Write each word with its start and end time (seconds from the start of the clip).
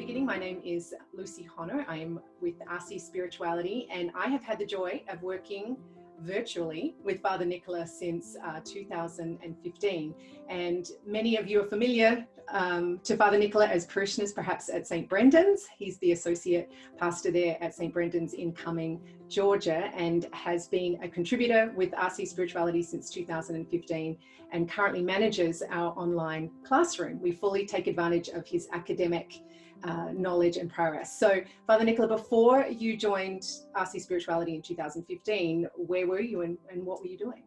beginning, 0.00 0.24
my 0.24 0.38
name 0.38 0.62
is 0.64 0.94
Lucy 1.12 1.46
Honor. 1.58 1.84
I'm 1.86 2.20
with 2.40 2.58
RC 2.60 2.98
Spirituality, 3.02 3.86
and 3.92 4.10
I 4.14 4.28
have 4.28 4.42
had 4.42 4.58
the 4.58 4.64
joy 4.64 5.02
of 5.10 5.22
working 5.22 5.76
virtually 6.20 6.94
with 7.04 7.20
Father 7.20 7.44
Nicola 7.44 7.86
since 7.86 8.34
uh, 8.42 8.60
2015. 8.64 10.14
And 10.48 10.88
many 11.06 11.36
of 11.36 11.48
you 11.48 11.60
are 11.60 11.66
familiar 11.66 12.26
um, 12.48 12.98
to 13.04 13.14
Father 13.14 13.36
Nicola 13.36 13.66
as 13.66 13.84
parishioners, 13.84 14.32
perhaps 14.32 14.70
at 14.70 14.86
St. 14.86 15.06
Brendan's. 15.06 15.66
He's 15.76 15.98
the 15.98 16.12
associate 16.12 16.72
pastor 16.96 17.30
there 17.30 17.58
at 17.60 17.74
St. 17.74 17.92
Brendan's 17.92 18.32
in 18.32 18.52
Cumming, 18.52 19.02
Georgia, 19.28 19.90
and 19.94 20.26
has 20.32 20.66
been 20.66 20.98
a 21.02 21.08
contributor 21.08 21.74
with 21.76 21.90
RC 21.92 22.26
Spirituality 22.26 22.82
since 22.82 23.10
2015 23.10 24.16
and 24.52 24.70
currently 24.70 25.02
manages 25.02 25.62
our 25.70 25.92
online 25.98 26.50
classroom. 26.64 27.20
We 27.20 27.32
fully 27.32 27.66
take 27.66 27.86
advantage 27.86 28.28
of 28.30 28.46
his 28.46 28.66
academic 28.72 29.42
uh, 29.84 30.10
knowledge 30.12 30.56
and 30.56 30.70
prowess. 30.70 31.18
So, 31.18 31.42
Father 31.66 31.84
Nicola, 31.84 32.08
before 32.08 32.66
you 32.66 32.96
joined 32.96 33.42
RC 33.76 34.00
Spirituality 34.00 34.54
in 34.54 34.62
2015, 34.62 35.68
where 35.76 36.06
were 36.06 36.20
you 36.20 36.42
and, 36.42 36.58
and 36.70 36.84
what 36.84 37.00
were 37.00 37.06
you 37.06 37.18
doing? 37.18 37.42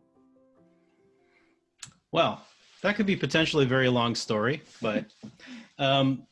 Well, 2.11 2.45
that 2.81 2.95
could 2.95 3.05
be 3.05 3.15
potentially 3.15 3.65
a 3.65 3.67
very 3.67 3.89
long 3.89 4.13
story, 4.15 4.61
but 4.81 5.05
um, 5.79 6.27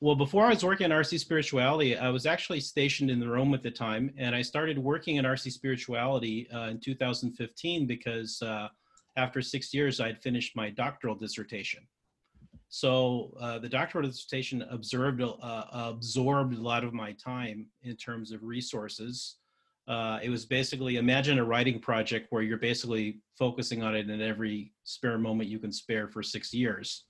well, 0.00 0.14
before 0.14 0.44
I 0.44 0.50
was 0.50 0.64
working 0.64 0.84
in 0.84 0.92
RC 0.92 1.18
Spirituality, 1.18 1.96
I 1.96 2.08
was 2.08 2.24
actually 2.24 2.60
stationed 2.60 3.10
in 3.10 3.28
Rome 3.28 3.52
at 3.52 3.64
the 3.64 3.70
time, 3.70 4.12
and 4.16 4.34
I 4.34 4.42
started 4.42 4.78
working 4.78 5.16
in 5.16 5.24
RC 5.24 5.50
Spirituality 5.50 6.48
uh, 6.54 6.68
in 6.68 6.78
2015 6.78 7.86
because 7.86 8.40
uh, 8.42 8.68
after 9.16 9.42
six 9.42 9.74
years, 9.74 10.00
I'd 10.00 10.22
finished 10.22 10.54
my 10.54 10.70
doctoral 10.70 11.16
dissertation. 11.16 11.82
So 12.68 13.34
uh, 13.40 13.58
the 13.58 13.68
doctoral 13.68 14.06
dissertation 14.06 14.62
observed, 14.70 15.22
uh, 15.22 15.64
absorbed 15.72 16.56
a 16.56 16.60
lot 16.60 16.84
of 16.84 16.92
my 16.92 17.12
time 17.12 17.66
in 17.82 17.96
terms 17.96 18.30
of 18.30 18.42
resources. 18.42 19.36
Uh, 19.86 20.18
it 20.22 20.28
was 20.28 20.44
basically 20.44 20.96
imagine 20.96 21.38
a 21.38 21.44
writing 21.44 21.80
project 21.80 22.26
where 22.28 22.42
you're 22.42 22.58
basically 22.58 23.20
focusing 23.38 23.82
on 23.82 23.96
it 23.96 24.10
in 24.10 24.20
every 24.20 24.72
spare 24.84 25.16
moment 25.16 25.48
you 25.48 25.58
can 25.58 25.72
spare 25.72 26.08
for 26.08 26.22
six 26.22 26.52
years. 26.52 27.04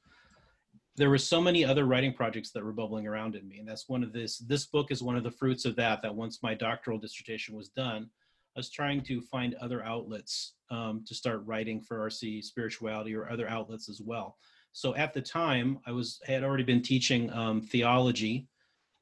There 0.94 1.10
were 1.10 1.18
so 1.18 1.40
many 1.40 1.64
other 1.64 1.86
writing 1.86 2.12
projects 2.12 2.52
that 2.52 2.64
were 2.64 2.72
bubbling 2.72 3.06
around 3.06 3.34
in 3.34 3.48
me, 3.48 3.58
and 3.58 3.68
that's 3.68 3.88
one 3.88 4.04
of 4.04 4.12
this. 4.12 4.38
This 4.38 4.66
book 4.66 4.92
is 4.92 5.02
one 5.02 5.16
of 5.16 5.24
the 5.24 5.30
fruits 5.30 5.64
of 5.64 5.74
that. 5.76 6.02
That 6.02 6.14
once 6.14 6.40
my 6.42 6.54
doctoral 6.54 6.98
dissertation 6.98 7.56
was 7.56 7.68
done, 7.68 8.08
I 8.56 8.60
was 8.60 8.70
trying 8.70 9.02
to 9.02 9.20
find 9.22 9.54
other 9.56 9.84
outlets 9.84 10.54
um, 10.70 11.04
to 11.06 11.14
start 11.14 11.42
writing 11.46 11.80
for 11.80 11.98
RC 11.98 12.44
spirituality 12.44 13.14
or 13.14 13.28
other 13.30 13.48
outlets 13.48 13.88
as 13.88 14.00
well. 14.00 14.36
So 14.72 14.94
at 14.94 15.12
the 15.12 15.22
time, 15.22 15.78
I 15.86 15.92
was 15.92 16.20
had 16.26 16.44
already 16.44 16.64
been 16.64 16.82
teaching 16.82 17.32
um, 17.32 17.60
theology 17.60 18.48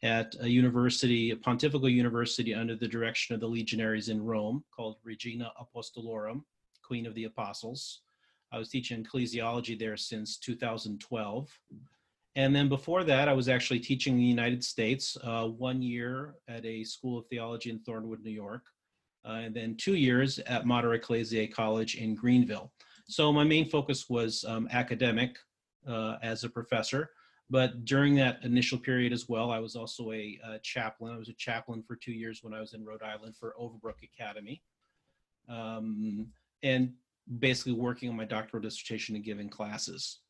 at 0.02 0.34
a 0.40 0.48
university, 0.48 1.30
a 1.30 1.36
pontifical 1.36 1.88
university 1.88 2.54
under 2.54 2.76
the 2.76 2.88
direction 2.88 3.34
of 3.34 3.40
the 3.40 3.48
legionaries 3.48 4.08
in 4.08 4.22
Rome 4.22 4.64
called 4.74 4.96
Regina 5.04 5.52
Apostolorum, 5.60 6.42
Queen 6.82 7.06
of 7.06 7.14
the 7.14 7.24
Apostles. 7.24 8.02
I 8.52 8.58
was 8.58 8.68
teaching 8.68 9.04
ecclesiology 9.04 9.78
there 9.78 9.96
since 9.96 10.38
2012. 10.38 11.50
And 12.36 12.54
then 12.54 12.68
before 12.68 13.02
that, 13.04 13.28
I 13.28 13.32
was 13.32 13.48
actually 13.48 13.80
teaching 13.80 14.14
in 14.14 14.20
the 14.20 14.24
United 14.24 14.62
States 14.62 15.16
uh, 15.24 15.46
one 15.46 15.82
year 15.82 16.34
at 16.48 16.64
a 16.64 16.84
school 16.84 17.18
of 17.18 17.26
theology 17.26 17.70
in 17.70 17.80
Thornwood, 17.80 18.22
New 18.22 18.30
York, 18.30 18.62
uh, 19.26 19.40
and 19.42 19.54
then 19.54 19.74
two 19.76 19.96
years 19.96 20.38
at 20.40 20.66
Mater 20.66 20.94
Ecclesiae 20.94 21.46
College 21.48 21.96
in 21.96 22.14
Greenville. 22.14 22.70
So 23.08 23.32
my 23.32 23.44
main 23.44 23.68
focus 23.68 24.08
was 24.08 24.44
um, 24.46 24.68
academic, 24.70 25.38
uh, 25.86 26.16
as 26.22 26.44
a 26.44 26.48
professor. 26.48 27.10
But 27.48 27.84
during 27.84 28.16
that 28.16 28.42
initial 28.42 28.78
period 28.78 29.12
as 29.12 29.28
well, 29.28 29.50
I 29.50 29.60
was 29.60 29.76
also 29.76 30.10
a, 30.12 30.38
a, 30.44 30.58
chaplain. 30.60 31.14
I 31.14 31.18
was 31.18 31.28
a 31.28 31.34
chaplain 31.34 31.82
for 31.86 31.94
two 31.94 32.12
years 32.12 32.40
when 32.42 32.52
I 32.52 32.60
was 32.60 32.74
in 32.74 32.84
Rhode 32.84 33.02
Island 33.02 33.36
for 33.36 33.54
Overbrook 33.60 34.02
Academy. 34.02 34.62
Um, 35.48 36.26
and 36.64 36.92
basically 37.38 37.72
working 37.72 38.08
on 38.08 38.16
my 38.16 38.24
doctoral 38.24 38.62
dissertation 38.62 39.14
and 39.14 39.24
giving 39.24 39.48
classes. 39.48 40.20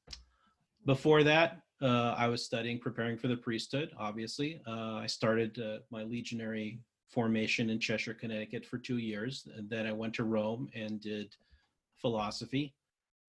Before 0.84 1.22
that, 1.22 1.62
uh, 1.82 2.14
I 2.16 2.28
was 2.28 2.44
studying, 2.44 2.78
preparing 2.78 3.16
for 3.16 3.28
the 3.28 3.36
priesthood, 3.36 3.92
obviously. 3.98 4.60
Uh, 4.66 4.96
I 4.96 5.06
started 5.06 5.58
uh, 5.58 5.78
my 5.90 6.02
legionary 6.02 6.80
formation 7.08 7.70
in 7.70 7.80
Cheshire, 7.80 8.14
Connecticut 8.14 8.64
for 8.64 8.78
two 8.78 8.98
years. 8.98 9.48
And 9.56 9.68
then 9.68 9.86
I 9.86 9.92
went 9.92 10.14
to 10.14 10.24
Rome 10.24 10.68
and 10.74 11.00
did 11.00 11.34
philosophy. 12.00 12.74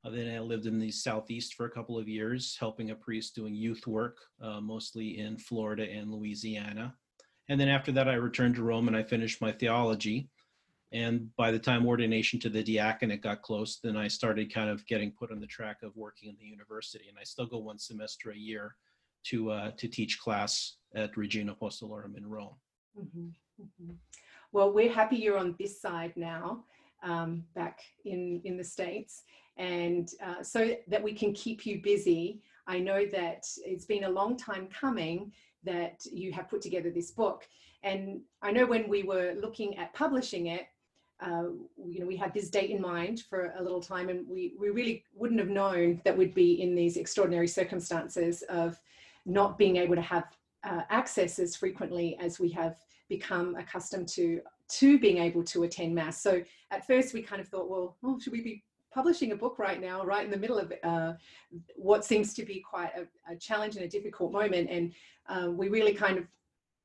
Uh, 0.08 0.12
then 0.12 0.34
I 0.34 0.40
lived 0.40 0.68
in 0.68 0.80
the 0.80 0.92
Southeast 0.92 1.56
for 1.56 1.66
a 1.66 1.70
couple 1.70 1.98
of 1.98 2.08
years, 2.08 2.56
helping 2.60 2.92
a 2.92 2.96
priest 2.96 3.36
doing 3.36 3.54
youth 3.54 3.88
work, 3.88 4.18
uh, 4.42 4.62
mostly 4.62 5.20
in 5.20 5.38
Florida 5.38 5.84
and 5.84 6.12
Louisiana. 6.12 6.96
And 7.50 7.60
then 7.60 7.68
after 7.68 7.92
that, 7.94 8.08
I 8.08 8.14
returned 8.14 8.56
to 8.56 8.64
Rome 8.64 8.88
and 8.88 8.96
I 8.96 9.04
finished 9.04 9.42
my 9.42 9.52
theology. 9.52 10.30
And 10.94 11.36
by 11.36 11.52
the 11.52 11.60
time 11.60 11.86
ordination 11.86 12.40
to 12.42 12.50
the 12.50 12.64
diaconate 12.64 13.22
got 13.22 13.42
close, 13.42 13.80
then 13.84 13.98
I 13.98 14.08
started 14.08 14.54
kind 14.54 14.70
of 14.70 14.86
getting 14.86 15.12
put 15.12 15.32
on 15.32 15.42
the 15.42 15.48
track 15.48 15.84
of 15.84 15.96
working 15.98 16.30
in 16.30 16.38
the 16.40 16.46
university. 16.46 17.06
And 17.10 17.18
I 17.20 17.24
still 17.24 17.46
go 17.46 17.58
one 17.58 17.78
semester 17.78 18.32
a 18.32 18.38
year 18.38 18.76
to 19.26 19.52
uh, 19.52 19.72
to 19.72 19.88
teach 19.90 20.20
class 20.20 20.78
at 20.96 21.18
Regina 21.18 21.54
Apostolorum 21.54 22.16
in 22.16 22.26
Rome. 22.30 22.56
Mm-hmm, 22.98 23.28
mm-hmm. 23.62 23.94
Well, 24.54 24.72
we're 24.72 24.94
happy 24.94 25.18
you're 25.18 25.38
on 25.38 25.56
this 25.60 25.82
side 25.82 26.14
now, 26.16 26.64
um, 27.04 27.44
back 27.56 27.82
in 28.06 28.42
in 28.46 28.56
the 28.56 28.64
states, 28.64 29.24
and 29.58 30.12
uh, 30.24 30.44
so 30.44 30.76
that 30.88 31.02
we 31.02 31.14
can 31.14 31.34
keep 31.34 31.66
you 31.66 31.82
busy. 31.82 32.42
I 32.68 32.80
know 32.80 33.06
that 33.08 33.48
it's 33.66 33.86
been 33.86 34.06
a 34.06 34.10
long 34.10 34.38
time 34.38 34.68
coming 34.68 35.32
that 35.64 36.06
you 36.12 36.32
have 36.32 36.50
put 36.50 36.62
together 36.62 36.90
this 36.90 37.12
book. 37.12 37.48
And 37.84 38.22
I 38.42 38.52
know 38.52 38.66
when 38.66 38.90
we 38.90 39.04
were 39.04 39.36
looking 39.40 39.78
at 39.78 39.94
publishing 39.94 40.48
it, 40.48 40.68
uh, 41.20 41.50
you 41.78 42.00
know, 42.00 42.06
we 42.06 42.16
had 42.16 42.34
this 42.34 42.50
date 42.50 42.70
in 42.70 42.82
mind 42.82 43.22
for 43.30 43.54
a 43.58 43.64
little 43.64 43.82
time, 43.82 44.10
and 44.10 44.28
we, 44.28 44.54
we 44.60 44.70
really 44.70 45.04
wouldn't 45.16 45.40
have 45.40 45.50
known 45.50 46.00
that 46.06 46.16
we'd 46.16 46.36
be 46.36 46.62
in 46.62 46.76
these 46.76 46.96
extraordinary 46.96 47.48
circumstances 47.48 48.44
of 48.50 48.80
not 49.26 49.58
being 49.58 49.78
able 49.78 49.96
to 49.96 50.02
have 50.02 50.26
uh, 50.64 50.82
access 50.90 51.40
as 51.40 51.56
frequently 51.56 52.18
as 52.20 52.40
we 52.40 52.50
have 52.50 52.78
become 53.10 53.56
accustomed 53.56 54.08
to 54.08 54.42
to 54.70 55.00
being 55.00 55.18
able 55.18 55.44
to 55.46 55.64
attend 55.64 55.96
mass. 55.96 56.22
So 56.22 56.44
at 56.72 56.86
first 56.86 57.14
we 57.14 57.22
kind 57.22 57.42
of 57.42 57.48
thought, 57.48 57.70
well, 57.70 57.96
oh, 58.04 58.20
should 58.20 58.34
we 58.34 58.42
be 58.42 58.64
publishing 58.98 59.32
a 59.32 59.36
book 59.36 59.60
right 59.60 59.80
now, 59.80 60.04
right 60.04 60.26
in 60.26 60.32
the 60.32 60.38
middle 60.38 60.58
of 60.58 60.74
uh, 60.84 61.14
what 61.76 62.04
seems 62.04 62.34
to 62.34 62.44
be 62.44 62.60
quite 62.60 62.90
a, 62.98 63.32
a, 63.32 63.36
challenge 63.36 63.76
and 63.76 63.86
a 63.86 63.88
difficult 63.88 64.32
moment. 64.32 64.68
And 64.72 64.92
um, 65.30 65.56
we 65.56 65.70
really 65.70 65.94
kind 65.94 66.18
of 66.18 66.26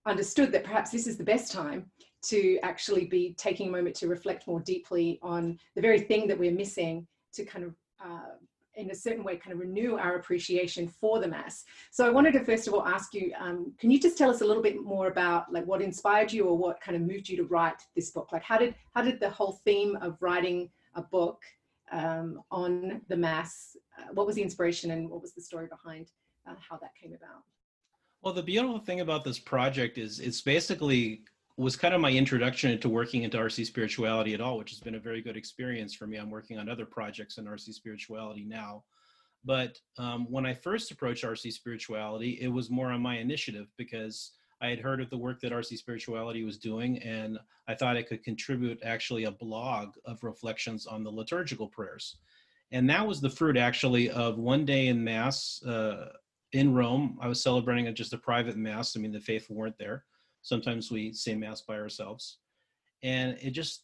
understood 0.04 0.52
that 0.52 0.62
perhaps 0.62 0.90
this 0.90 1.06
is 1.06 1.16
the 1.16 1.24
best 1.24 1.50
time 1.50 1.90
to 2.24 2.58
actually 2.62 3.06
be 3.06 3.34
taking 3.38 3.68
a 3.68 3.70
moment 3.70 3.94
to 3.96 4.08
reflect 4.08 4.46
more 4.46 4.60
deeply 4.60 5.18
on 5.22 5.58
the 5.74 5.80
very 5.80 6.00
thing 6.00 6.28
that 6.28 6.38
we're 6.38 6.52
missing 6.52 7.06
to 7.32 7.46
kind 7.46 7.64
of 7.64 7.74
uh, 8.04 8.34
in 8.74 8.90
a 8.90 8.94
certain 8.94 9.24
way 9.24 9.36
kind 9.36 9.54
of 9.54 9.58
renew 9.58 9.96
our 9.96 10.16
appreciation 10.16 10.88
for 10.88 11.20
the 11.20 11.28
mass 11.28 11.64
so 11.90 12.06
i 12.06 12.10
wanted 12.10 12.32
to 12.32 12.42
first 12.42 12.66
of 12.66 12.72
all 12.72 12.86
ask 12.86 13.12
you 13.12 13.30
um, 13.38 13.70
can 13.78 13.90
you 13.90 14.00
just 14.00 14.16
tell 14.16 14.30
us 14.30 14.40
a 14.40 14.44
little 14.44 14.62
bit 14.62 14.82
more 14.82 15.08
about 15.08 15.52
like 15.52 15.66
what 15.66 15.82
inspired 15.82 16.32
you 16.32 16.46
or 16.46 16.56
what 16.56 16.80
kind 16.80 16.96
of 16.96 17.02
moved 17.02 17.28
you 17.28 17.36
to 17.36 17.44
write 17.44 17.82
this 17.94 18.10
book 18.10 18.32
like 18.32 18.42
how 18.42 18.56
did 18.56 18.74
how 18.94 19.02
did 19.02 19.20
the 19.20 19.28
whole 19.28 19.60
theme 19.66 19.98
of 20.00 20.16
writing 20.20 20.70
a 20.94 21.02
book 21.02 21.42
um, 21.92 22.40
on 22.50 23.02
the 23.08 23.16
mass. 23.16 23.76
Uh, 23.98 24.06
what 24.14 24.26
was 24.26 24.36
the 24.36 24.42
inspiration 24.42 24.90
and 24.90 25.08
what 25.08 25.22
was 25.22 25.34
the 25.34 25.42
story 25.42 25.68
behind 25.68 26.08
uh, 26.48 26.54
how 26.68 26.76
that 26.78 26.90
came 27.00 27.12
about? 27.12 27.42
Well, 28.22 28.34
the 28.34 28.42
beautiful 28.42 28.78
thing 28.78 29.00
about 29.00 29.24
this 29.24 29.38
project 29.38 29.98
is 29.98 30.18
it's 30.20 30.40
basically 30.40 31.22
was 31.56 31.76
kind 31.76 31.94
of 31.94 32.00
my 32.00 32.10
introduction 32.10 32.70
into 32.70 32.88
working 32.88 33.24
into 33.24 33.36
RC 33.36 33.66
spirituality 33.66 34.32
at 34.32 34.40
all, 34.40 34.56
which 34.56 34.70
has 34.70 34.80
been 34.80 34.94
a 34.94 35.00
very 35.00 35.20
good 35.20 35.36
experience 35.36 35.94
for 35.94 36.06
me. 36.06 36.16
I'm 36.16 36.30
working 36.30 36.58
on 36.58 36.68
other 36.68 36.86
projects 36.86 37.36
in 37.36 37.44
RC 37.44 37.74
spirituality 37.74 38.44
now. 38.44 38.84
But 39.44 39.76
um, 39.98 40.26
when 40.30 40.46
I 40.46 40.54
first 40.54 40.90
approached 40.90 41.24
RC 41.24 41.52
spirituality, 41.52 42.38
it 42.40 42.48
was 42.48 42.70
more 42.70 42.90
on 42.90 43.02
my 43.02 43.18
initiative 43.18 43.66
because 43.76 44.32
I 44.62 44.68
had 44.68 44.78
heard 44.78 45.00
of 45.00 45.10
the 45.10 45.18
work 45.18 45.40
that 45.40 45.50
RC 45.50 45.76
Spirituality 45.76 46.44
was 46.44 46.56
doing, 46.56 46.98
and 47.02 47.36
I 47.66 47.74
thought 47.74 47.96
I 47.96 48.02
could 48.02 48.22
contribute 48.22 48.78
actually 48.84 49.24
a 49.24 49.32
blog 49.32 49.94
of 50.04 50.22
reflections 50.22 50.86
on 50.86 51.02
the 51.02 51.10
liturgical 51.10 51.66
prayers. 51.66 52.18
And 52.70 52.88
that 52.88 53.06
was 53.06 53.20
the 53.20 53.28
fruit 53.28 53.56
actually 53.56 54.08
of 54.10 54.38
one 54.38 54.64
day 54.64 54.86
in 54.86 55.02
Mass 55.02 55.60
uh, 55.64 56.10
in 56.52 56.72
Rome. 56.72 57.18
I 57.20 57.26
was 57.26 57.42
celebrating 57.42 57.92
just 57.94 58.12
a 58.12 58.18
private 58.18 58.56
Mass. 58.56 58.96
I 58.96 59.00
mean, 59.00 59.12
the 59.12 59.20
faithful 59.20 59.56
weren't 59.56 59.76
there. 59.78 60.04
Sometimes 60.42 60.92
we 60.92 61.12
say 61.12 61.34
Mass 61.34 61.62
by 61.62 61.74
ourselves. 61.74 62.38
And 63.02 63.36
it 63.42 63.50
just 63.50 63.82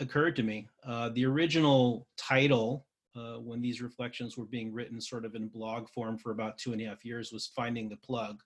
occurred 0.00 0.34
to 0.36 0.42
me 0.42 0.68
uh, 0.84 1.10
the 1.10 1.26
original 1.26 2.08
title 2.16 2.86
uh, 3.16 3.36
when 3.36 3.60
these 3.60 3.80
reflections 3.80 4.36
were 4.36 4.44
being 4.46 4.72
written 4.72 5.00
sort 5.00 5.24
of 5.24 5.36
in 5.36 5.48
blog 5.48 5.88
form 5.88 6.18
for 6.18 6.32
about 6.32 6.58
two 6.58 6.72
and 6.72 6.82
a 6.82 6.86
half 6.86 7.04
years 7.04 7.32
was 7.32 7.46
Finding 7.46 7.88
the 7.88 7.96
Plug 7.96 8.42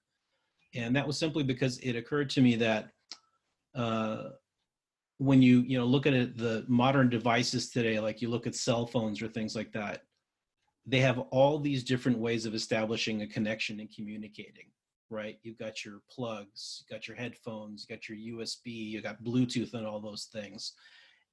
and 0.74 0.94
that 0.96 1.06
was 1.06 1.19
simply 1.19 1.42
because 1.42 1.78
it 1.78 1.96
occurred 1.96 2.30
to 2.30 2.40
me 2.40 2.56
that 2.56 2.88
uh, 3.74 4.30
when 5.19 5.40
you 5.42 5.60
you 5.60 5.78
know 5.78 5.84
look 5.84 6.06
at 6.06 6.14
it, 6.14 6.36
the 6.36 6.64
modern 6.69 7.08
devices 7.08 7.70
today, 7.70 8.00
like 8.00 8.20
you 8.20 8.28
look 8.28 8.46
at 8.46 8.54
cell 8.54 8.86
phones 8.86 9.22
or 9.22 9.28
things 9.28 9.54
like 9.54 9.72
that, 9.72 10.02
they 10.86 11.00
have 11.00 11.19
all 11.30 11.58
these 11.58 11.84
different 11.84 12.19
ways 12.19 12.46
of 12.46 12.54
establishing 12.54 13.22
a 13.22 13.26
connection 13.26 13.80
and 13.80 13.94
communicating, 13.94 14.66
right? 15.10 15.38
You've 15.42 15.58
got 15.58 15.84
your 15.84 16.00
plugs, 16.10 16.82
you 16.82 16.94
got 16.94 17.06
your 17.06 17.16
headphones, 17.16 17.86
you 17.88 17.94
got 17.94 18.08
your 18.08 18.19
USB, 18.19 18.66
you 18.66 19.00
got 19.00 19.22
Bluetooth, 19.22 19.74
and 19.74 19.86
all 19.86 20.00
those 20.00 20.28
things. 20.32 20.72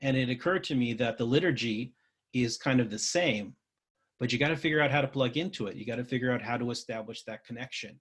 And 0.02 0.16
it 0.16 0.30
occurred 0.30 0.64
to 0.66 0.76
me 0.76 0.94
that 0.94 1.18
the 1.18 1.26
liturgy 1.26 1.94
is 2.34 2.58
kind 2.58 2.80
of 2.80 2.90
the 2.90 3.00
same, 3.00 3.56
but 4.20 4.32
you 4.32 4.38
got 4.38 4.50
to 4.50 4.56
figure 4.56 4.82
out 4.82 4.92
how 4.92 5.02
to 5.02 5.08
plug 5.08 5.36
into 5.36 5.68
it. 5.68 5.76
You 5.76 5.86
got 5.86 5.96
to 5.96 6.06
figure 6.06 6.32
out 6.32 6.42
how 6.42 6.58
to 6.58 6.72
establish 6.72 7.24
that 7.24 7.44
connection. 7.44 8.00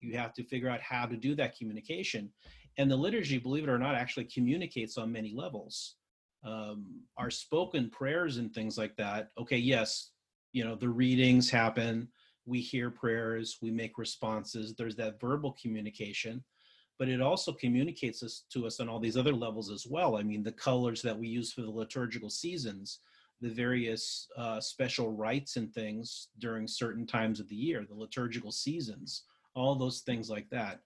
You 0.00 0.16
have 0.16 0.32
to 0.34 0.44
figure 0.44 0.68
out 0.68 0.80
how 0.80 1.06
to 1.06 1.16
do 1.16 1.34
that 1.36 1.56
communication. 1.56 2.30
And 2.78 2.90
the 2.90 2.96
liturgy, 2.96 3.38
believe 3.38 3.64
it 3.64 3.70
or 3.70 3.78
not, 3.78 3.94
actually 3.94 4.24
communicates 4.24 4.96
on 4.96 5.12
many 5.12 5.34
levels. 5.34 5.96
Um, 6.44 7.02
our 7.18 7.30
spoken 7.30 7.90
prayers 7.90 8.38
and 8.38 8.52
things 8.52 8.78
like 8.78 8.96
that. 8.96 9.30
Okay, 9.38 9.58
yes, 9.58 10.10
you 10.52 10.64
know, 10.64 10.74
the 10.74 10.88
readings 10.88 11.50
happen, 11.50 12.08
we 12.46 12.60
hear 12.60 12.90
prayers, 12.90 13.58
we 13.60 13.70
make 13.70 13.98
responses, 13.98 14.74
there's 14.74 14.96
that 14.96 15.20
verbal 15.20 15.56
communication, 15.60 16.42
but 16.98 17.08
it 17.08 17.20
also 17.20 17.52
communicates 17.52 18.22
us 18.22 18.44
to 18.52 18.66
us 18.66 18.80
on 18.80 18.88
all 18.88 18.98
these 18.98 19.16
other 19.16 19.34
levels 19.34 19.70
as 19.70 19.86
well. 19.88 20.16
I 20.16 20.22
mean, 20.22 20.42
the 20.42 20.52
colors 20.52 21.02
that 21.02 21.18
we 21.18 21.28
use 21.28 21.52
for 21.52 21.62
the 21.62 21.70
liturgical 21.70 22.30
seasons, 22.30 23.00
the 23.40 23.50
various 23.50 24.28
uh, 24.36 24.60
special 24.60 25.12
rites 25.12 25.56
and 25.56 25.72
things 25.72 26.28
during 26.38 26.66
certain 26.66 27.06
times 27.06 27.40
of 27.40 27.48
the 27.48 27.56
year, 27.56 27.86
the 27.88 27.94
liturgical 27.94 28.52
seasons, 28.52 29.24
all 29.54 29.74
those 29.74 30.00
things 30.00 30.30
like 30.30 30.48
that. 30.50 30.80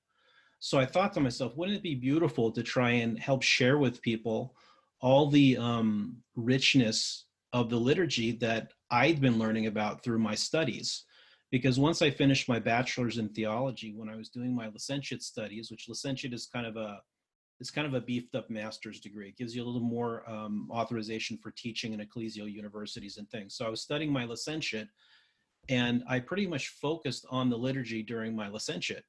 So 0.60 0.78
I 0.78 0.86
thought 0.86 1.12
to 1.14 1.20
myself, 1.20 1.56
wouldn't 1.56 1.76
it 1.76 1.82
be 1.82 1.94
beautiful 1.94 2.50
to 2.52 2.62
try 2.62 2.92
and 2.92 3.18
help 3.18 3.42
share 3.42 3.78
with 3.78 4.00
people 4.00 4.54
all 5.00 5.28
the 5.28 5.58
um, 5.58 6.16
richness 6.36 7.26
of 7.52 7.68
the 7.68 7.76
liturgy 7.76 8.32
that 8.32 8.72
I'd 8.90 9.20
been 9.20 9.38
learning 9.38 9.66
about 9.66 10.02
through 10.02 10.20
my 10.20 10.34
studies? 10.34 11.04
Because 11.50 11.78
once 11.78 12.02
I 12.02 12.10
finished 12.10 12.48
my 12.48 12.58
bachelor's 12.58 13.18
in 13.18 13.28
theology, 13.28 13.92
when 13.94 14.08
I 14.08 14.16
was 14.16 14.30
doing 14.30 14.54
my 14.54 14.68
licentiate 14.68 15.22
studies, 15.22 15.70
which 15.70 15.88
licentiate 15.88 16.32
is 16.32 16.46
kind 16.46 16.66
of 16.66 16.76
a 16.76 17.00
it's 17.60 17.70
kind 17.70 17.86
of 17.86 17.94
a 17.94 18.00
beefed 18.00 18.34
up 18.34 18.50
master's 18.50 19.00
degree. 19.00 19.28
It 19.28 19.36
gives 19.36 19.54
you 19.54 19.62
a 19.62 19.66
little 19.66 19.80
more 19.80 20.28
um, 20.28 20.68
authorization 20.72 21.38
for 21.38 21.52
teaching 21.52 21.92
in 21.92 22.00
ecclesial 22.00 22.52
universities 22.52 23.16
and 23.16 23.30
things. 23.30 23.54
So 23.54 23.64
I 23.64 23.68
was 23.68 23.80
studying 23.80 24.12
my 24.12 24.24
licentiate, 24.24 24.88
and 25.68 26.02
I 26.08 26.20
pretty 26.20 26.46
much 26.46 26.68
focused 26.68 27.26
on 27.30 27.50
the 27.50 27.56
liturgy 27.56 28.02
during 28.02 28.34
my 28.34 28.48
licentiate. 28.48 29.04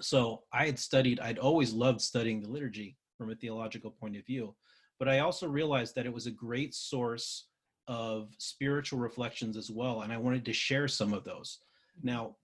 So 0.00 0.44
I 0.52 0.66
had 0.66 0.78
studied, 0.78 1.20
I'd 1.20 1.38
always 1.38 1.72
loved 1.72 2.00
studying 2.00 2.40
the 2.40 2.50
liturgy 2.50 2.96
from 3.16 3.30
a 3.30 3.34
theological 3.34 3.90
point 3.90 4.16
of 4.16 4.24
view, 4.24 4.54
but 4.98 5.08
I 5.08 5.20
also 5.20 5.48
realized 5.48 5.94
that 5.94 6.06
it 6.06 6.12
was 6.12 6.26
a 6.26 6.30
great 6.30 6.74
source 6.74 7.46
of 7.88 8.28
spiritual 8.38 8.98
reflections 8.98 9.56
as 9.56 9.70
well, 9.70 10.02
and 10.02 10.12
I 10.12 10.18
wanted 10.18 10.44
to 10.44 10.52
share 10.52 10.86
some 10.88 11.12
of 11.12 11.24
those. 11.24 11.58
Mm-hmm. 11.98 12.08
Now, 12.08 12.36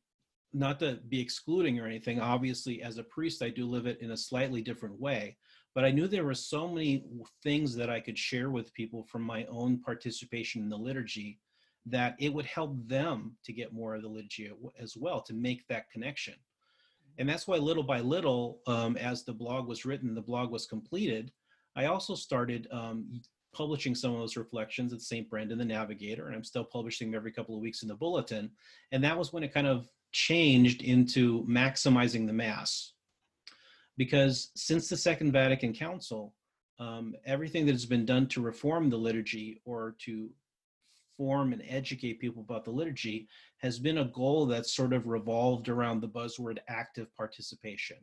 not 0.52 0.78
to 0.81 1.00
be 1.08 1.20
excluding 1.20 1.78
or 1.78 1.87
anything, 1.87 2.20
obviously, 2.20 2.82
as 2.82 2.99
a 2.99 3.05
priest, 3.05 3.43
I 3.43 3.50
do 3.50 3.67
live 3.67 3.87
it 3.87 4.00
in 4.00 4.12
a 4.12 4.17
slightly 4.17 4.62
different 4.62 4.99
way, 5.00 5.37
but 5.75 5.84
I 5.84 5.90
knew 5.90 6.06
there 6.06 6.25
were 6.25 6.34
so 6.34 6.69
many 6.69 7.05
things 7.43 7.75
that 7.76 7.90
I 7.90 8.00
could 8.00 8.19
share 8.19 8.50
with 8.50 8.72
people 8.75 9.05
from 9.05 9.22
my 9.22 9.44
own 9.46 9.81
participation 9.81 10.62
in 10.62 10.69
the 10.69 10.76
liturgy 10.76 11.40
that 11.86 12.16
it 12.19 12.32
would 12.32 12.46
help 12.46 12.76
them 12.86 13.36
to 13.44 13.52
get 13.52 13.72
more 13.72 13.94
of 13.94 14.02
the 14.02 14.08
liturgy 14.08 14.50
as 14.78 14.96
well, 14.96 15.20
to 15.22 15.34
make 15.34 15.66
that 15.69 15.90
connection. 15.90 16.34
And 17.19 17.28
that's 17.28 17.46
why, 17.46 17.56
little 17.58 17.82
by 17.82 18.00
little, 18.00 18.60
um, 18.66 18.96
as 18.96 19.25
the 19.25 19.32
blog 19.32 19.69
was 19.69 19.84
written, 19.84 20.14
the 20.14 20.20
blog 20.20 20.50
was 20.50 20.66
completed, 20.66 21.31
I 21.76 21.86
also 21.86 22.14
started 22.14 22.69
um, 22.70 23.20
publishing 23.52 23.94
some 23.94 24.12
of 24.12 24.19
those 24.19 24.36
reflections 24.36 24.92
at 24.92 25.00
St. 25.00 25.28
Brendan 25.28 25.58
the 25.58 25.64
Navigator, 25.64 26.26
and 26.26 26.34
I'm 26.34 26.44
still 26.44 26.64
publishing 26.64 27.10
them 27.10 27.19
every 27.19 27.32
couple 27.32 27.54
of 27.54 27.62
weeks 27.62 27.82
in 27.82 27.88
the 27.88 27.94
bulletin. 27.94 28.50
And 28.92 29.02
that 29.04 29.19
was 29.19 29.32
when 29.32 29.42
it 29.42 29.54
kind 29.54 29.66
of 29.66 29.88
changed 30.12 30.82
into 30.82 31.44
maximizing 31.46 32.26
the 32.26 32.32
Mass. 32.32 32.92
Because 33.96 34.50
since 34.56 34.88
the 34.88 34.96
Second 34.96 35.32
Vatican 35.32 35.72
Council, 35.72 36.34
um, 36.78 37.14
everything 37.25 37.66
that 37.66 37.72
has 37.72 37.86
been 37.86 38.04
done 38.04 38.26
to 38.28 38.40
reform 38.40 38.90
the 38.90 38.96
liturgy 38.96 39.60
or 39.64 39.94
to 40.00 40.31
form 41.16 41.52
and 41.52 41.62
educate 41.69 42.20
people 42.20 42.43
about 42.43 42.64
the 42.64 42.70
liturgy 42.70 43.28
has 43.58 43.78
been 43.78 43.99
a 43.99 44.05
goal 44.06 44.46
that's 44.46 44.75
sort 44.75 44.93
of 44.93 45.06
revolved 45.06 45.69
around 45.69 46.00
the 46.00 46.08
buzzword 46.08 46.58
active 46.69 47.14
participation. 47.16 47.96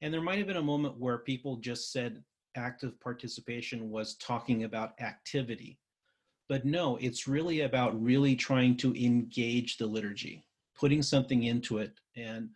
And 0.00 0.12
there 0.12 0.20
might 0.20 0.38
have 0.38 0.46
been 0.46 0.56
a 0.56 0.62
moment 0.62 0.98
where 0.98 1.18
people 1.18 1.56
just 1.56 1.92
said 1.92 2.22
active 2.56 3.00
participation 3.00 3.90
was 3.90 4.16
talking 4.16 4.64
about 4.64 5.00
activity. 5.00 5.78
But 6.48 6.64
no, 6.64 6.96
it's 6.96 7.28
really 7.28 7.60
about 7.60 8.00
really 8.02 8.36
trying 8.36 8.76
to 8.78 8.94
engage 8.94 9.78
the 9.78 9.86
liturgy, 9.86 10.44
putting 10.74 11.02
something 11.02 11.44
into 11.44 11.78
it 11.78 11.92
and 12.16 12.50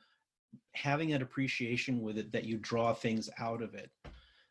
having 0.75 1.13
an 1.13 1.23
appreciation 1.23 2.03
with 2.03 2.19
it 2.19 2.33
that 2.33 2.45
you 2.45 2.59
draw 2.59 2.93
things 2.93 3.31
out 3.39 3.63
of 3.63 3.75
it. 3.75 3.91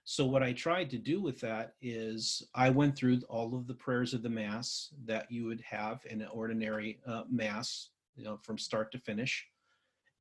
So, 0.08 0.24
what 0.24 0.44
I 0.44 0.54
tried 0.54 0.92
to 0.92 1.00
do 1.00 1.20
with 1.20 1.40
that 1.42 1.74
is 1.82 2.44
I 2.54 2.70
went 2.70 2.96
through 2.96 3.22
all 3.28 3.56
of 3.56 3.66
the 3.66 3.74
prayers 3.74 4.14
of 4.14 4.22
the 4.22 4.30
Mass 4.30 4.94
that 5.06 5.32
you 5.32 5.46
would 5.46 5.62
have 5.62 6.00
in 6.08 6.22
an 6.22 6.28
ordinary 6.32 7.00
uh, 7.08 7.24
Mass, 7.28 7.90
you 8.16 8.24
know, 8.24 8.38
from 8.38 8.60
start 8.60 8.92
to 8.92 9.00
finish, 9.00 9.48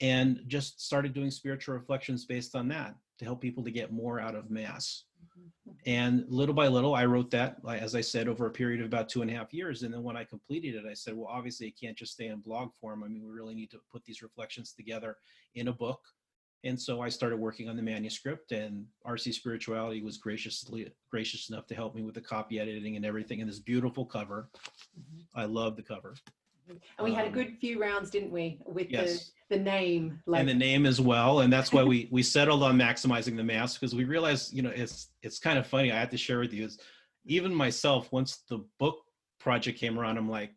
and 0.01 0.41
just 0.47 0.81
started 0.81 1.13
doing 1.13 1.31
spiritual 1.31 1.75
reflections 1.75 2.25
based 2.25 2.57
on 2.57 2.67
that 2.69 2.95
to 3.19 3.27
help 3.27 3.43
people 3.43 3.63
to 3.63 3.71
get 3.71 3.93
more 3.93 4.19
out 4.19 4.35
of 4.35 4.51
Mass. 4.51 5.05
Mm-hmm. 5.39 5.73
And 5.85 6.25
little 6.29 6.55
by 6.55 6.67
little, 6.67 6.95
I 6.95 7.05
wrote 7.05 7.31
that, 7.33 7.59
as 7.69 7.95
I 7.95 8.01
said, 8.01 8.27
over 8.27 8.47
a 8.47 8.51
period 8.51 8.81
of 8.81 8.87
about 8.87 9.11
two 9.11 9.21
and 9.21 9.31
a 9.31 9.35
half 9.35 9.53
years. 9.53 9.83
And 9.83 9.93
then 9.93 10.03
when 10.03 10.17
I 10.17 10.25
completed 10.25 10.77
it, 10.77 10.87
I 10.91 10.95
said, 10.95 11.15
well, 11.15 11.29
obviously, 11.31 11.67
it 11.67 11.79
can't 11.79 11.97
just 11.97 12.15
stay 12.15 12.29
in 12.29 12.41
blog 12.41 12.73
form. 12.75 13.05
I 13.05 13.09
mean, 13.09 13.23
we 13.23 13.31
really 13.31 13.55
need 13.55 13.71
to 13.73 13.81
put 13.93 14.03
these 14.07 14.23
reflections 14.23 14.73
together 14.73 15.19
in 15.55 15.69
a 15.69 15.73
book. 15.75 16.01
And 16.65 16.81
so 16.81 17.03
I 17.03 17.11
started 17.11 17.39
working 17.39 17.69
on 17.69 17.77
the 17.77 17.83
manuscript, 17.83 18.53
and 18.53 18.87
RC 19.07 19.35
Spirituality 19.35 20.03
was 20.03 20.17
graciously 20.17 20.91
gracious 21.11 21.51
enough 21.51 21.67
to 21.67 21.75
help 21.75 21.95
me 21.95 22.03
with 22.03 22.15
the 22.15 22.23
copy 22.23 22.59
editing 22.59 22.97
and 22.97 23.05
everything. 23.05 23.41
And 23.41 23.49
this 23.49 23.59
beautiful 23.59 24.07
cover, 24.07 24.49
mm-hmm. 24.99 25.39
I 25.39 25.45
love 25.45 25.77
the 25.77 25.83
cover. 25.83 26.15
And 26.69 26.81
we 27.05 27.13
had 27.13 27.27
a 27.27 27.29
um, 27.29 27.35
good 27.35 27.59
few 27.61 27.81
rounds, 27.81 28.09
didn't 28.09 28.31
we, 28.31 28.59
with 28.65 28.91
yes. 28.91 29.33
the, 29.51 29.59
the 29.59 29.63
name? 29.63 30.19
Like- 30.27 30.41
and 30.41 30.49
the 30.49 30.55
name 30.55 30.87
as 30.87 31.01
well. 31.01 31.41
And 31.41 31.53
that's 31.53 31.73
why 31.73 31.85
we, 31.85 32.09
we 32.11 32.23
settled 32.23 32.63
on 32.63 32.79
maximizing 32.79 33.37
the 33.37 33.45
mass 33.45 33.75
because 33.77 33.95
we 33.95 34.05
realized, 34.05 34.55
you 34.55 34.63
know, 34.63 34.73
it's, 34.75 35.11
it's 35.23 35.39
kind 35.39 35.59
of 35.59 35.67
funny. 35.67 35.93
I 35.93 35.99
have 36.01 36.11
to 36.11 36.17
share 36.17 36.39
with 36.39 36.55
you 36.55 36.65
is 36.65 36.79
even 37.27 37.55
myself, 37.55 38.11
once 38.13 38.45
the 38.49 38.65
book 38.79 38.97
project 39.39 39.79
came 39.79 39.99
around, 39.99 40.17
I'm 40.17 40.31
like, 40.31 40.55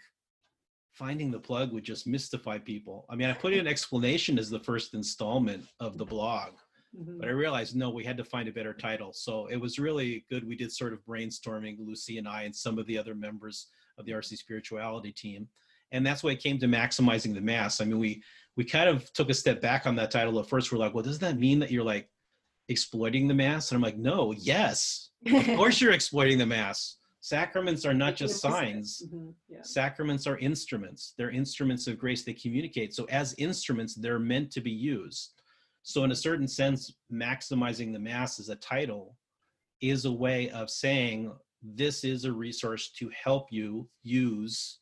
finding 0.97 1.31
the 1.31 1.39
plug 1.39 1.71
would 1.71 1.83
just 1.83 2.07
mystify 2.07 2.57
people. 2.57 3.05
I 3.09 3.15
mean, 3.15 3.29
I 3.29 3.33
put 3.33 3.53
in 3.53 3.59
an 3.59 3.67
explanation 3.67 4.39
as 4.39 4.49
the 4.49 4.59
first 4.59 4.93
installment 4.93 5.65
of 5.79 5.97
the 5.97 6.05
blog, 6.05 6.53
mm-hmm. 6.97 7.19
but 7.19 7.27
I 7.27 7.31
realized 7.31 7.75
no, 7.75 7.89
we 7.89 8.03
had 8.03 8.17
to 8.17 8.23
find 8.23 8.47
a 8.47 8.53
better 8.53 8.73
title. 8.73 9.13
So 9.13 9.47
it 9.47 9.57
was 9.57 9.79
really 9.79 10.25
good. 10.29 10.47
We 10.47 10.55
did 10.55 10.71
sort 10.71 10.93
of 10.93 11.05
brainstorming, 11.05 11.77
Lucy 11.79 12.17
and 12.17 12.27
I, 12.27 12.43
and 12.43 12.55
some 12.55 12.79
of 12.79 12.87
the 12.87 12.97
other 12.97 13.15
members 13.15 13.67
of 13.97 14.05
the 14.05 14.13
RC 14.13 14.37
Spirituality 14.37 15.11
team 15.11 15.47
and 15.91 16.05
that's 16.05 16.23
why 16.23 16.31
it 16.31 16.43
came 16.43 16.59
to 16.59 16.67
maximizing 16.67 17.33
the 17.33 17.41
mass. 17.41 17.81
I 17.81 17.85
mean, 17.85 17.99
we 17.99 18.23
we 18.55 18.63
kind 18.63 18.89
of 18.89 19.11
took 19.13 19.29
a 19.29 19.33
step 19.33 19.61
back 19.61 19.85
on 19.85 19.95
that 19.97 20.11
title 20.11 20.39
at 20.39 20.49
first. 20.49 20.71
We're 20.71 20.79
like, 20.79 20.93
well, 20.93 21.03
does 21.03 21.19
that 21.19 21.39
mean 21.39 21.59
that 21.59 21.71
you're 21.71 21.83
like 21.83 22.09
exploiting 22.69 23.27
the 23.27 23.33
mass? 23.33 23.71
And 23.71 23.77
I'm 23.77 23.83
like, 23.83 23.97
no, 23.97 24.33
yes, 24.33 25.09
of 25.25 25.45
course 25.55 25.79
you're 25.79 25.93
exploiting 25.93 26.37
the 26.37 26.45
mass. 26.45 26.97
Sacraments 27.27 27.85
are 27.85 27.93
not 27.93 28.15
just 28.15 28.39
signs. 28.39 29.03
Mm-hmm. 29.05 29.31
Yeah. 29.49 29.61
Sacraments 29.61 30.27
are 30.27 30.37
instruments. 30.37 31.13
They're 31.17 31.29
instruments 31.29 31.85
of 31.87 31.99
grace. 31.99 32.23
They 32.23 32.31
communicate. 32.31 32.95
So 32.95 33.03
as 33.09 33.35
instruments, 33.37 33.95
they're 33.95 34.17
meant 34.17 34.49
to 34.51 34.61
be 34.61 34.71
used. 34.71 35.33
So 35.83 36.05
in 36.05 36.11
a 36.11 36.15
certain 36.15 36.47
sense, 36.47 36.93
maximizing 37.11 37.91
the 37.91 37.99
mass 37.99 38.39
as 38.39 38.47
a 38.47 38.55
title 38.55 39.17
is 39.81 40.05
a 40.05 40.11
way 40.11 40.49
of 40.51 40.69
saying 40.69 41.33
this 41.61 42.05
is 42.05 42.23
a 42.23 42.31
resource 42.31 42.91
to 42.91 43.11
help 43.21 43.47
you 43.51 43.89
use 44.03 44.79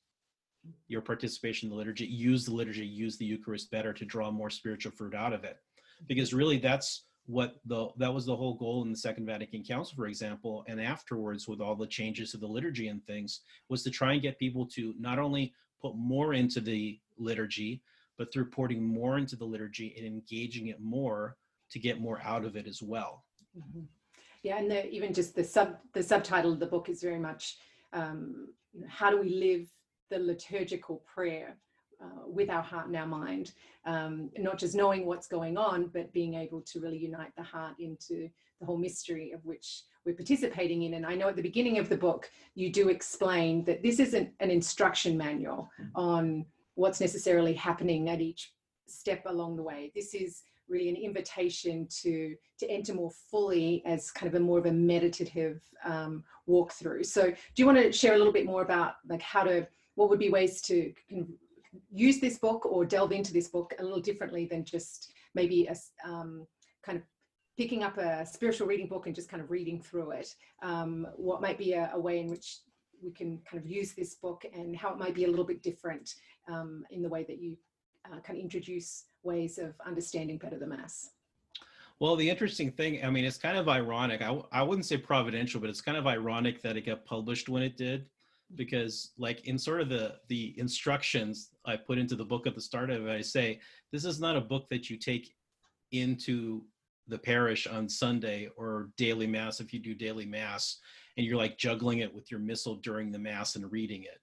your 0.88 1.02
participation 1.02 1.66
in 1.66 1.72
the 1.72 1.78
liturgy, 1.78 2.06
use 2.06 2.46
the 2.46 2.54
liturgy, 2.54 2.86
use 2.86 3.18
the 3.18 3.26
Eucharist 3.26 3.72
better 3.72 3.92
to 3.92 4.06
draw 4.06 4.30
more 4.30 4.52
spiritual 4.52 4.92
fruit 4.92 5.16
out 5.16 5.34
of 5.34 5.44
it. 5.44 5.58
Because 6.06 6.32
really 6.32 6.60
that's 6.60 7.06
what 7.28 7.56
the 7.66 7.88
that 7.98 8.14
was 8.14 8.26
the 8.26 8.36
whole 8.36 8.54
goal 8.54 8.84
in 8.84 8.92
the 8.92 8.98
Second 8.98 9.26
Vatican 9.26 9.64
Council, 9.64 9.96
for 9.96 10.08
example, 10.08 10.64
and 10.68 10.80
afterwards 10.80 11.48
with 11.48 11.60
all 11.60 11.76
the 11.76 11.88
changes 11.88 12.32
to 12.32 12.38
the 12.38 12.48
liturgy 12.48 12.88
and 12.88 13.06
things, 13.06 13.42
was 13.70 13.84
to 13.84 13.90
try 13.90 14.14
and 14.14 14.22
get 14.22 14.38
people 14.38 14.66
to 14.68 14.94
not 15.00 15.18
only 15.20 15.54
put 15.82 15.96
more 15.96 16.34
into 16.34 16.62
the 16.62 17.00
liturgy, 17.18 17.82
but 18.18 18.32
through 18.32 18.50
putting 18.50 18.84
more 18.86 19.18
into 19.18 19.36
the 19.36 19.46
liturgy 19.46 19.94
and 19.98 20.06
engaging 20.06 20.68
it 20.68 20.80
more 20.80 21.36
to 21.72 21.80
get 21.80 22.00
more 22.00 22.22
out 22.24 22.46
of 22.46 22.56
it 22.56 22.68
as 22.68 22.82
well. 22.82 23.24
Mm-hmm. 23.58 23.86
Yeah, 24.44 24.60
and 24.60 24.70
the, 24.70 24.88
even 24.90 25.14
just 25.14 25.36
the 25.36 25.44
sub 25.44 25.78
the 25.94 26.04
subtitle 26.04 26.54
of 26.54 26.60
the 26.60 26.68
book 26.68 26.90
is 26.90 27.02
very 27.02 27.20
much 27.20 27.58
um, 27.94 28.50
how 28.88 29.10
do 29.10 29.20
we 29.20 29.30
live 29.30 29.68
the 30.12 30.20
liturgical 30.20 31.04
prayer 31.12 31.58
uh, 32.02 32.28
with 32.28 32.50
our 32.50 32.62
heart 32.62 32.88
and 32.88 32.96
our 32.96 33.08
mind, 33.08 33.54
um, 33.86 34.30
not 34.38 34.58
just 34.58 34.76
knowing 34.76 35.06
what's 35.06 35.28
going 35.28 35.58
on, 35.58 35.88
but 35.94 36.12
being 36.14 36.36
able 36.36 36.62
to 36.62 36.80
really 36.80 36.98
unite 36.98 37.32
the 37.38 37.44
heart 37.44 37.76
into 37.80 38.30
the 38.60 38.66
whole 38.66 38.78
mystery 38.78 39.32
of 39.32 39.44
which 39.46 39.84
we're 40.06 40.16
participating 40.16 40.84
in. 40.84 40.96
And 40.96 41.06
I 41.06 41.16
know 41.16 41.28
at 41.28 41.36
the 41.36 41.42
beginning 41.42 41.78
of 41.78 41.90
the 41.90 41.98
book, 41.98 42.30
you 42.54 42.72
do 42.72 42.90
explain 42.90 43.64
that 43.66 43.82
this 43.82 44.00
isn't 44.00 44.30
an 44.40 44.52
instruction 44.52 45.18
manual 45.18 45.70
on 45.96 46.46
what's 46.76 47.02
necessarily 47.02 47.54
happening 47.54 48.10
at 48.10 48.22
each 48.22 48.54
step 48.88 49.24
along 49.26 49.56
the 49.56 49.64
way. 49.64 49.92
This 49.96 50.14
is 50.14 50.44
really 50.68 50.90
an 50.90 50.96
invitation 50.96 51.88
to 52.02 52.36
to 52.60 52.70
enter 52.70 52.94
more 52.94 53.12
fully 53.30 53.84
as 53.86 54.12
kind 54.12 54.34
of 54.34 54.40
a 54.40 54.44
more 54.44 54.58
of 54.58 54.66
a 54.66 54.72
meditative 54.72 55.62
um, 55.84 56.24
walkthrough. 56.48 57.06
So, 57.06 57.30
do 57.30 57.36
you 57.56 57.66
want 57.66 57.78
to 57.78 57.92
share 57.92 58.14
a 58.14 58.18
little 58.18 58.34
bit 58.34 58.46
more 58.46 58.62
about 58.62 58.96
like 59.08 59.22
how 59.22 59.44
to 59.44 59.68
what 59.96 60.10
would 60.10 60.20
be 60.20 60.30
ways 60.30 60.62
to 60.62 60.94
use 61.92 62.20
this 62.20 62.38
book 62.38 62.66
or 62.66 62.86
delve 62.86 63.12
into 63.12 63.34
this 63.34 63.48
book 63.48 63.74
a 63.80 63.84
little 63.84 64.00
differently 64.00 64.46
than 64.46 64.64
just 64.64 65.12
maybe 65.34 65.68
a 65.68 65.76
um, 66.08 66.46
kind 66.84 66.98
of 66.98 67.04
picking 67.58 67.84
up 67.84 67.98
a 67.98 68.26
spiritual 68.26 68.68
reading 68.68 68.88
book 68.88 69.06
and 69.06 69.16
just 69.16 69.30
kind 69.30 69.42
of 69.42 69.50
reading 69.52 69.82
through 69.82 70.12
it? 70.12 70.36
Um, 70.62 71.08
what 71.16 71.42
might 71.42 71.58
be 71.58 71.74
a, 71.74 71.92
a 71.94 72.00
way 72.00 72.20
in 72.20 72.28
which 72.28 72.60
we 73.04 73.12
can 73.12 73.40
kind 73.50 73.64
of 73.64 73.70
use 73.70 73.94
this 73.94 74.16
book 74.16 74.46
and 74.54 74.76
how 74.76 74.92
it 74.92 74.98
might 74.98 75.16
be 75.16 75.26
a 75.26 75.30
little 75.30 75.46
bit 75.46 75.62
different 75.64 76.16
um, 76.52 76.84
in 76.90 77.02
the 77.02 77.10
way 77.10 77.24
that 77.24 77.40
you 77.40 77.58
uh, 78.06 78.20
kind 78.20 78.38
of 78.38 78.44
introduce 78.44 79.06
ways 79.24 79.58
of 79.58 79.74
understanding 79.86 80.38
better 80.38 80.60
the 80.60 80.68
Mass. 80.68 81.12
Well, 82.00 82.16
the 82.18 82.30
interesting 82.30 82.72
thing, 82.72 83.04
I 83.06 83.10
mean, 83.10 83.24
it's 83.24 83.38
kind 83.38 83.58
of 83.58 83.70
ironic. 83.70 84.22
I, 84.22 84.42
I 84.52 84.64
wouldn't 84.64 84.86
say 84.86 84.98
providential, 84.98 85.62
but 85.62 85.70
it's 85.70 85.82
kind 85.82 85.98
of 85.98 86.06
ironic 86.06 86.62
that 86.62 86.76
it 86.76 86.86
got 86.86 87.06
published 87.06 87.48
when 87.48 87.64
it 87.64 87.78
did, 87.78 88.06
because 88.54 89.12
like 89.18 89.48
in 89.48 89.58
sort 89.58 89.82
of 89.82 89.90
the 89.90 90.16
the 90.28 90.54
instructions 90.58 91.50
I 91.66 91.76
put 91.78 91.98
into 91.98 92.16
the 92.16 92.26
book 92.26 92.46
at 92.46 92.56
the 92.56 92.62
start 92.62 92.92
of 92.92 93.08
it, 93.08 93.12
I 93.12 93.22
say 93.22 93.60
this 93.92 94.06
is 94.06 94.20
not 94.20 94.38
a 94.38 94.42
book 94.42 94.70
that 94.70 94.90
you 94.90 94.98
take 94.98 95.34
into 95.92 96.62
the 97.08 97.18
parish 97.18 97.68
on 97.68 97.90
Sunday 97.90 98.50
or 98.58 98.90
daily 98.98 99.28
mass 99.28 99.60
if 99.60 99.74
you 99.74 99.80
do 99.80 99.94
daily 99.94 100.26
mass 100.26 100.80
and 101.18 101.26
you're 101.26 101.38
like 101.38 101.58
juggling 101.58 102.00
it 102.00 102.14
with 102.14 102.30
your 102.32 102.40
missal 102.40 102.76
during 102.76 103.12
the 103.12 103.20
mass 103.20 103.56
and 103.56 103.72
reading 103.72 104.04
it. 104.04 104.20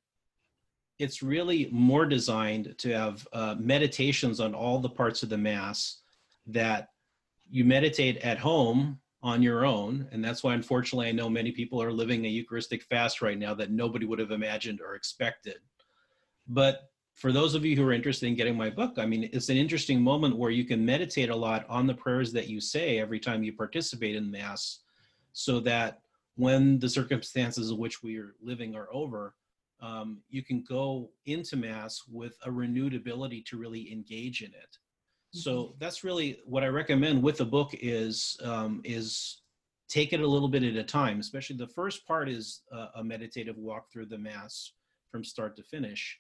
It's 0.99 1.23
really 1.23 1.69
more 1.73 2.07
designed 2.07 2.75
to 2.79 2.91
have 2.91 3.27
uh, 3.33 3.57
meditations 3.59 4.41
on 4.41 4.55
all 4.55 4.79
the 4.79 4.89
parts 4.89 5.23
of 5.23 5.29
the 5.29 5.39
mass 5.39 6.03
that 6.47 6.89
you 7.51 7.65
meditate 7.65 8.19
at 8.19 8.39
home 8.39 8.99
on 9.23 9.43
your 9.43 9.65
own. 9.65 10.09
And 10.13 10.25
that's 10.25 10.43
why 10.43 10.55
unfortunately 10.55 11.09
i 11.09 11.13
know 11.13 11.29
many 11.29 11.53
people 11.53 11.83
are 11.83 11.93
living 11.93 12.25
a 12.25 12.29
eucharistic 12.29 12.83
fast 12.83 13.23
right 13.23 13.39
now 13.39 13.55
that 13.55 13.71
nobody 13.71 14.07
would 14.07 14.19
have 14.19 14.33
imagined 14.33 14.81
or 14.81 14.95
expected. 14.95 15.59
But 16.49 16.91
for 17.15 17.33
those 17.33 17.55
of 17.55 17.65
you 17.65 17.77
who 17.77 17.87
are 17.87 17.93
interested 17.93 18.27
in 18.27 18.35
getting 18.35 18.57
my 18.57 18.71
book 18.71 18.95
i 18.99 19.07
mean 19.07 19.29
it's 19.33 19.49
an 19.49 19.57
interesting 19.57 20.01
moment 20.01 20.37
where 20.37 20.51
you 20.51 20.65
can 20.65 20.85
meditate 20.85 21.31
a 21.31 21.37
lot 21.37 21.67
on 21.69 21.87
the 21.87 21.95
prayers 21.95 22.33
that 22.33 22.49
you 22.49 22.61
say 22.61 22.99
every 22.99 23.21
time 23.21 23.43
you 23.43 23.53
participate 23.53 24.17
in 24.17 24.31
mass 24.31 24.81
so 25.33 25.61
that 25.61 26.01
when 26.37 26.79
the 26.79 26.89
circumstances 26.89 27.71
in 27.71 27.79
which 27.79 28.03
we 28.03 28.19
are 28.19 28.35
living 28.43 28.75
are 28.75 28.89
over 28.93 29.35
um, 29.81 30.23
you 30.29 30.43
can 30.43 30.63
go 30.63 31.11
into 31.27 31.57
mass 31.57 32.03
with 32.09 32.37
a 32.47 32.51
renewed 32.51 32.95
ability 32.95 33.43
to 33.43 33.59
really 33.59 33.93
engage 33.93 34.43
in 34.43 34.51
it 34.51 34.79
so 35.33 35.53
mm-hmm. 35.53 35.73
that's 35.79 36.05
really 36.05 36.39
what 36.45 36.63
i 36.63 36.67
recommend 36.67 37.23
with 37.23 37.39
the 37.39 37.45
book 37.45 37.71
is 37.81 38.37
um, 38.45 38.81
is 38.85 39.43
take 39.89 40.13
it 40.13 40.21
a 40.21 40.27
little 40.27 40.49
bit 40.49 40.63
at 40.63 40.77
a 40.77 40.85
time 40.85 41.21
especially 41.21 41.57
the 41.57 41.67
first 41.67 42.07
part 42.07 42.29
is 42.29 42.63
a, 42.73 43.01
a 43.01 43.05
meditative 43.05 43.57
walk 43.57 43.91
through 43.93 44.07
the 44.07 44.19
mass 44.19 44.73
from 45.11 45.25
start 45.25 45.57
to 45.57 45.63
finish 45.63 46.19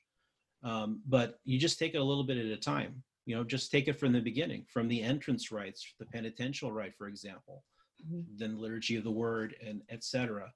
um, 0.64 1.02
but 1.06 1.40
you 1.44 1.58
just 1.58 1.78
take 1.78 1.94
it 1.94 2.00
a 2.00 2.04
little 2.04 2.24
bit 2.24 2.38
at 2.38 2.46
a 2.46 2.56
time 2.56 3.02
you 3.26 3.36
know 3.36 3.44
just 3.44 3.70
take 3.70 3.88
it 3.88 3.98
from 3.98 4.12
the 4.12 4.20
beginning 4.20 4.64
from 4.72 4.88
the 4.88 5.02
entrance 5.02 5.52
rites 5.52 5.94
the 5.98 6.06
penitential 6.06 6.72
rite 6.72 6.96
for 6.96 7.08
example 7.08 7.64
mm-hmm. 8.04 8.20
then 8.36 8.58
liturgy 8.58 8.96
of 8.96 9.04
the 9.04 9.10
word 9.10 9.54
and 9.66 9.82
etc 9.90 10.50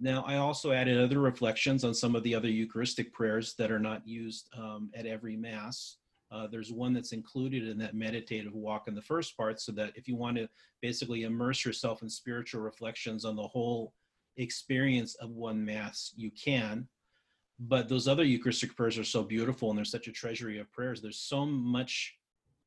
now, 0.00 0.24
I 0.26 0.36
also 0.36 0.72
added 0.72 0.98
other 0.98 1.20
reflections 1.20 1.84
on 1.84 1.94
some 1.94 2.16
of 2.16 2.22
the 2.24 2.34
other 2.34 2.48
Eucharistic 2.48 3.12
prayers 3.12 3.54
that 3.58 3.70
are 3.70 3.78
not 3.78 4.06
used 4.06 4.48
um, 4.56 4.90
at 4.94 5.06
every 5.06 5.36
Mass. 5.36 5.96
Uh, 6.34 6.48
there's 6.48 6.72
one 6.72 6.92
that's 6.92 7.12
included 7.12 7.68
in 7.68 7.78
that 7.78 7.94
meditative 7.94 8.54
walk 8.54 8.88
in 8.88 8.94
the 8.94 9.00
first 9.00 9.36
part, 9.36 9.60
so 9.60 9.70
that 9.70 9.92
if 9.94 10.08
you 10.08 10.16
want 10.16 10.36
to 10.36 10.48
basically 10.82 11.22
immerse 11.22 11.64
yourself 11.64 12.02
in 12.02 12.10
spiritual 12.10 12.60
reflections 12.60 13.24
on 13.24 13.36
the 13.36 13.46
whole 13.46 13.92
experience 14.36 15.14
of 15.16 15.30
one 15.30 15.64
Mass, 15.64 16.12
you 16.16 16.32
can. 16.32 16.88
But 17.60 17.88
those 17.88 18.08
other 18.08 18.24
Eucharistic 18.24 18.74
prayers 18.76 18.98
are 18.98 19.04
so 19.04 19.22
beautiful, 19.22 19.70
and 19.70 19.78
there's 19.78 19.92
such 19.92 20.08
a 20.08 20.12
treasury 20.12 20.58
of 20.58 20.72
prayers. 20.72 21.00
There's 21.00 21.20
so 21.20 21.46
much, 21.46 22.16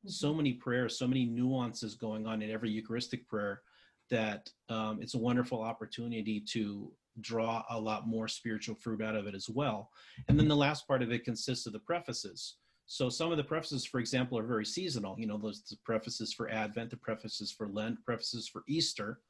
so 0.06 0.28
mm-hmm. 0.28 0.36
many 0.38 0.52
prayers, 0.54 0.98
so 0.98 1.06
many 1.06 1.26
nuances 1.26 1.94
going 1.94 2.26
on 2.26 2.40
in 2.40 2.50
every 2.50 2.70
Eucharistic 2.70 3.28
prayer 3.28 3.60
that 4.08 4.48
um, 4.70 5.02
it's 5.02 5.14
a 5.14 5.18
wonderful 5.18 5.60
opportunity 5.60 6.40
to 6.40 6.90
draw 7.20 7.62
a 7.68 7.78
lot 7.78 8.06
more 8.06 8.28
spiritual 8.28 8.76
fruit 8.76 9.02
out 9.02 9.14
of 9.14 9.26
it 9.26 9.34
as 9.34 9.50
well. 9.50 9.90
And 10.28 10.38
then 10.38 10.48
the 10.48 10.56
last 10.56 10.86
part 10.88 11.02
of 11.02 11.12
it 11.12 11.24
consists 11.24 11.66
of 11.66 11.74
the 11.74 11.80
prefaces. 11.80 12.54
So 12.90 13.10
some 13.10 13.30
of 13.30 13.36
the 13.36 13.44
prefaces, 13.44 13.84
for 13.84 14.00
example, 14.00 14.38
are 14.38 14.42
very 14.42 14.64
seasonal. 14.64 15.14
You 15.18 15.26
know, 15.26 15.36
those 15.36 15.60
the 15.60 15.76
prefaces 15.84 16.32
for 16.32 16.50
Advent, 16.50 16.88
the 16.88 16.96
prefaces 16.96 17.52
for 17.52 17.68
Lent, 17.68 18.02
prefaces 18.02 18.48
for 18.48 18.64
Easter. 18.66 19.20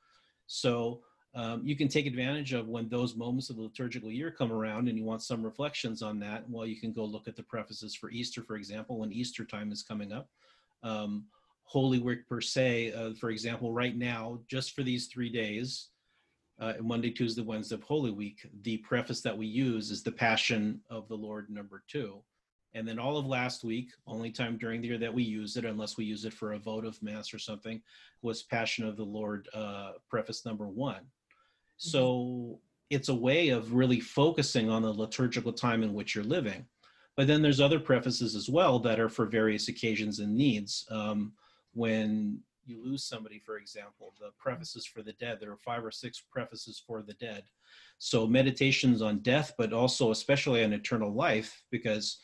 So 0.46 1.00
um, 1.34 1.62
you 1.64 1.74
can 1.74 1.88
take 1.88 2.06
advantage 2.06 2.52
of 2.52 2.68
when 2.68 2.88
those 2.88 3.16
moments 3.16 3.50
of 3.50 3.56
the 3.56 3.62
liturgical 3.62 4.12
year 4.12 4.30
come 4.30 4.52
around 4.52 4.88
and 4.88 4.96
you 4.96 5.04
want 5.04 5.22
some 5.22 5.42
reflections 5.42 6.02
on 6.02 6.20
that. 6.20 6.48
Well, 6.48 6.66
you 6.66 6.80
can 6.80 6.92
go 6.92 7.04
look 7.04 7.26
at 7.26 7.34
the 7.34 7.42
prefaces 7.42 7.96
for 7.96 8.12
Easter, 8.12 8.44
for 8.44 8.54
example, 8.54 8.96
when 8.96 9.12
Easter 9.12 9.44
time 9.44 9.72
is 9.72 9.82
coming 9.82 10.12
up. 10.12 10.28
Um, 10.84 11.24
Holy 11.64 11.98
Week 11.98 12.28
per 12.28 12.40
se, 12.40 12.92
uh, 12.92 13.12
for 13.14 13.30
example, 13.30 13.72
right 13.72 13.96
now, 13.96 14.38
just 14.48 14.72
for 14.72 14.84
these 14.84 15.08
three 15.08 15.30
days, 15.30 15.88
uh, 16.60 16.74
Monday, 16.80 17.10
Tuesday, 17.10 17.42
Wednesday 17.42 17.74
of 17.74 17.82
Holy 17.82 18.12
Week, 18.12 18.48
the 18.62 18.76
preface 18.78 19.20
that 19.22 19.36
we 19.36 19.46
use 19.46 19.90
is 19.90 20.04
the 20.04 20.12
Passion 20.12 20.80
of 20.88 21.08
the 21.08 21.16
Lord 21.16 21.50
number 21.50 21.82
two. 21.88 22.22
And 22.74 22.86
then 22.86 22.98
all 22.98 23.16
of 23.16 23.26
last 23.26 23.64
week, 23.64 23.90
only 24.06 24.30
time 24.30 24.58
during 24.58 24.80
the 24.80 24.88
year 24.88 24.98
that 24.98 25.12
we 25.12 25.22
use 25.22 25.56
it, 25.56 25.64
unless 25.64 25.96
we 25.96 26.04
use 26.04 26.24
it 26.24 26.34
for 26.34 26.52
a 26.52 26.58
votive 26.58 27.02
mass 27.02 27.32
or 27.32 27.38
something, 27.38 27.80
was 28.22 28.42
Passion 28.42 28.86
of 28.86 28.96
the 28.96 29.04
Lord 29.04 29.48
uh, 29.54 29.92
preface 30.08 30.44
number 30.44 30.68
one. 30.68 31.00
Mm-hmm. 31.00 31.88
So 31.90 32.60
it's 32.90 33.08
a 33.08 33.14
way 33.14 33.48
of 33.48 33.74
really 33.74 34.00
focusing 34.00 34.70
on 34.70 34.82
the 34.82 34.92
liturgical 34.92 35.52
time 35.52 35.82
in 35.82 35.94
which 35.94 36.14
you're 36.14 36.24
living. 36.24 36.66
But 37.16 37.26
then 37.26 37.42
there's 37.42 37.60
other 37.60 37.80
prefaces 37.80 38.36
as 38.36 38.48
well 38.48 38.78
that 38.80 39.00
are 39.00 39.08
for 39.08 39.26
various 39.26 39.68
occasions 39.68 40.20
and 40.20 40.36
needs. 40.36 40.86
Um, 40.90 41.32
when 41.74 42.40
you 42.64 42.84
lose 42.84 43.02
somebody, 43.02 43.38
for 43.38 43.56
example, 43.56 44.14
the 44.20 44.30
prefaces 44.38 44.86
for 44.86 45.02
the 45.02 45.14
dead, 45.14 45.38
there 45.40 45.50
are 45.50 45.56
five 45.56 45.84
or 45.84 45.90
six 45.90 46.22
prefaces 46.30 46.82
for 46.86 47.02
the 47.02 47.14
dead. 47.14 47.44
So 47.98 48.26
meditations 48.26 49.02
on 49.02 49.18
death, 49.18 49.52
but 49.58 49.72
also 49.72 50.10
especially 50.12 50.62
on 50.62 50.72
eternal 50.72 51.12
life, 51.12 51.64
because 51.70 52.18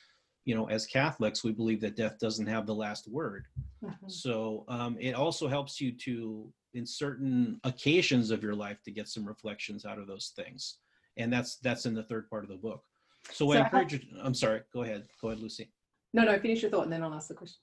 you 0.45 0.55
know, 0.55 0.69
as 0.69 0.87
Catholics, 0.87 1.43
we 1.43 1.53
believe 1.53 1.81
that 1.81 1.97
death 1.97 2.19
doesn't 2.19 2.47
have 2.47 2.67
the 2.67 2.75
last 2.75 3.09
word. 3.09 3.47
Mm-hmm. 3.83 4.09
So 4.09 4.65
um, 4.69 4.97
it 5.01 5.15
also 5.15 5.49
helps 5.49 5.81
you 5.81 5.93
to, 5.93 6.53
in 6.75 6.87
certain 6.87 7.61
occasions 7.65 8.31
of 8.31 8.43
your 8.43 8.55
life, 8.55 8.83
to 8.85 8.91
get 8.91 9.09
some 9.09 9.27
reflections 9.27 9.85
out 9.87 9.99
of 9.99 10.07
those 10.07 10.33
things, 10.37 10.79
and 11.17 11.33
that's 11.33 11.57
that's 11.57 11.87
in 11.87 11.95
the 11.95 12.03
third 12.03 12.29
part 12.29 12.45
of 12.45 12.51
the 12.51 12.57
book. 12.57 12.83
So, 13.31 13.47
so 13.47 13.53
I 13.53 13.61
encourage 13.65 13.93
you. 13.95 14.01
I'm 14.23 14.35
sorry. 14.35 14.63
Go 14.73 14.83
ahead. 14.83 15.07
Go 15.21 15.29
ahead, 15.29 15.41
Lucy. 15.41 15.71
No, 16.13 16.25
no. 16.25 16.39
Finish 16.39 16.63
your 16.63 16.71
thought, 16.71 16.85
and 16.85 16.93
then 16.93 17.03
I'll 17.03 17.15
ask 17.15 17.29
the 17.29 17.35
question. 17.35 17.59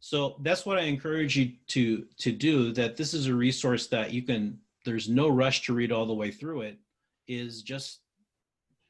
So 0.00 0.36
that's 0.42 0.66
what 0.66 0.78
I 0.78 0.82
encourage 0.82 1.36
you 1.36 1.52
to 1.68 2.04
to 2.18 2.32
do. 2.32 2.72
That 2.72 2.96
this 2.96 3.14
is 3.14 3.26
a 3.28 3.34
resource 3.34 3.86
that 3.88 4.12
you 4.12 4.22
can. 4.22 4.58
There's 4.84 5.08
no 5.08 5.28
rush 5.28 5.62
to 5.62 5.72
read 5.72 5.92
all 5.92 6.04
the 6.04 6.14
way 6.14 6.30
through 6.30 6.62
it. 6.62 6.78
Is 7.28 7.62
just 7.62 8.00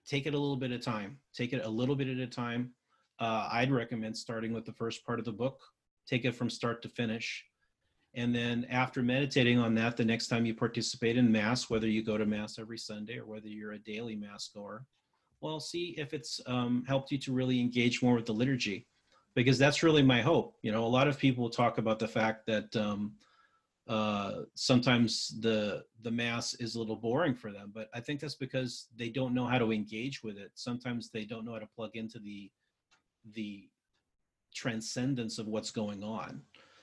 take 0.06 0.26
it 0.26 0.34
a 0.34 0.38
little 0.38 0.56
bit 0.56 0.72
of 0.72 0.80
time. 0.80 1.18
Take 1.34 1.52
it 1.52 1.64
a 1.64 1.68
little 1.68 1.94
bit 1.94 2.08
at 2.08 2.18
a 2.18 2.26
time. 2.26 2.72
Uh, 3.20 3.48
I'd 3.52 3.70
recommend 3.70 4.16
starting 4.16 4.52
with 4.52 4.64
the 4.64 4.72
first 4.72 5.04
part 5.04 5.18
of 5.18 5.24
the 5.24 5.32
book. 5.32 5.60
Take 6.06 6.24
it 6.24 6.34
from 6.34 6.50
start 6.50 6.82
to 6.82 6.88
finish. 6.88 7.44
And 8.14 8.34
then 8.34 8.66
after 8.70 9.02
meditating 9.02 9.58
on 9.58 9.74
that, 9.74 9.96
the 9.96 10.04
next 10.04 10.28
time 10.28 10.46
you 10.46 10.54
participate 10.54 11.16
in 11.16 11.30
Mass, 11.30 11.68
whether 11.68 11.88
you 11.88 12.02
go 12.02 12.16
to 12.16 12.26
Mass 12.26 12.58
every 12.58 12.78
Sunday 12.78 13.18
or 13.18 13.26
whether 13.26 13.48
you're 13.48 13.72
a 13.72 13.78
daily 13.78 14.14
Mass 14.14 14.48
goer, 14.54 14.86
well, 15.40 15.58
see 15.60 15.94
if 15.98 16.14
it's 16.14 16.40
um, 16.46 16.84
helped 16.86 17.10
you 17.10 17.18
to 17.18 17.32
really 17.32 17.60
engage 17.60 18.02
more 18.02 18.14
with 18.14 18.26
the 18.26 18.32
liturgy 18.32 18.86
because 19.34 19.58
that's 19.58 19.82
really 19.82 20.02
my 20.02 20.22
hope. 20.22 20.56
You 20.62 20.72
know, 20.72 20.84
a 20.84 20.86
lot 20.86 21.08
of 21.08 21.18
people 21.18 21.50
talk 21.50 21.78
about 21.78 21.98
the 21.98 22.08
fact 22.08 22.46
that 22.46 22.74
um, 22.76 23.14
uh, 23.88 24.42
sometimes 24.54 25.34
the 25.40 25.84
the 26.02 26.10
mass 26.10 26.54
is 26.54 26.74
a 26.74 26.78
little 26.78 26.96
boring 26.96 27.34
for 27.34 27.52
them, 27.52 27.72
but 27.74 27.90
I 27.92 28.00
think 28.00 28.20
that's 28.20 28.36
because 28.36 28.86
they 28.96 29.08
don't 29.08 29.34
know 29.34 29.44
how 29.44 29.58
to 29.58 29.72
engage 29.72 30.22
with 30.22 30.38
it. 30.38 30.52
Sometimes 30.54 31.10
they 31.10 31.24
don't 31.24 31.44
know 31.44 31.52
how 31.52 31.58
to 31.58 31.66
plug 31.66 31.96
into 31.96 32.18
the 32.18 32.50
the 33.32 33.68
transcendence 34.54 35.38
of 35.38 35.46
what's 35.46 35.70
going 35.70 36.02
on. 36.02 36.42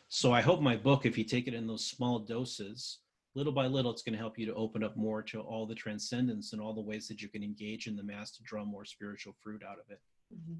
So 0.10 0.34
I 0.34 0.42
hope 0.42 0.60
my 0.60 0.76
book, 0.76 1.06
if 1.06 1.18
you 1.18 1.24
take 1.24 1.48
it 1.48 1.54
in 1.54 1.68
those 1.68 1.86
small 1.86 2.20
doses, 2.20 3.00
little 3.34 3.54
by 3.54 3.68
little, 3.68 3.92
it's 3.92 4.02
going 4.02 4.14
to 4.14 4.20
help 4.20 4.38
you 4.38 4.46
to 4.46 4.54
open 4.56 4.84
up 4.84 4.98
more 4.98 5.22
to 5.24 5.40
all 5.40 5.66
the 5.66 5.76
transcendence 5.76 6.52
and 6.52 6.62
all 6.62 6.74
the 6.74 6.82
ways 6.82 7.08
that 7.08 7.22
you 7.22 7.30
can 7.30 7.44
engage 7.44 7.88
in 7.88 7.96
the 7.96 8.04
mass 8.04 8.32
to 8.32 8.44
draw 8.44 8.66
more 8.66 8.84
spiritual 8.84 9.34
fruit 9.42 9.62
out 9.64 9.78
of 9.80 9.90
it. 9.90 10.00
Mm-hmm. 10.34 10.60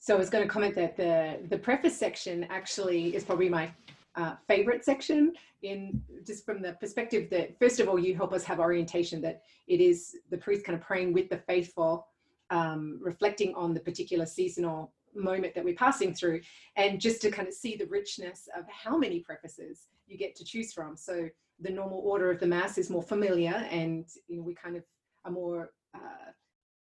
So 0.00 0.16
I 0.16 0.18
was 0.18 0.30
going 0.30 0.42
to 0.42 0.50
comment 0.50 0.74
that 0.74 0.96
the 0.96 1.38
the 1.48 1.56
preface 1.56 1.96
section 1.96 2.44
actually 2.50 3.14
is 3.14 3.22
probably 3.22 3.48
my 3.48 3.72
uh, 4.16 4.34
favorite 4.48 4.84
section 4.84 5.32
in 5.62 6.02
just 6.26 6.44
from 6.44 6.60
the 6.60 6.72
perspective 6.72 7.30
that 7.30 7.56
first 7.60 7.78
of 7.78 7.88
all 7.88 7.98
you 7.98 8.16
help 8.16 8.32
us 8.32 8.42
have 8.42 8.58
orientation 8.58 9.20
that 9.22 9.42
it 9.68 9.80
is 9.80 10.16
the 10.30 10.36
priest 10.36 10.64
kind 10.64 10.76
of 10.76 10.84
praying 10.84 11.12
with 11.12 11.30
the 11.30 11.38
faithful 11.46 12.08
um, 12.52 12.98
reflecting 13.00 13.54
on 13.54 13.74
the 13.74 13.80
particular 13.80 14.26
seasonal 14.26 14.92
moment 15.14 15.54
that 15.54 15.64
we're 15.64 15.74
passing 15.74 16.14
through, 16.14 16.40
and 16.76 17.00
just 17.00 17.20
to 17.22 17.30
kind 17.30 17.48
of 17.48 17.54
see 17.54 17.76
the 17.76 17.86
richness 17.86 18.48
of 18.56 18.64
how 18.68 18.96
many 18.96 19.20
prefaces 19.20 19.88
you 20.06 20.16
get 20.16 20.36
to 20.36 20.44
choose 20.44 20.72
from. 20.72 20.96
So 20.96 21.28
the 21.60 21.70
normal 21.70 22.00
order 22.04 22.30
of 22.30 22.38
the 22.38 22.46
mass 22.46 22.78
is 22.78 22.90
more 22.90 23.02
familiar, 23.02 23.66
and 23.70 24.04
you 24.28 24.36
know 24.36 24.42
we 24.42 24.54
kind 24.54 24.76
of 24.76 24.84
are 25.24 25.32
more 25.32 25.70
uh, 25.94 26.30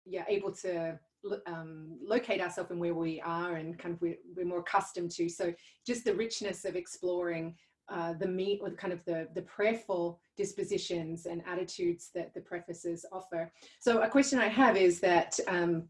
yeah 0.04 0.24
able 0.28 0.52
to 0.52 0.98
um, 1.46 1.98
locate 2.00 2.40
ourselves 2.40 2.70
in 2.70 2.78
where 2.78 2.94
we 2.94 3.20
are 3.20 3.56
and 3.56 3.76
kind 3.78 3.94
of 3.94 4.00
we're, 4.00 4.18
we're 4.36 4.46
more 4.46 4.60
accustomed 4.60 5.10
to. 5.12 5.28
So 5.28 5.52
just 5.84 6.04
the 6.04 6.14
richness 6.14 6.64
of 6.64 6.76
exploring 6.76 7.56
uh, 7.88 8.12
the 8.14 8.26
meat 8.26 8.60
or 8.62 8.70
kind 8.70 8.92
of 8.92 9.04
the, 9.04 9.28
the 9.34 9.42
prayerful 9.42 10.18
dispositions 10.36 11.26
and 11.26 11.42
attitudes 11.46 12.10
that 12.14 12.34
the 12.34 12.40
prefaces 12.40 13.06
offer. 13.12 13.52
So 13.80 14.02
a 14.02 14.08
question 14.08 14.38
I 14.38 14.48
have 14.48 14.76
is 14.76 15.00
that 15.00 15.38
um, 15.46 15.88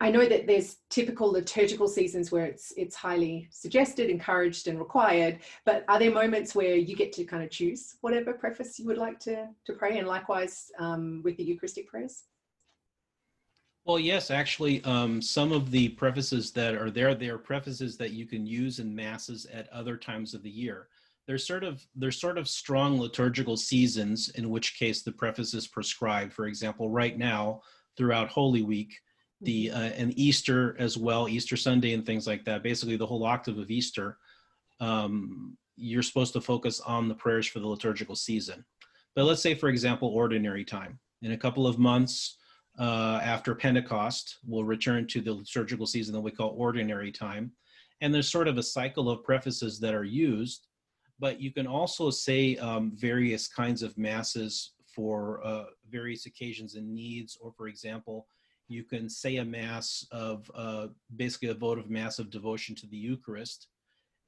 I 0.00 0.10
know 0.10 0.26
that 0.26 0.46
there's 0.46 0.76
typical 0.90 1.32
liturgical 1.32 1.88
seasons 1.88 2.30
where 2.30 2.44
it's 2.44 2.72
it's 2.76 2.94
highly 2.94 3.48
suggested, 3.50 4.10
encouraged, 4.10 4.68
and 4.68 4.78
required. 4.78 5.40
But 5.64 5.84
are 5.88 5.98
there 5.98 6.10
moments 6.10 6.54
where 6.54 6.76
you 6.76 6.94
get 6.94 7.12
to 7.14 7.24
kind 7.24 7.42
of 7.42 7.50
choose 7.50 7.96
whatever 8.02 8.34
preface 8.34 8.78
you 8.78 8.86
would 8.86 8.98
like 8.98 9.18
to 9.20 9.48
to 9.66 9.72
pray, 9.72 9.98
and 9.98 10.06
likewise 10.06 10.70
um, 10.78 11.22
with 11.24 11.36
the 11.38 11.44
Eucharistic 11.44 11.88
prayers? 11.88 12.24
Well, 13.84 13.98
yes, 13.98 14.30
actually, 14.30 14.84
um, 14.84 15.22
some 15.22 15.52
of 15.52 15.70
the 15.70 15.88
prefaces 15.90 16.52
that 16.52 16.74
are 16.74 16.90
there, 16.90 17.14
they 17.14 17.28
are 17.28 17.38
prefaces 17.38 17.96
that 17.96 18.12
you 18.12 18.26
can 18.26 18.46
use 18.46 18.78
in 18.78 18.94
masses 18.94 19.46
at 19.46 19.72
other 19.72 19.96
times 19.96 20.34
of 20.34 20.42
the 20.42 20.50
year. 20.50 20.88
There's 21.26 21.46
sort 21.46 21.64
of 21.64 21.84
there's 21.94 22.20
sort 22.20 22.38
of 22.38 22.48
strong 22.48 23.00
liturgical 23.00 23.56
seasons 23.56 24.30
in 24.30 24.50
which 24.50 24.78
case 24.78 25.02
the 25.02 25.12
preface 25.12 25.54
is 25.54 25.66
prescribed. 25.66 26.32
For 26.32 26.46
example, 26.46 26.90
right 26.90 27.16
now 27.16 27.62
throughout 27.96 28.28
Holy 28.28 28.62
Week, 28.62 28.94
the 29.40 29.68
mm-hmm. 29.68 29.76
uh, 29.76 29.90
and 29.96 30.18
Easter 30.18 30.76
as 30.78 30.98
well, 30.98 31.28
Easter 31.28 31.56
Sunday 31.56 31.94
and 31.94 32.04
things 32.04 32.26
like 32.26 32.44
that. 32.44 32.62
Basically, 32.62 32.96
the 32.96 33.06
whole 33.06 33.24
octave 33.24 33.58
of 33.58 33.70
Easter, 33.70 34.18
um, 34.80 35.56
you're 35.76 36.02
supposed 36.02 36.32
to 36.34 36.40
focus 36.40 36.80
on 36.80 37.08
the 37.08 37.14
prayers 37.14 37.46
for 37.46 37.60
the 37.60 37.66
liturgical 37.66 38.16
season. 38.16 38.64
But 39.14 39.24
let's 39.24 39.42
say, 39.42 39.54
for 39.54 39.68
example, 39.68 40.08
ordinary 40.08 40.64
time. 40.64 40.98
In 41.22 41.32
a 41.32 41.38
couple 41.38 41.66
of 41.66 41.78
months 41.78 42.36
uh, 42.80 43.20
after 43.22 43.54
Pentecost, 43.54 44.38
we'll 44.46 44.64
return 44.64 45.06
to 45.08 45.20
the 45.20 45.34
liturgical 45.34 45.86
season 45.86 46.14
that 46.14 46.20
we 46.20 46.30
call 46.30 46.54
ordinary 46.56 47.12
time. 47.12 47.52
And 48.00 48.12
there's 48.12 48.30
sort 48.30 48.48
of 48.48 48.56
a 48.56 48.62
cycle 48.62 49.10
of 49.10 49.22
prefaces 49.22 49.78
that 49.80 49.92
are 49.92 50.04
used, 50.04 50.66
but 51.18 51.40
you 51.40 51.52
can 51.52 51.66
also 51.66 52.08
say 52.10 52.56
um, 52.56 52.92
various 52.94 53.46
kinds 53.46 53.82
of 53.82 53.98
masses 53.98 54.72
for 54.86 55.44
uh, 55.44 55.64
various 55.90 56.24
occasions 56.24 56.74
and 56.74 56.92
needs, 56.94 57.36
or 57.38 57.52
for 57.52 57.68
example, 57.68 58.26
you 58.66 58.82
can 58.82 59.10
say 59.10 59.36
a 59.36 59.44
mass 59.44 60.06
of 60.10 60.50
uh, 60.54 60.86
basically 61.16 61.48
a 61.48 61.54
votive 61.54 61.90
mass 61.90 62.18
of 62.18 62.30
devotion 62.30 62.74
to 62.76 62.86
the 62.86 62.96
Eucharist. 62.96 63.66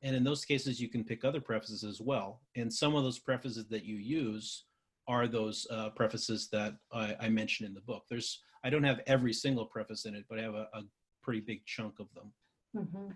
And 0.02 0.14
in 0.14 0.24
those 0.24 0.44
cases, 0.44 0.78
you 0.78 0.88
can 0.88 1.04
pick 1.04 1.24
other 1.24 1.40
prefaces 1.40 1.84
as 1.84 2.02
well. 2.02 2.42
And 2.54 2.70
some 2.70 2.94
of 2.96 3.04
those 3.04 3.18
prefaces 3.18 3.66
that 3.68 3.84
you 3.84 3.96
use 3.96 4.64
are 5.12 5.28
those 5.28 5.66
uh, 5.70 5.90
prefaces 5.90 6.48
that 6.52 6.74
I, 6.92 7.14
I, 7.20 7.28
mentioned 7.28 7.68
in 7.68 7.74
the 7.74 7.80
book. 7.82 8.04
There's, 8.08 8.40
I 8.64 8.70
don't 8.70 8.84
have 8.84 9.00
every 9.06 9.32
single 9.32 9.66
preface 9.66 10.06
in 10.06 10.14
it, 10.14 10.24
but 10.28 10.38
I 10.38 10.42
have 10.42 10.54
a, 10.54 10.66
a 10.72 10.82
pretty 11.22 11.40
big 11.40 11.64
chunk 11.66 11.94
of 12.00 12.06
them. 12.14 12.32
Mm-hmm. 12.76 13.10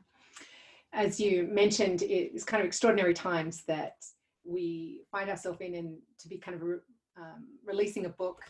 As 0.93 1.19
you 1.19 1.49
mentioned, 1.51 2.03
it's 2.03 2.45
kind 2.45 2.61
of 2.61 2.67
extraordinary 2.67 3.15
times 3.15 3.65
that 3.67 3.95
we 4.45 5.03
find 5.11 5.31
ourselves 5.31 5.61
in, 5.61 5.75
and 5.75 5.97
to 6.21 6.29
be 6.29 6.39
kind 6.39 6.55
of 6.55 6.63
re- 6.63 6.87
um, 7.17 7.49
releasing 7.65 8.05
a 8.07 8.11
book 8.11 8.43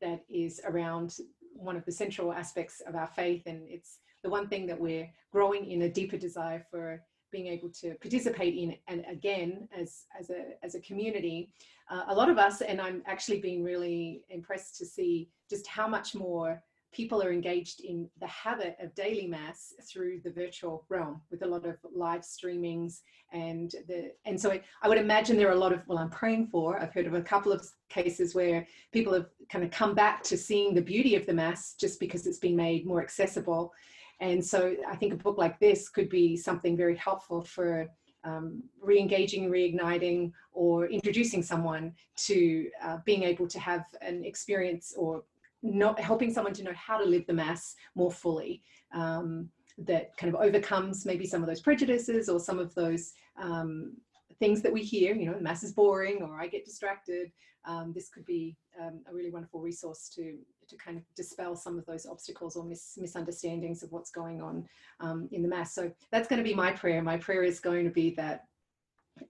that 0.00 0.24
is 0.28 0.60
around 0.64 1.16
one 1.54 1.76
of 1.76 1.84
the 1.84 1.92
central 1.92 2.32
aspects 2.32 2.80
of 2.86 2.94
our 2.94 3.08
faith 3.08 3.42
and 3.46 3.62
it's 3.68 3.98
the 4.22 4.30
one 4.30 4.48
thing 4.48 4.66
that 4.66 4.78
we're 4.78 5.08
growing 5.32 5.70
in 5.70 5.82
a 5.82 5.88
deeper 5.88 6.18
desire 6.18 6.64
for 6.70 7.02
being 7.36 7.48
able 7.48 7.68
to 7.68 7.94
participate 8.00 8.54
in 8.56 8.74
and 8.88 9.04
again 9.10 9.68
as 9.78 10.04
as 10.18 10.30
a 10.30 10.42
as 10.62 10.74
a 10.74 10.80
community 10.80 11.50
uh, 11.90 12.04
a 12.08 12.14
lot 12.14 12.30
of 12.30 12.38
us 12.38 12.62
and 12.62 12.80
i'm 12.80 13.02
actually 13.06 13.40
being 13.40 13.62
really 13.62 14.22
impressed 14.30 14.78
to 14.78 14.86
see 14.86 15.28
just 15.50 15.66
how 15.66 15.86
much 15.86 16.14
more 16.14 16.62
people 16.92 17.22
are 17.22 17.30
engaged 17.30 17.80
in 17.80 18.08
the 18.20 18.26
habit 18.26 18.74
of 18.80 18.94
daily 18.94 19.26
mass 19.26 19.74
through 19.86 20.18
the 20.24 20.30
virtual 20.30 20.86
realm 20.88 21.20
with 21.30 21.42
a 21.42 21.46
lot 21.46 21.66
of 21.66 21.76
live 21.94 22.22
streamings 22.22 23.00
and 23.34 23.72
the 23.86 24.12
and 24.24 24.40
so 24.40 24.58
I 24.82 24.88
would 24.88 24.96
imagine 24.96 25.36
there 25.36 25.50
are 25.50 25.60
a 25.60 25.64
lot 25.66 25.74
of 25.74 25.82
well 25.86 25.98
I'm 25.98 26.08
praying 26.08 26.46
for 26.46 26.80
I've 26.80 26.94
heard 26.94 27.06
of 27.06 27.12
a 27.12 27.20
couple 27.20 27.52
of 27.52 27.68
cases 27.90 28.34
where 28.34 28.66
people 28.92 29.12
have 29.12 29.26
kind 29.52 29.62
of 29.62 29.70
come 29.70 29.94
back 29.94 30.22
to 30.22 30.38
seeing 30.38 30.74
the 30.74 30.80
beauty 30.80 31.16
of 31.16 31.26
the 31.26 31.34
mass 31.34 31.74
just 31.74 32.00
because 32.00 32.26
it's 32.26 32.38
been 32.38 32.56
made 32.56 32.86
more 32.86 33.02
accessible 33.02 33.74
and 34.20 34.44
so 34.44 34.74
I 34.88 34.96
think 34.96 35.12
a 35.12 35.16
book 35.16 35.38
like 35.38 35.58
this 35.60 35.88
could 35.88 36.08
be 36.08 36.36
something 36.36 36.76
very 36.76 36.96
helpful 36.96 37.42
for 37.42 37.88
um, 38.24 38.62
re-engaging, 38.80 39.50
reigniting, 39.50 40.32
or 40.52 40.86
introducing 40.86 41.42
someone 41.42 41.92
to 42.16 42.68
uh, 42.82 42.98
being 43.04 43.22
able 43.22 43.46
to 43.46 43.60
have 43.60 43.84
an 44.00 44.24
experience 44.24 44.94
or 44.96 45.22
not 45.62 45.98
helping 46.00 46.32
someone 46.32 46.52
to 46.54 46.64
know 46.64 46.74
how 46.74 46.98
to 46.98 47.04
live 47.04 47.26
the 47.26 47.32
mass 47.32 47.76
more 47.94 48.10
fully 48.10 48.62
um, 48.92 49.48
that 49.78 50.16
kind 50.16 50.34
of 50.34 50.40
overcomes 50.40 51.04
maybe 51.04 51.26
some 51.26 51.42
of 51.42 51.48
those 51.48 51.60
prejudices 51.60 52.28
or 52.28 52.40
some 52.40 52.58
of 52.58 52.74
those 52.74 53.12
um, 53.40 53.92
things 54.38 54.62
that 54.62 54.72
we 54.72 54.82
hear 54.82 55.14
you 55.14 55.26
know 55.26 55.34
the 55.34 55.40
mass 55.40 55.62
is 55.62 55.72
boring 55.72 56.22
or 56.22 56.40
i 56.40 56.46
get 56.46 56.64
distracted. 56.64 57.30
Um, 57.64 57.92
this 57.92 58.08
could 58.08 58.24
be 58.24 58.56
um, 58.80 59.00
a 59.10 59.14
really 59.14 59.30
wonderful 59.30 59.60
resource 59.60 60.08
to 60.14 60.38
to 60.68 60.76
kind 60.76 60.96
of 60.96 61.02
dispel 61.14 61.56
some 61.56 61.78
of 61.78 61.86
those 61.86 62.06
obstacles 62.06 62.56
or 62.56 62.64
mis- 62.64 62.98
misunderstandings 62.98 63.82
of 63.82 63.92
what's 63.92 64.10
going 64.10 64.42
on 64.42 64.64
um, 65.00 65.28
in 65.32 65.42
the 65.42 65.48
mass 65.48 65.74
so 65.74 65.90
that's 66.10 66.28
going 66.28 66.42
to 66.42 66.48
be 66.48 66.54
my 66.54 66.72
prayer 66.72 67.02
my 67.02 67.16
prayer 67.16 67.42
is 67.42 67.60
going 67.60 67.84
to 67.84 67.90
be 67.90 68.14
that 68.14 68.44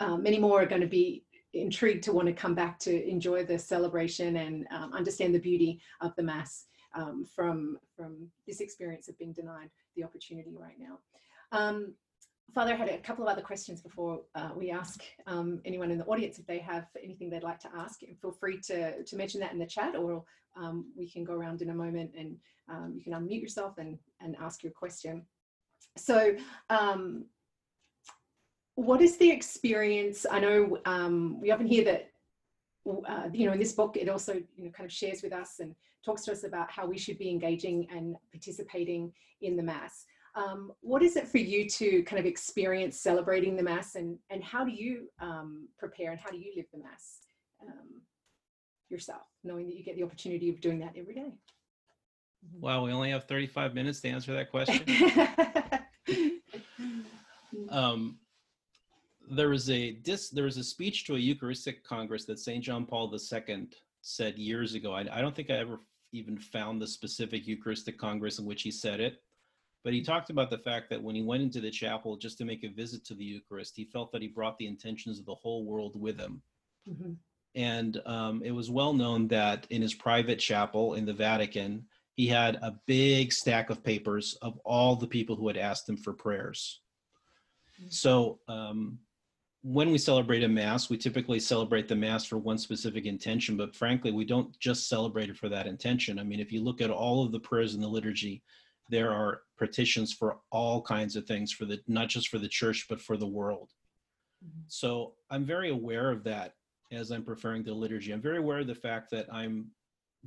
uh, 0.00 0.16
many 0.16 0.38
more 0.38 0.62
are 0.62 0.66
going 0.66 0.80
to 0.80 0.86
be 0.86 1.24
intrigued 1.54 2.02
to 2.04 2.12
want 2.12 2.26
to 2.26 2.34
come 2.34 2.54
back 2.54 2.78
to 2.78 3.08
enjoy 3.08 3.44
the 3.44 3.58
celebration 3.58 4.36
and 4.36 4.66
um, 4.70 4.92
understand 4.92 5.34
the 5.34 5.38
beauty 5.38 5.80
of 6.00 6.14
the 6.16 6.22
Mass 6.22 6.66
um, 6.94 7.26
from, 7.34 7.78
from 7.94 8.28
this 8.46 8.60
experience 8.60 9.08
of 9.08 9.18
being 9.18 9.32
denied 9.32 9.70
the 9.96 10.04
opportunity 10.04 10.56
right 10.58 10.76
now. 10.78 10.98
Father, 12.54 12.72
I 12.72 12.76
had 12.76 12.88
a 12.88 12.98
couple 12.98 13.24
of 13.26 13.30
other 13.30 13.42
questions 13.42 13.82
before 13.82 14.22
uh, 14.34 14.50
we 14.56 14.70
ask 14.70 15.02
um, 15.26 15.60
anyone 15.64 15.90
in 15.90 15.98
the 15.98 16.04
audience 16.06 16.38
if 16.38 16.46
they 16.46 16.58
have 16.58 16.86
anything 17.02 17.28
they'd 17.28 17.42
like 17.42 17.60
to 17.60 17.68
ask. 17.76 18.00
Feel 18.22 18.32
free 18.32 18.58
to, 18.62 19.02
to 19.02 19.16
mention 19.16 19.40
that 19.40 19.52
in 19.52 19.58
the 19.58 19.66
chat 19.66 19.94
or 19.94 20.24
um, 20.56 20.86
we 20.96 21.08
can 21.08 21.22
go 21.22 21.34
around 21.34 21.60
in 21.60 21.70
a 21.70 21.74
moment 21.74 22.12
and 22.16 22.36
um, 22.70 22.94
you 22.96 23.02
can 23.02 23.12
unmute 23.12 23.42
yourself 23.42 23.78
and, 23.78 23.98
and 24.20 24.36
ask 24.40 24.62
your 24.62 24.72
question. 24.72 25.26
So 25.96 26.34
um, 26.70 27.26
what 28.74 29.00
is 29.00 29.16
the 29.16 29.30
experience? 29.30 30.24
I 30.30 30.40
know 30.40 30.78
um, 30.84 31.40
we 31.40 31.50
often 31.50 31.66
hear 31.66 31.84
that, 31.84 32.10
uh, 32.86 33.28
you 33.32 33.46
know, 33.46 33.52
in 33.52 33.58
this 33.58 33.72
book, 33.72 33.96
it 33.96 34.08
also, 34.08 34.34
you 34.56 34.64
know, 34.64 34.70
kind 34.70 34.86
of 34.86 34.92
shares 34.92 35.22
with 35.22 35.32
us 35.32 35.60
and 35.60 35.74
talks 36.04 36.22
to 36.24 36.32
us 36.32 36.44
about 36.44 36.70
how 36.70 36.86
we 36.86 36.96
should 36.96 37.18
be 37.18 37.28
engaging 37.28 37.88
and 37.90 38.16
participating 38.32 39.12
in 39.40 39.56
the 39.56 39.62
Mass. 39.62 40.06
Um, 40.36 40.72
what 40.82 41.02
is 41.02 41.16
it 41.16 41.26
for 41.26 41.38
you 41.38 41.66
to 41.70 42.02
kind 42.02 42.20
of 42.20 42.26
experience 42.26 43.00
celebrating 43.00 43.56
the 43.56 43.62
Mass 43.62 43.94
and, 43.94 44.18
and 44.28 44.44
how 44.44 44.64
do 44.64 44.70
you 44.70 45.08
um, 45.18 45.66
prepare 45.78 46.10
and 46.10 46.20
how 46.20 46.28
do 46.30 46.36
you 46.36 46.52
live 46.54 46.66
the 46.74 46.78
Mass 46.78 47.20
um, 47.62 48.02
yourself, 48.90 49.22
knowing 49.44 49.66
that 49.66 49.76
you 49.76 49.82
get 49.82 49.96
the 49.96 50.02
opportunity 50.02 50.50
of 50.50 50.60
doing 50.60 50.78
that 50.80 50.92
every 50.94 51.14
day? 51.14 51.32
Wow, 52.52 52.84
we 52.84 52.92
only 52.92 53.10
have 53.10 53.24
35 53.24 53.74
minutes 53.74 54.00
to 54.02 54.08
answer 54.08 54.34
that 54.34 54.50
question. 54.50 54.84
um, 57.70 58.18
there 59.30 59.48
was 59.48 59.70
a 59.70 59.92
dis, 59.92 60.28
there 60.28 60.44
was 60.44 60.58
a 60.58 60.64
speech 60.64 61.04
to 61.06 61.16
a 61.16 61.18
Eucharistic 61.18 61.82
Congress 61.82 62.26
that 62.26 62.38
St. 62.38 62.62
John 62.62 62.84
Paul 62.84 63.12
II 63.12 63.68
said 64.02 64.38
years 64.38 64.74
ago. 64.74 64.92
I, 64.92 65.06
I 65.10 65.20
don't 65.20 65.34
think 65.34 65.50
I 65.50 65.54
ever 65.54 65.80
even 66.12 66.38
found 66.38 66.80
the 66.80 66.86
specific 66.86 67.46
Eucharistic 67.46 67.98
Congress 67.98 68.38
in 68.38 68.44
which 68.44 68.62
he 68.62 68.70
said 68.70 69.00
it, 69.00 69.22
but 69.86 69.94
he 69.94 70.02
talked 70.02 70.30
about 70.30 70.50
the 70.50 70.58
fact 70.58 70.90
that 70.90 71.00
when 71.00 71.14
he 71.14 71.22
went 71.22 71.44
into 71.44 71.60
the 71.60 71.70
chapel 71.70 72.16
just 72.16 72.38
to 72.38 72.44
make 72.44 72.64
a 72.64 72.68
visit 72.68 73.04
to 73.04 73.14
the 73.14 73.24
Eucharist, 73.24 73.76
he 73.76 73.84
felt 73.84 74.10
that 74.10 74.20
he 74.20 74.26
brought 74.26 74.58
the 74.58 74.66
intentions 74.66 75.20
of 75.20 75.26
the 75.26 75.34
whole 75.36 75.64
world 75.64 75.92
with 75.94 76.18
him. 76.18 76.42
Mm-hmm. 76.90 77.12
And 77.54 78.02
um, 78.04 78.42
it 78.44 78.50
was 78.50 78.68
well 78.68 78.92
known 78.92 79.28
that 79.28 79.64
in 79.70 79.80
his 79.80 79.94
private 79.94 80.40
chapel 80.40 80.94
in 80.94 81.06
the 81.06 81.12
Vatican, 81.12 81.84
he 82.16 82.26
had 82.26 82.56
a 82.56 82.80
big 82.88 83.32
stack 83.32 83.70
of 83.70 83.84
papers 83.84 84.36
of 84.42 84.58
all 84.64 84.96
the 84.96 85.06
people 85.06 85.36
who 85.36 85.46
had 85.46 85.56
asked 85.56 85.88
him 85.88 85.96
for 85.96 86.12
prayers. 86.12 86.80
Mm-hmm. 87.80 87.90
So 87.90 88.40
um, 88.48 88.98
when 89.62 89.92
we 89.92 89.98
celebrate 89.98 90.42
a 90.42 90.48
mass, 90.48 90.90
we 90.90 90.98
typically 90.98 91.38
celebrate 91.38 91.86
the 91.86 91.94
mass 91.94 92.24
for 92.24 92.38
one 92.38 92.58
specific 92.58 93.06
intention, 93.06 93.56
but 93.56 93.76
frankly, 93.76 94.10
we 94.10 94.24
don't 94.24 94.58
just 94.58 94.88
celebrate 94.88 95.30
it 95.30 95.36
for 95.36 95.48
that 95.48 95.68
intention. 95.68 96.18
I 96.18 96.24
mean, 96.24 96.40
if 96.40 96.50
you 96.50 96.60
look 96.60 96.80
at 96.80 96.90
all 96.90 97.24
of 97.24 97.30
the 97.30 97.38
prayers 97.38 97.76
in 97.76 97.80
the 97.80 97.86
liturgy, 97.86 98.42
there 98.88 99.12
are 99.12 99.42
petitions 99.58 100.12
for 100.12 100.38
all 100.50 100.80
kinds 100.82 101.16
of 101.16 101.26
things 101.26 101.50
for 101.52 101.64
the 101.64 101.80
not 101.88 102.08
just 102.08 102.28
for 102.28 102.38
the 102.38 102.48
church 102.48 102.86
but 102.88 103.00
for 103.00 103.16
the 103.16 103.26
world. 103.26 103.70
Mm-hmm. 104.44 104.62
So 104.68 105.14
I'm 105.30 105.44
very 105.44 105.70
aware 105.70 106.10
of 106.10 106.24
that 106.24 106.54
as 106.92 107.10
I'm 107.10 107.24
preparing 107.24 107.64
the 107.64 107.74
liturgy. 107.74 108.12
I'm 108.12 108.20
very 108.22 108.38
aware 108.38 108.60
of 108.60 108.66
the 108.66 108.74
fact 108.74 109.10
that 109.10 109.26
I'm 109.32 109.70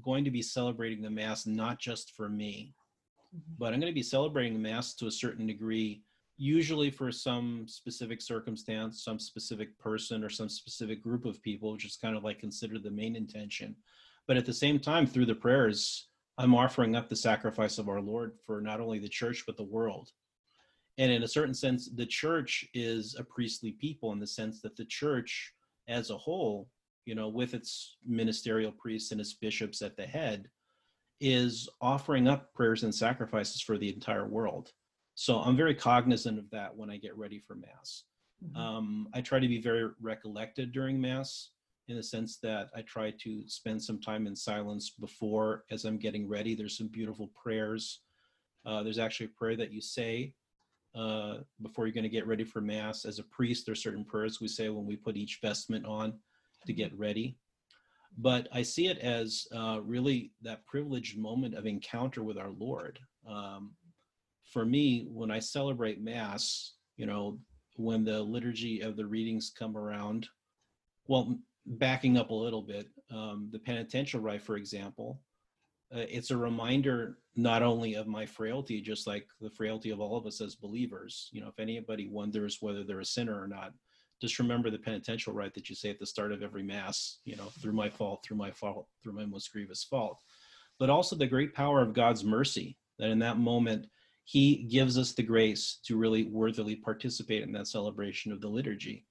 going 0.02 0.24
to 0.26 0.32
be 0.32 0.42
celebrating 0.42 1.02
the 1.02 1.10
mass 1.10 1.46
not 1.46 1.80
just 1.80 2.16
for 2.16 2.28
me, 2.30 2.74
Mhm. 3.36 3.58
but 3.60 3.74
I'm 3.74 3.80
going 3.80 3.92
to 3.92 3.96
be 3.96 4.04
celebrating 4.04 4.54
the 4.54 4.60
Mass 4.60 4.96
to 4.96 5.08
a 5.08 5.12
certain 5.12 5.46
degree, 5.46 6.04
usually 6.38 6.90
for 6.90 7.12
some 7.12 7.68
specific 7.68 8.22
circumstance, 8.22 9.04
some 9.04 9.20
specific 9.20 9.78
person, 9.78 10.24
or 10.24 10.30
some 10.30 10.50
specific 10.50 11.02
group 11.04 11.26
of 11.26 11.42
people, 11.44 11.72
which 11.74 11.86
is 11.86 11.96
kind 11.96 12.18
of 12.18 12.24
like 12.24 12.40
considered 12.40 12.82
the 12.82 12.90
main 12.90 13.16
intention. 13.16 13.76
But 14.26 14.38
at 14.38 14.46
the 14.46 14.54
same 14.54 14.80
time, 14.80 15.06
through 15.06 15.28
the 15.28 15.36
prayers, 15.36 16.09
I'm 16.40 16.56
offering 16.56 16.96
up 16.96 17.10
the 17.10 17.18
sacrifice 17.18 17.78
of 17.80 17.90
our 17.90 18.00
Lord 18.00 18.32
for 18.46 18.62
not 18.62 18.80
only 18.80 18.98
the 18.98 19.10
church, 19.10 19.44
but 19.46 19.58
the 19.58 19.64
world. 19.64 20.14
And 20.98 21.12
in 21.12 21.24
a 21.24 21.28
certain 21.28 21.54
sense, 21.54 21.90
the 21.90 22.06
church 22.06 22.66
is 22.74 23.16
a 23.20 23.24
priestly 23.24 23.74
people 23.74 24.14
in 24.14 24.20
the 24.20 24.28
sense 24.28 24.62
that 24.62 24.78
the 24.78 24.86
church 24.86 25.54
as 25.90 26.12
a 26.12 26.18
whole, 26.18 26.70
you 27.06 27.14
know, 27.14 27.28
with 27.28 27.54
its 27.54 27.98
ministerial 28.06 28.72
priests 28.72 29.12
and 29.12 29.20
its 29.20 29.34
bishops 29.34 29.82
at 29.82 29.98
the 29.98 30.06
head, 30.06 30.50
is 31.20 31.68
offering 31.82 32.30
up 32.30 32.54
prayers 32.54 32.84
and 32.84 32.96
sacrifices 32.96 33.62
for 33.62 33.78
the 33.78 33.94
entire 33.94 34.26
world. 34.26 34.72
So 35.16 35.40
I'm 35.40 35.58
very 35.58 35.76
cognizant 35.76 36.40
of 36.40 36.50
that 36.52 36.74
when 36.74 36.90
I 36.90 36.96
get 36.96 37.18
ready 37.18 37.40
for 37.40 37.56
Mass. 37.56 38.06
Mhm. 38.42 38.56
Um, 38.56 39.10
I 39.14 39.20
try 39.20 39.40
to 39.40 39.48
be 39.48 39.60
very 39.60 39.90
recollected 40.00 40.72
during 40.72 41.02
Mass 41.02 41.50
in 41.90 41.98
the 41.98 42.04
sense 42.04 42.38
that 42.38 42.70
I 42.76 42.84
try 42.84 43.12
to 43.24 43.44
spend 43.48 43.82
some 43.82 44.00
time 44.00 44.28
in 44.28 44.36
silence 44.36 44.92
before 44.92 45.66
as 45.72 45.86
I'm 45.86 45.98
getting 45.98 46.30
ready. 46.30 46.54
There's 46.54 46.78
some 46.78 46.88
beautiful 46.88 47.32
prayers. 47.36 48.02
Uh, 48.66 48.84
there's 48.84 49.00
actually 49.00 49.26
a 49.26 49.40
prayer 49.40 49.56
that 49.56 49.74
you 49.74 49.82
say 49.82 50.34
uh, 50.96 51.38
before 51.64 51.88
you're 51.88 51.94
going 51.94 52.04
to 52.04 52.10
get 52.10 52.28
ready 52.28 52.44
for 52.44 52.62
Mass. 52.62 53.06
As 53.06 53.18
a 53.18 53.24
priest, 53.24 53.66
there's 53.66 53.82
certain 53.82 54.06
prayers 54.06 54.40
we 54.40 54.48
say 54.48 54.70
when 54.70 54.86
we 54.86 54.96
put 54.96 55.18
each 55.18 55.40
vestment 55.42 55.86
on 55.86 56.14
to 56.68 56.74
get 56.74 56.98
ready. 56.98 57.36
But 58.20 58.48
I 58.54 58.62
see 58.62 58.88
it 58.88 59.00
as 59.00 59.48
uh, 59.56 59.80
really 59.84 60.32
that 60.44 60.66
privileged 60.68 61.18
moment 61.18 61.56
of 61.56 61.66
encounter 61.66 62.24
with 62.24 62.38
our 62.38 62.52
Lord. 62.52 63.00
Um, 63.28 63.72
for 64.44 64.64
me, 64.64 65.08
when 65.10 65.32
I 65.32 65.40
celebrate 65.40 66.02
Mass, 66.02 66.74
you 66.98 67.08
know, 67.08 67.40
when 67.78 68.04
the 68.04 68.22
liturgy 68.22 68.82
of 68.82 68.96
the 68.96 69.06
readings 69.06 69.52
come 69.58 69.76
around, 69.78 70.28
well, 71.08 71.40
backing 71.70 72.18
up 72.18 72.32
a 72.32 72.36
little 72.36 72.62
bit, 72.62 72.88
um, 73.12 73.50
the 73.52 73.60
penitential 73.60 74.20
rite, 74.20 74.42
for 74.42 74.58
example, 74.58 75.22
uh, 75.96 76.06
it's 76.10 76.32
a 76.32 76.38
reminder 76.38 77.18
not 77.36 77.64
only 77.64 77.96
of 77.96 78.08
my 78.08 78.26
frailty, 78.26 78.82
just 78.82 79.08
like 79.08 79.28
the 79.40 79.50
frailty 79.50 79.90
of 79.90 80.00
all 80.00 80.18
of 80.18 80.26
us 80.26 80.42
as 80.42 80.56
believers. 80.56 81.30
You 81.32 81.42
know, 81.42 81.48
if 81.48 81.60
anybody 81.60 82.08
wonders 82.08 82.58
whether 82.62 82.84
they're 82.84 83.00
a 83.00 83.06
sinner 83.06 83.42
or 83.42 83.48
not, 83.48 83.74
just 84.22 84.40
remember 84.40 84.70
the 84.70 84.78
penitential 84.78 85.34
rite 85.34 85.54
that 85.54 85.70
you 85.70 85.76
say 85.76 85.90
at 85.90 86.00
the 86.00 86.06
start 86.06 86.32
of 86.32 86.44
every 86.44 86.64
mass. 86.64 87.20
You 87.24 87.38
know, 87.38 87.52
through 87.62 87.74
my 87.74 87.90
fault, 87.90 88.24
through 88.24 88.38
my 88.38 88.52
fault, 88.52 88.88
through 89.02 89.14
my 89.14 89.26
most 89.26 89.52
grievous 89.52 89.84
fault. 89.84 90.22
But 90.78 90.90
also 90.90 91.16
the 91.16 91.28
great 91.28 91.54
power 91.54 91.82
of 91.82 91.94
God's 91.94 92.24
mercy 92.24 92.78
that 93.00 93.10
in 93.10 93.20
that 93.20 93.40
moment 93.40 93.88
he 94.26 94.68
gives 94.70 94.98
us 94.98 95.14
the 95.14 95.24
grace 95.24 95.80
to 95.86 95.98
really 95.98 96.24
worthily 96.24 96.76
participate 96.76 97.42
in 97.42 97.52
that 97.54 97.68
celebration 97.68 98.32
of 98.32 98.42
the 98.42 98.48
liturgy. 98.48 99.06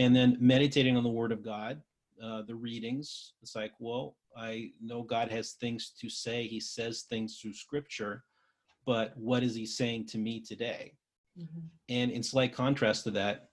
And 0.00 0.16
then 0.16 0.38
meditating 0.40 0.96
on 0.96 1.02
the 1.02 1.10
Word 1.10 1.30
of 1.30 1.44
God, 1.44 1.82
uh, 2.22 2.40
the 2.40 2.54
readings. 2.54 3.34
It's 3.42 3.54
like, 3.54 3.72
well, 3.78 4.16
I 4.34 4.70
know 4.80 5.02
God 5.02 5.30
has 5.30 5.52
things 5.52 5.92
to 6.00 6.08
say. 6.08 6.46
He 6.46 6.58
says 6.58 7.02
things 7.02 7.38
through 7.38 7.52
Scripture, 7.52 8.24
but 8.86 9.14
what 9.14 9.42
is 9.42 9.54
He 9.54 9.66
saying 9.66 10.06
to 10.06 10.18
me 10.18 10.40
today? 10.40 10.94
Mhm. 11.38 11.68
And 11.90 12.10
in 12.12 12.22
slight 12.22 12.54
contrast 12.54 13.04
to 13.04 13.10
that, 13.10 13.50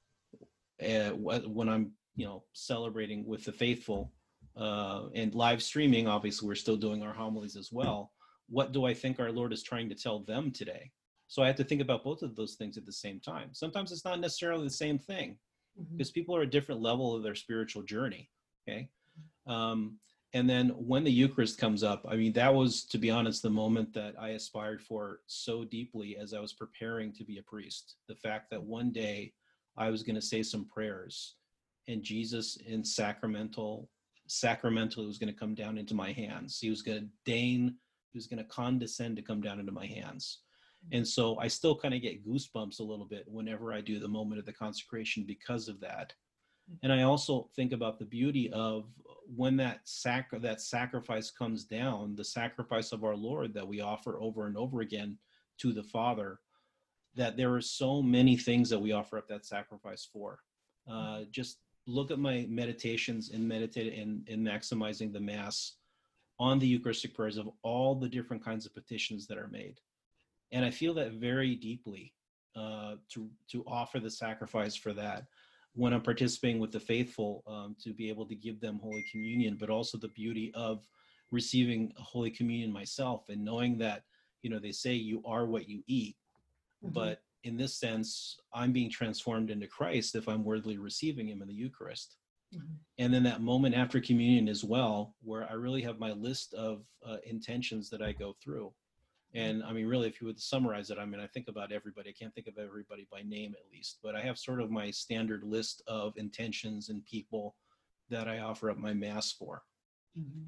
uh, 0.82 1.10
when 1.10 1.68
I'm, 1.68 1.92
you 2.16 2.26
know, 2.26 2.46
celebrating 2.54 3.26
with 3.26 3.44
the 3.44 3.52
faithful 3.52 4.14
uh, 4.56 5.10
and 5.16 5.36
live 5.36 5.62
streaming, 5.62 6.08
obviously 6.08 6.48
we're 6.48 6.56
still 6.56 6.78
doing 6.78 7.04
our 7.04 7.14
homilies 7.14 7.58
as 7.58 7.74
well. 7.74 8.14
What 8.48 8.72
do 8.72 8.86
I 8.86 8.94
think 8.94 9.20
our 9.20 9.34
Lord 9.34 9.52
is 9.52 9.64
trying 9.64 9.90
to 9.90 9.96
tell 9.96 10.20
them 10.20 10.52
today? 10.52 10.94
So 11.28 11.44
I 11.44 11.48
have 11.48 11.58
to 11.58 11.66
think 11.66 11.82
about 11.82 12.06
both 12.06 12.22
of 12.22 12.38
those 12.38 12.56
things 12.56 12.78
at 12.78 12.86
the 12.86 12.94
same 12.94 13.20
time. 13.20 13.54
Sometimes 13.54 13.92
it's 13.92 14.06
not 14.06 14.22
necessarily 14.22 14.64
the 14.64 14.70
same 14.86 14.98
thing 14.98 15.38
Mhm. 15.80 15.92
because 15.98 16.12
people 16.12 16.36
are 16.36 16.44
at 16.44 16.52
different 16.52 16.82
level 16.82 17.16
of 17.16 17.24
their 17.24 17.36
spiritual 17.36 17.84
journey. 17.84 18.30
Okay. 18.68 18.90
Um, 19.46 20.00
and 20.34 20.50
then 20.50 20.70
when 20.70 21.04
the 21.04 21.12
Eucharist 21.12 21.58
comes 21.58 21.84
up, 21.84 22.06
I 22.08 22.16
mean, 22.18 22.34
that 22.34 22.54
was, 22.54 22.84
to 22.86 22.98
be 22.98 23.10
honest, 23.10 23.42
the 23.42 23.50
moment 23.50 23.94
that 23.94 24.14
I 24.20 24.30
aspired 24.30 24.82
for 24.82 25.22
so 25.26 25.64
deeply 25.64 26.18
as 26.18 26.34
I 26.34 26.40
was 26.40 26.54
preparing 26.54 27.14
to 27.14 27.24
be 27.24 27.38
a 27.38 27.44
priest. 27.44 27.96
The 28.08 28.16
fact 28.16 28.50
that 28.52 28.62
one 28.62 28.92
day 28.92 29.34
I 29.78 29.90
was 29.90 30.04
going 30.04 30.16
to 30.16 30.22
say 30.22 30.44
some 30.44 30.66
prayers 30.66 31.36
and 31.88 32.04
Jesus 32.04 32.58
in 32.58 32.84
sacramental, 32.84 33.90
sacramentally 34.28 35.08
was 35.08 35.18
going 35.18 35.34
to 35.34 35.40
come 35.40 35.56
down 35.56 35.78
into 35.78 35.94
my 35.94 36.12
hands. 36.12 36.60
He 36.60 36.70
was 36.70 36.82
going 36.82 37.00
to 37.00 37.10
deign, 37.24 37.78
he 38.12 38.18
was 38.18 38.28
going 38.28 38.40
to 38.40 38.50
condescend 38.50 39.16
to 39.16 39.22
come 39.22 39.40
down 39.40 39.60
into 39.60 39.72
my 39.72 39.86
hands. 39.86 40.40
And 40.92 41.08
so 41.08 41.38
I 41.38 41.48
still 41.48 41.76
kind 41.76 41.94
of 41.94 42.02
get 42.02 42.26
goosebumps 42.26 42.80
a 42.80 42.84
little 42.84 43.06
bit 43.06 43.26
whenever 43.28 43.74
I 43.74 43.82
do 43.82 44.00
the 44.00 44.08
moment 44.08 44.40
of 44.40 44.46
the 44.46 44.54
consecration 44.54 45.26
because 45.26 45.68
of 45.68 45.80
that. 45.82 46.14
And 46.84 46.92
I 46.92 47.04
also 47.04 47.50
think 47.56 47.72
about 47.72 47.98
the 47.98 48.06
beauty 48.06 48.52
of 48.52 48.86
when 49.36 49.58
that 49.58 49.82
sac 49.84 50.30
that 50.32 50.62
sacrifice 50.62 51.32
comes 51.32 51.64
down, 51.66 52.16
the 52.16 52.24
sacrifice 52.24 52.92
of 52.92 53.04
our 53.04 53.16
Lord 53.16 53.54
that 53.54 53.68
we 53.68 53.82
offer 53.82 54.20
over 54.22 54.48
and 54.48 54.58
over 54.58 54.82
again 54.82 55.18
to 55.60 55.74
the 55.74 55.84
Father, 55.84 56.40
that 57.16 57.36
there 57.36 57.54
are 57.54 57.62
so 57.62 58.02
many 58.02 58.38
things 58.38 58.70
that 58.70 58.80
we 58.80 58.92
offer 58.92 59.18
up 59.18 59.28
that 59.28 59.46
sacrifice 59.46 60.08
for. 60.12 60.40
Uh, 60.90 61.22
just 61.32 61.60
look 61.86 62.12
at 62.12 62.20
my 62.20 62.46
meditations 62.50 63.32
and 63.32 63.48
meditate 63.48 63.94
in, 63.94 64.24
in 64.28 64.44
maximizing 64.44 65.12
the 65.12 65.20
Mass 65.20 65.78
on 66.40 66.60
the 66.60 66.68
Eucharistic 66.68 67.14
prayers 67.16 67.38
of 67.38 67.50
all 67.64 67.96
the 67.96 68.10
different 68.10 68.44
kinds 68.44 68.66
of 68.66 68.74
petitions 68.74 69.26
that 69.28 69.38
are 69.38 69.48
made 69.48 69.80
and 70.52 70.66
I 70.66 70.72
feel 70.72 70.94
that 70.96 71.14
very 71.14 71.56
deeply 71.56 72.14
uh, 72.56 72.96
to 73.10 73.30
to 73.52 73.64
offer 73.68 74.00
the 74.00 74.10
sacrifice 74.10 74.76
for 74.76 74.94
that 74.94 75.26
when 75.74 75.94
I'm 75.94 76.02
participating 76.02 76.60
with 76.60 76.72
the 76.72 76.80
faithful 76.80 77.44
um, 77.46 77.76
to 77.84 77.94
be 77.94 78.10
able 78.10 78.26
to 78.28 78.36
give 78.36 78.60
them 78.60 78.80
Holy 78.82 79.06
Communion, 79.12 79.58
but 79.60 79.70
also 79.70 79.98
the 79.98 80.08
beauty 80.10 80.52
of 80.56 80.88
receiving 81.30 81.92
Holy 81.98 82.32
Communion 82.32 82.72
myself 82.72 83.30
and 83.30 83.44
knowing 83.44 83.78
that 83.80 84.04
you 84.42 84.50
know 84.50 84.60
they 84.60 84.72
say 84.72 84.94
you 84.94 85.22
are 85.26 85.46
what 85.46 85.70
you 85.70 85.84
eat, 85.88 86.16
Mhm. 86.84 86.94
but 86.94 87.22
in 87.44 87.58
this 87.58 87.76
sense 87.80 88.40
I'm 88.54 88.72
being 88.72 88.90
transformed 88.90 89.52
into 89.52 89.68
Christ 89.68 90.16
if 90.16 90.28
I'm 90.28 90.44
worthily 90.44 90.78
receiving 90.78 91.28
Him 91.28 91.42
in 91.42 91.48
the 91.48 91.54
Eucharist 91.54 92.18
Mhm. 92.54 92.78
and 92.98 93.14
then 93.14 93.24
that 93.24 93.42
moment 93.42 93.76
after 93.76 94.00
communion 94.02 94.48
as 94.48 94.64
well 94.64 95.16
where 95.22 95.50
i 95.50 95.54
really 95.54 95.82
have 95.82 96.00
my 96.00 96.12
list 96.14 96.54
of 96.54 96.86
uh, 97.06 97.18
intentions 97.26 97.90
that 97.90 98.02
i 98.02 98.12
go 98.12 98.34
through 98.42 98.74
and 99.38 99.64
i 99.64 99.72
mean 99.72 99.88
really 99.88 100.08
if 100.08 100.20
you 100.22 100.28
would 100.28 100.40
summarize 100.40 100.90
it 100.90 100.98
i 101.00 101.06
mean 101.06 101.20
i 101.20 101.28
think 101.28 101.48
about 101.48 101.72
everybody 101.72 102.10
i 102.10 102.14
can't 102.14 102.34
think 102.34 102.48
of 102.48 102.58
everybody 102.58 103.08
by 103.12 103.22
name 103.22 103.54
at 103.58 103.72
least 103.72 104.00
but 104.04 104.16
i 104.16 104.22
have 104.22 104.38
sort 104.38 104.62
of 104.62 104.70
my 104.72 104.92
standard 104.92 105.44
list 105.44 105.82
of 105.88 106.16
intentions 106.18 106.90
and 106.90 107.06
people 107.06 107.56
that 108.10 108.28
i 108.28 108.40
offer 108.40 108.70
up 108.70 108.78
my 108.78 108.94
mass 108.94 109.32
for 109.32 109.64
Mhm. 110.18 110.48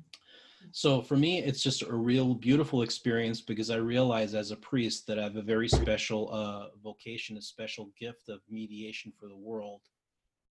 so 0.71 1.01
for 1.01 1.15
me, 1.17 1.39
it's 1.39 1.61
just 1.61 1.83
a 1.83 1.93
real 1.93 2.33
beautiful 2.33 2.81
experience 2.81 3.41
because 3.41 3.69
I 3.69 3.75
realize 3.77 4.33
as 4.33 4.51
a 4.51 4.55
priest 4.55 5.07
that 5.07 5.19
I 5.19 5.23
have 5.23 5.35
a 5.35 5.41
very 5.41 5.67
special 5.67 6.33
uh, 6.33 6.69
vocation, 6.83 7.37
a 7.37 7.41
special 7.41 7.91
gift 7.99 8.29
of 8.29 8.41
mediation 8.49 9.11
for 9.19 9.27
the 9.27 9.35
world. 9.35 9.81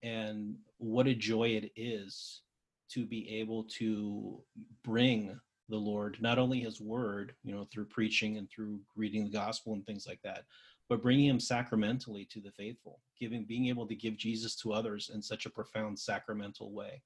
And 0.03 0.57
what 0.79 1.07
a 1.09 1.15
joy 1.15 1.49
it 1.51 1.73
is 1.77 2.43
to 2.91 3.05
be 3.07 3.29
able 3.41 3.65
to 3.65 4.41
bring 4.83 5.39
the 5.69 5.77
Lord, 5.77 6.17
not 6.21 6.39
only 6.39 6.61
his 6.61 6.81
word, 6.81 7.35
you 7.45 7.55
know, 7.55 7.67
through 7.71 7.87
preaching 7.87 8.39
and 8.39 8.49
through 8.51 8.81
reading 8.97 9.25
the 9.25 9.31
gospel 9.31 9.75
and 9.75 9.85
things 9.85 10.07
like 10.07 10.21
that, 10.23 10.45
but 10.89 11.03
bringing 11.03 11.27
him 11.27 11.41
sacramentally 11.41 12.25
to 12.27 12.41
the 12.41 12.51
faithful, 12.51 13.01
giving, 13.19 13.45
being 13.45 13.67
able 13.67 13.87
to 13.87 13.95
give 13.95 14.17
Jesus 14.17 14.57
to 14.57 14.73
others 14.73 15.11
in 15.13 15.21
such 15.21 15.45
a 15.45 15.51
profound 15.51 15.99
sacramental 15.99 16.73
way. 16.73 17.03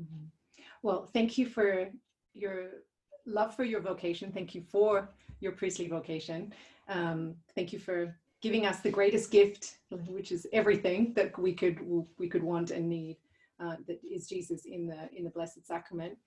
Mhm. 0.00 0.30
Well, 0.82 1.06
thank 1.06 1.38
you 1.38 1.46
for 1.46 1.90
your 2.34 2.82
love 3.24 3.54
for 3.56 3.64
your 3.64 3.80
vocation. 3.80 4.30
Thank 4.30 4.54
you 4.54 4.62
for 4.62 5.08
your 5.40 5.52
priestly 5.52 5.88
vocation. 5.88 6.52
Um, 6.88 7.36
thank 7.54 7.72
you 7.72 7.78
for 7.78 8.16
giving 8.42 8.66
us 8.66 8.80
the 8.80 8.90
greatest 8.90 9.30
gift, 9.30 9.78
which 9.90 10.30
is 10.30 10.46
everything 10.52 11.14
that 11.14 11.36
we 11.38 11.54
could 11.54 11.80
we 12.18 12.28
could 12.28 12.42
want 12.42 12.70
and 12.70 12.88
need. 12.88 13.16
Uh, 13.58 13.76
that 13.86 13.98
is 14.04 14.28
Jesus 14.28 14.66
in 14.66 14.86
the 14.86 15.08
in 15.16 15.24
the 15.24 15.30
Blessed 15.30 15.66
Sacrament. 15.66 16.18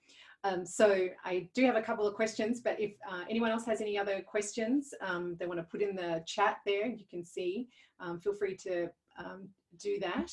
Um, 0.43 0.65
so 0.65 1.09
I 1.25 1.49
do 1.53 1.65
have 1.65 1.75
a 1.75 1.81
couple 1.81 2.07
of 2.07 2.15
questions, 2.15 2.61
but 2.61 2.79
if 2.79 2.93
uh, 3.09 3.23
anyone 3.29 3.51
else 3.51 3.65
has 3.65 3.81
any 3.81 3.97
other 3.97 4.21
questions 4.21 4.93
um, 5.01 5.35
they 5.39 5.45
want 5.45 5.59
to 5.59 5.63
put 5.63 5.81
in 5.81 5.95
the 5.95 6.23
chat 6.25 6.57
there, 6.65 6.87
you 6.87 7.05
can 7.09 7.25
see. 7.25 7.67
Um, 7.99 8.19
feel 8.19 8.33
free 8.33 8.55
to 8.57 8.89
um, 9.17 9.49
do 9.77 9.99
that. 9.99 10.31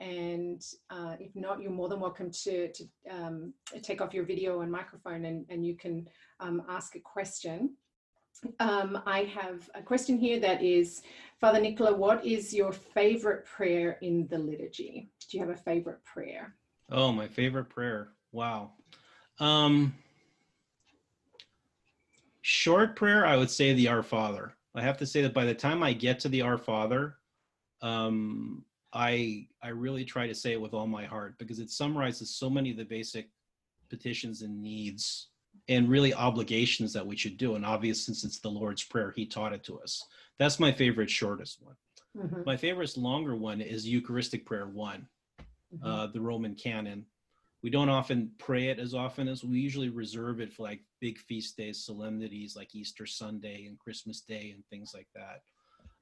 And 0.00 0.62
uh, 0.90 1.14
if 1.18 1.34
not, 1.34 1.60
you're 1.60 1.70
more 1.70 1.88
than 1.88 2.00
welcome 2.00 2.30
to, 2.30 2.70
to 2.72 2.84
um, 3.10 3.54
take 3.82 4.00
off 4.00 4.12
your 4.12 4.24
video 4.24 4.60
and 4.60 4.70
microphone 4.70 5.24
and, 5.24 5.46
and 5.48 5.64
you 5.64 5.74
can 5.74 6.06
um, 6.40 6.62
ask 6.68 6.96
a 6.96 7.00
question. 7.00 7.76
Um, 8.60 9.02
I 9.06 9.24
have 9.24 9.68
a 9.74 9.82
question 9.82 10.18
here 10.18 10.38
that 10.40 10.62
is, 10.62 11.02
Father 11.40 11.60
Nicola, 11.60 11.94
what 11.94 12.24
is 12.24 12.54
your 12.54 12.72
favorite 12.72 13.44
prayer 13.44 13.98
in 14.02 14.26
the 14.28 14.38
liturgy? 14.38 15.10
Do 15.28 15.38
you 15.38 15.44
have 15.44 15.54
a 15.54 15.60
favorite 15.60 16.02
prayer? 16.04 16.54
Oh, 16.90 17.12
my 17.12 17.28
favorite 17.28 17.68
prayer. 17.68 18.08
Wow. 18.32 18.72
Um 19.38 19.94
short 22.46 22.94
prayer, 22.94 23.26
I 23.26 23.36
would 23.36 23.50
say 23.50 23.72
the 23.72 23.88
Our 23.88 24.04
Father. 24.04 24.54
I 24.76 24.80
have 24.80 24.98
to 24.98 25.06
say 25.06 25.20
that 25.22 25.34
by 25.34 25.44
the 25.44 25.54
time 25.54 25.82
I 25.82 25.92
get 25.92 26.20
to 26.20 26.28
the 26.28 26.42
Our 26.42 26.58
Father, 26.58 27.16
um, 27.82 28.64
I 28.92 29.48
I 29.62 29.70
really 29.70 30.04
try 30.04 30.28
to 30.28 30.34
say 30.34 30.52
it 30.52 30.60
with 30.60 30.72
all 30.72 30.86
my 30.86 31.04
heart 31.04 31.38
because 31.38 31.58
it 31.58 31.70
summarizes 31.70 32.30
so 32.30 32.48
many 32.48 32.70
of 32.70 32.76
the 32.76 32.84
basic 32.84 33.28
petitions 33.90 34.42
and 34.42 34.62
needs 34.62 35.30
and 35.68 35.88
really 35.88 36.14
obligations 36.14 36.92
that 36.92 37.06
we 37.06 37.16
should 37.16 37.36
do. 37.36 37.54
And 37.54 37.64
obvious 37.64 38.04
since 38.04 38.24
it's 38.24 38.38
the 38.38 38.50
Lord's 38.50 38.84
Prayer, 38.84 39.12
He 39.14 39.26
taught 39.26 39.52
it 39.52 39.64
to 39.64 39.80
us. 39.80 40.02
That's 40.38 40.60
my 40.60 40.72
favorite 40.72 41.10
shortest 41.10 41.62
one. 41.62 41.76
Mhm, 42.16 42.46
My 42.46 42.56
favorite 42.56 42.96
longer 42.96 43.36
one 43.36 43.60
is 43.60 43.86
Eucharistic 43.86 44.46
Prayer 44.46 44.66
One, 44.68 45.08
mhm. 45.74 45.80
uh, 45.82 46.06
the 46.08 46.20
Roman 46.20 46.54
canon. 46.54 47.06
We 47.62 47.70
don't 47.70 47.88
often 47.88 48.30
pray 48.38 48.68
it 48.68 48.78
as 48.78 48.94
often 48.94 49.28
as 49.28 49.42
we 49.42 49.58
usually 49.58 49.88
reserve 49.88 50.40
it 50.40 50.52
for 50.52 50.62
like 50.62 50.84
big 51.00 51.18
feast 51.18 51.56
days, 51.56 51.84
solemnities 51.84 52.54
like 52.54 52.74
Easter 52.74 53.06
Sunday 53.06 53.66
and 53.66 53.78
Christmas 53.78 54.20
Day 54.20 54.52
and 54.54 54.64
things 54.66 54.92
like 54.94 55.08
that. 55.14 55.42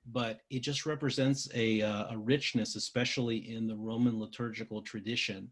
But 0.06 0.40
it 0.50 0.60
just 0.60 0.84
represents 0.84 1.48
a, 1.54 1.80
uh, 1.80 2.14
a 2.14 2.18
richness, 2.18 2.76
especially 2.76 3.50
in 3.50 3.66
the 3.66 3.76
Roman 3.76 4.20
liturgical 4.20 4.82
tradition 4.82 5.50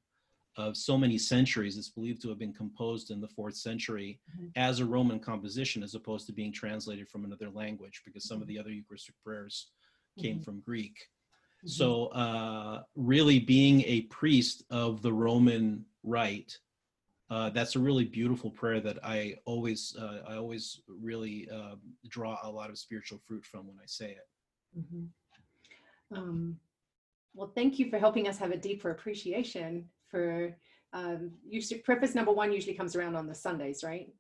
of 0.57 0.77
so 0.77 0.99
many 0.99 1.17
centuries. 1.19 1.79
It's 1.79 1.89
believed 1.89 2.21
to 2.23 2.29
have 2.29 2.39
been 2.39 2.53
composed 2.53 3.11
in 3.11 3.21
the 3.21 3.29
fourth 3.29 3.57
century 3.57 4.21
Mhm. 4.37 4.53
as 4.57 4.81
a 4.81 4.85
Roman 4.87 5.19
composition, 5.19 5.83
as 5.83 5.95
opposed 5.95 6.27
to 6.27 6.33
being 6.33 6.53
translated 6.53 7.09
from 7.09 7.25
another 7.25 7.51
language, 7.51 8.03
because 8.05 8.25
some 8.25 8.43
of 8.43 8.49
the 8.49 8.59
other 8.59 8.71
Eucharistic 8.71 9.15
prayers 9.23 9.71
came 10.19 10.39
Mhm. 10.39 10.45
from 10.45 10.61
Greek. 10.61 11.09
Mhm. 11.65 11.71
So, 11.71 12.07
uh, 12.09 12.85
really 12.95 13.39
being 13.39 13.81
a 13.83 14.03
priest 14.03 14.65
of 14.69 15.01
the 15.01 15.13
Roman 15.13 15.87
rite, 16.03 16.61
uh, 17.31 17.49
that's 17.51 17.77
a 17.77 17.81
really 17.81 18.05
beautiful 18.05 18.51
prayer 18.51 18.81
that 18.81 19.03
I 19.03 19.41
always, 19.47 19.97
uh, 19.97 20.25
I 20.27 20.37
always 20.37 20.83
really 20.87 21.49
uh, 21.49 21.77
draw 22.09 22.39
a 22.43 22.51
lot 22.51 22.69
of 22.69 22.79
spiritual 22.79 23.19
fruit 23.21 23.47
from 23.47 23.67
when 23.67 23.79
I 23.79 23.87
say 23.87 24.13
it. 24.13 24.29
Mhm. 24.79 25.09
Um, 26.11 26.61
well, 27.33 27.49
thank 27.55 27.79
you 27.79 27.89
for 27.89 27.99
helping 27.99 28.29
us 28.29 28.37
have 28.37 28.51
a 28.51 28.59
deeper 28.59 28.91
appreciation 28.91 29.91
for 30.13 30.55
um, 30.93 31.33
usually 31.49 31.81
preface 31.81 32.15
number 32.15 32.31
one 32.31 32.53
usually 32.53 32.75
comes 32.75 32.95
around 32.95 33.17
on 33.17 33.27
the 33.27 33.35
Sundays, 33.35 33.83
right? 33.83 34.13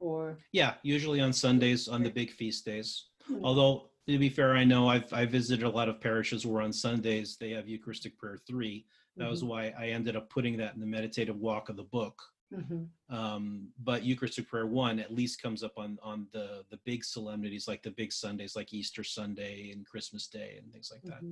Or 0.00 0.38
Yeah, 0.52 0.74
usually 0.82 1.20
on 1.20 1.32
Sundays, 1.32 1.86
on 1.86 2.02
the 2.02 2.10
big 2.10 2.30
feast 2.32 2.64
days. 2.64 3.10
Mm. 3.30 3.44
Although, 3.44 3.90
to 4.08 4.18
be 4.18 4.28
fair, 4.30 4.56
I 4.56 4.64
know 4.64 4.88
I've 4.88 5.12
I 5.12 5.26
visited 5.26 5.64
a 5.64 5.68
lot 5.68 5.88
of 5.88 6.00
parishes 6.00 6.44
where 6.46 6.62
on 6.62 6.72
Sundays 6.72 7.36
they 7.36 7.50
have 7.50 7.68
Eucharistic 7.68 8.18
Prayer 8.18 8.38
three. 8.48 8.86
That 9.18 9.28
was 9.30 9.42
Mhm, 9.42 9.48
why 9.48 9.72
I 9.78 9.88
ended 9.88 10.16
up 10.16 10.28
putting 10.30 10.56
that 10.56 10.74
in 10.74 10.80
the 10.80 10.86
meditative 10.86 11.36
walk 11.38 11.68
of 11.68 11.76
the 11.76 11.84
book. 11.84 12.20
mhm, 12.52 12.88
um, 13.10 13.68
but 13.78 14.02
Eucharistic 14.02 14.48
prayer 14.48 14.66
one 14.66 14.98
at 14.98 15.12
least 15.12 15.42
comes 15.42 15.62
up 15.62 15.76
on 15.76 15.98
on 16.02 16.26
the 16.32 16.64
the 16.70 16.78
big 16.84 17.04
solemnities 17.04 17.68
like 17.68 17.82
the 17.82 17.90
big 17.90 18.12
Sundays 18.12 18.56
like 18.56 18.72
Easter 18.74 19.04
Sunday 19.04 19.70
and 19.72 19.86
Christmas 19.86 20.26
Day 20.26 20.56
and 20.58 20.72
things 20.72 20.90
like 20.92 21.04
that. 21.10 21.22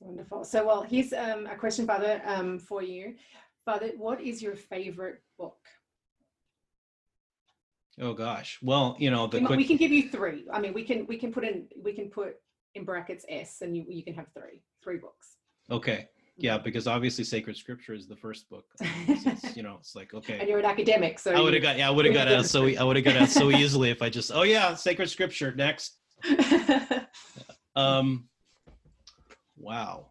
Wonderful. 0.00 0.44
So, 0.44 0.66
well, 0.66 0.82
here's 0.82 1.12
um, 1.12 1.46
a 1.46 1.56
question, 1.56 1.86
Father, 1.86 2.22
um, 2.24 2.58
for 2.58 2.82
you. 2.82 3.14
Father, 3.64 3.90
what 3.96 4.20
is 4.20 4.40
your 4.40 4.54
favorite 4.54 5.22
book? 5.38 5.58
Oh 8.00 8.12
gosh, 8.14 8.60
well 8.62 8.96
you 9.00 9.10
know 9.10 9.26
the 9.26 9.40
We, 9.40 9.46
quick 9.46 9.66
can 9.66 9.76
give 9.76 9.90
you 9.90 10.08
three. 10.08 10.44
I 10.52 10.60
mean, 10.60 10.72
we 10.72 10.84
can 10.84 11.04
we 11.06 11.18
can 11.18 11.32
put 11.32 11.42
in 11.42 11.66
we 11.82 11.92
can 11.92 12.10
put 12.10 12.36
in 12.76 12.84
brackets 12.84 13.24
S, 13.28 13.60
and 13.60 13.76
you 13.76 13.84
you 13.88 14.04
can 14.04 14.14
have 14.14 14.26
three 14.32 14.62
three 14.84 14.98
books. 14.98 15.36
okay 15.70 16.08
yeah 16.38 16.56
because 16.56 16.86
obviously 16.86 17.24
sacred 17.24 17.56
scripture 17.56 17.92
is 17.92 18.06
the 18.06 18.16
first 18.16 18.48
book. 18.48 18.64
It's, 19.08 19.56
you 19.56 19.62
know 19.62 19.76
it's 19.80 19.94
like 19.94 20.14
okay. 20.14 20.38
and 20.38 20.48
you're 20.48 20.60
an 20.60 20.64
academic, 20.64 21.18
so 21.18 21.32
I 21.32 21.40
would 21.40 21.52
have 21.54 21.62
got 21.62 21.76
yeah 21.76 21.88
I 21.88 21.90
would 21.90 22.04
have 22.04 22.14
got 22.14 22.28
out 22.28 22.46
so 22.46 22.66
I 22.66 22.82
would 22.82 22.96
have 22.96 23.04
got 23.04 23.16
out 23.16 23.28
so 23.28 23.50
easily 23.62 23.90
if 23.90 24.00
I 24.00 24.08
just 24.08 24.30
oh 24.32 24.44
yeah 24.44 24.74
sacred 24.74 25.10
scripture 25.10 25.52
next 25.54 25.98
um 27.76 28.28
wow. 29.58 30.06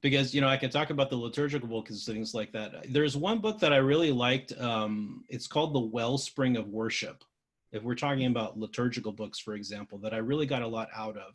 Because 0.00 0.34
you 0.34 0.40
know 0.40 0.48
i 0.48 0.56
can 0.56 0.70
talk 0.70 0.90
about 0.90 1.10
the 1.10 1.16
liturgical 1.16 1.68
books 1.68 1.90
and 1.90 2.00
things 2.16 2.34
like 2.34 2.52
that. 2.52 2.92
There's 2.92 3.16
one 3.16 3.38
book 3.38 3.60
that 3.60 3.72
i 3.72 3.76
really 3.76 4.10
liked 4.10 4.52
um 4.60 5.24
it's 5.28 5.46
called 5.46 5.74
the 5.74 5.80
wellspring 5.80 6.56
of 6.56 6.68
worship. 6.68 7.24
If 7.72 7.82
we're 7.82 7.94
talking 7.94 8.26
about 8.26 8.58
liturgical 8.58 9.12
books 9.12 9.38
for 9.38 9.54
example 9.54 9.98
that 9.98 10.12
i 10.14 10.18
really 10.18 10.46
got 10.46 10.62
a 10.62 10.66
lot 10.66 10.88
out 10.94 11.16
of. 11.16 11.34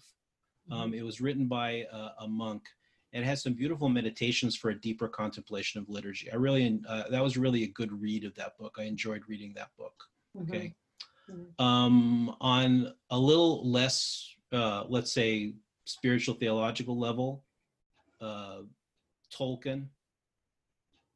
Um, 0.70 0.94
it 0.94 1.02
was 1.02 1.22
written 1.22 1.48
by 1.48 1.86
a, 1.94 2.10
a 2.24 2.28
monk. 2.28 2.64
And 3.14 3.24
it 3.24 3.28
has 3.28 3.42
some 3.42 3.54
beautiful 3.54 3.88
meditations 3.88 4.54
for 4.54 4.70
a 4.72 4.76
deeper 4.76 5.08
contemplation 5.08 5.80
of 5.82 5.88
liturgy. 5.88 6.30
I 6.30 6.36
really 6.36 6.82
uh, 6.90 7.04
that 7.10 7.24
was 7.24 7.38
really 7.38 7.64
a 7.64 7.68
good 7.68 7.92
read 8.02 8.26
of 8.26 8.36
that 8.36 8.58
book. 8.58 8.76
I 8.78 8.84
enjoyed 8.84 9.24
reading 9.30 9.54
that 9.56 9.70
book. 9.78 10.04
Mhm. 10.38 10.50
okay. 10.50 10.76
Mhm. 11.32 11.60
um 11.60 12.36
on 12.42 12.94
a 13.10 13.20
little 13.20 13.70
less 13.70 14.30
uh 14.52 14.84
let's 14.88 15.12
say 15.12 15.54
spiritual 15.88 16.36
theological 16.36 16.98
level 17.00 17.44
uh 18.22 18.60
tolkien 19.34 19.88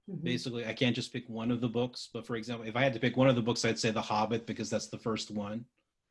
Mhm. 0.09 0.23
basically 0.23 0.65
i 0.65 0.73
can't 0.73 0.95
just 0.95 1.13
pick 1.13 1.27
one 1.29 1.51
of 1.51 1.61
the 1.61 1.67
books 1.69 2.09
but 2.13 2.25
for 2.25 2.35
example 2.35 2.67
if 2.67 2.75
i 2.75 2.81
had 2.81 2.93
to 2.93 2.99
pick 2.99 3.15
one 3.17 3.29
of 3.29 3.35
the 3.35 3.41
books 3.41 3.63
i'd 3.65 3.77
say 3.79 3.91
the 3.91 4.01
hobbit 4.01 4.45
because 4.47 4.69
that's 4.69 4.87
the 4.87 4.97
first 4.97 5.29
one 5.31 5.65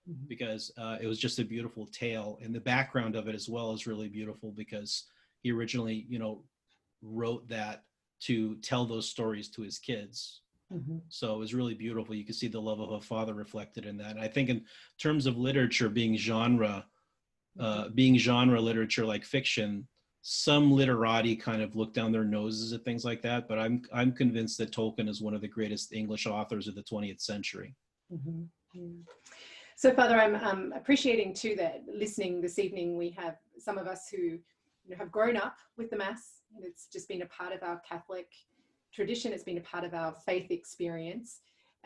Mhm. 0.08 0.28
because 0.28 0.70
uh, 0.78 0.96
it 1.00 1.06
was 1.06 1.18
just 1.18 1.38
a 1.38 1.44
beautiful 1.44 1.86
tale 1.86 2.38
and 2.42 2.54
the 2.54 2.60
background 2.60 3.16
of 3.16 3.28
it 3.28 3.34
as 3.34 3.48
well 3.48 3.72
is 3.72 3.86
really 3.86 4.08
beautiful 4.08 4.52
because 4.52 5.06
he 5.42 5.50
originally 5.50 6.06
you 6.08 6.18
know 6.18 6.44
wrote 7.02 7.48
that 7.48 7.84
to 8.20 8.56
tell 8.56 8.84
those 8.86 9.08
stories 9.08 9.48
to 9.50 9.62
his 9.62 9.78
kids 9.78 10.42
Mhm. 10.72 11.00
so 11.08 11.34
it 11.34 11.38
was 11.38 11.52
really 11.52 11.74
beautiful. 11.74 12.14
You 12.14 12.24
could 12.24 12.36
see 12.36 12.46
the 12.46 12.60
love 12.60 12.78
of 12.80 12.92
a 12.92 13.00
father 13.00 13.34
reflected 13.34 13.86
in 13.86 13.96
that. 13.96 14.12
And 14.12 14.20
I 14.20 14.28
think 14.28 14.48
in 14.48 14.64
terms 14.98 15.26
of 15.26 15.36
literature 15.36 15.88
being 15.88 16.16
genre, 16.16 16.86
uh, 17.58 17.88
being 17.88 18.16
genre 18.16 18.60
literature 18.60 19.04
like 19.04 19.24
fiction, 19.24 19.86
some 20.22 20.70
literati 20.70 21.34
kind 21.34 21.62
of 21.62 21.76
look 21.76 21.94
down 21.94 22.12
their 22.12 22.24
noses 22.24 22.72
at 22.72 22.84
things 22.84 23.04
like 23.04 23.22
that. 23.22 23.48
But 23.48 23.58
I'm 23.58 23.82
I'm 23.92 24.12
convinced 24.12 24.58
that 24.58 24.70
Tolkien 24.70 25.08
is 25.08 25.20
one 25.20 25.34
of 25.34 25.40
the 25.40 25.48
greatest 25.48 25.92
English 25.92 26.26
authors 26.26 26.68
of 26.68 26.74
the 26.74 26.82
20th 26.82 27.20
century. 27.20 27.74
Mhm. 28.12 28.48
Yeah. 28.74 28.82
So, 29.76 29.94
Father, 29.94 30.20
I'm 30.20 30.34
um, 30.34 30.74
appreciating 30.76 31.32
too 31.32 31.56
that 31.56 31.84
listening 31.90 32.42
this 32.42 32.58
evening, 32.58 32.98
we 32.98 33.10
have 33.10 33.38
some 33.58 33.78
of 33.78 33.86
us 33.86 34.08
who 34.10 34.18
you 34.18 34.40
know, 34.90 34.96
have 34.98 35.10
grown 35.10 35.36
up 35.36 35.56
with 35.78 35.88
the 35.88 35.96
Mass, 35.96 36.42
and 36.54 36.64
it's 36.64 36.86
just 36.86 37.08
been 37.08 37.22
a 37.22 37.26
part 37.26 37.54
of 37.54 37.62
our 37.62 37.80
Catholic 37.80 38.26
tradition. 38.92 39.32
It's 39.32 39.42
been 39.42 39.58
a 39.58 39.62
part 39.62 39.84
of 39.84 39.94
our 39.94 40.14
faith 40.26 40.50
experience. 40.50 41.40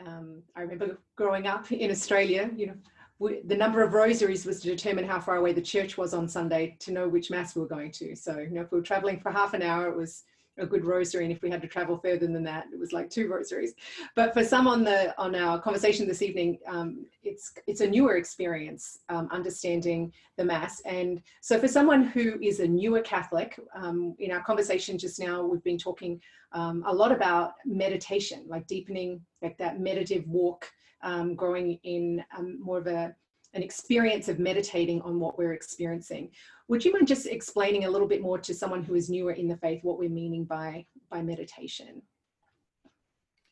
Um, 0.05 0.43
I 0.57 0.61
remember 0.61 0.99
growing 1.15 1.47
up 1.47 1.71
in 1.71 1.89
Australia, 1.89 2.51
you 2.55 2.67
know, 2.67 2.75
we, 3.19 3.41
the 3.45 3.55
number 3.55 3.81
of 3.81 3.93
rosaries 3.93 4.45
was 4.45 4.59
to 4.61 4.67
determine 4.67 5.05
how 5.05 5.19
far 5.19 5.37
away 5.37 5.53
the 5.53 5.61
church 5.61 5.97
was 5.97 6.13
on 6.13 6.27
Sunday 6.27 6.75
to 6.79 6.91
know 6.91 7.07
which 7.07 7.31
Mass 7.31 7.55
we 7.55 7.61
were 7.61 7.67
going 7.67 7.91
to. 7.93 8.15
So, 8.15 8.39
you 8.39 8.49
know, 8.49 8.61
if 8.61 8.71
we 8.71 8.77
were 8.77 8.83
traveling 8.83 9.19
for 9.19 9.31
half 9.31 9.53
an 9.53 9.61
hour, 9.61 9.87
it 9.87 9.95
was 9.95 10.23
a 10.57 10.65
good 10.65 10.85
rosary, 10.85 11.23
and 11.23 11.33
if 11.33 11.41
we 11.41 11.49
had 11.49 11.61
to 11.61 11.67
travel 11.67 11.97
further 11.97 12.27
than 12.27 12.43
that, 12.43 12.67
it 12.71 12.79
was 12.79 12.93
like 12.93 13.09
two 13.09 13.27
rosaries. 13.31 13.73
But 14.15 14.33
for 14.33 14.43
some 14.43 14.67
on 14.67 14.83
the 14.83 15.17
on 15.19 15.35
our 15.35 15.59
conversation 15.59 16.07
this 16.07 16.21
evening 16.21 16.59
um, 16.67 17.05
it's 17.23 17.53
it's 17.67 17.81
a 17.81 17.87
newer 17.87 18.15
experience 18.15 18.99
um, 19.09 19.27
understanding 19.31 20.11
the 20.37 20.45
mass. 20.45 20.81
And 20.81 21.21
so 21.41 21.59
for 21.59 21.67
someone 21.67 22.03
who 22.03 22.39
is 22.41 22.59
a 22.59 22.67
newer 22.67 23.01
catholic 23.01 23.59
um, 23.75 24.15
in 24.19 24.31
our 24.31 24.43
conversation 24.43 24.97
just 24.97 25.19
now 25.19 25.43
we've 25.43 25.63
been 25.63 25.77
talking 25.77 26.21
um, 26.51 26.83
a 26.87 26.93
lot 26.93 27.11
about 27.11 27.53
meditation 27.65 28.45
like 28.47 28.67
deepening 28.67 29.21
like 29.41 29.57
that 29.57 29.79
meditative 29.79 30.27
walk 30.27 30.69
um, 31.03 31.35
growing 31.35 31.79
in 31.83 32.23
um, 32.37 32.59
more 32.61 32.79
of 32.79 32.87
a 32.87 33.15
an 33.55 33.63
experience 33.63 34.27
of 34.27 34.37
meditating 34.37 35.01
on 35.01 35.19
what 35.19 35.37
we're 35.37 35.53
experiencing 35.53 36.29
would 36.67 36.83
you 36.83 36.91
mind 36.91 37.07
just 37.07 37.25
explaining 37.25 37.85
a 37.85 37.89
little 37.89 38.07
bit 38.07 38.21
more 38.21 38.37
to 38.37 38.53
someone 38.53 38.83
who 38.83 38.95
is 38.95 39.09
newer 39.09 39.31
in 39.31 39.47
the 39.47 39.57
faith 39.57 39.83
what 39.83 39.97
we're 39.97 40.09
meaning 40.09 40.43
by 40.43 40.85
by 41.09 41.21
meditation 41.21 42.01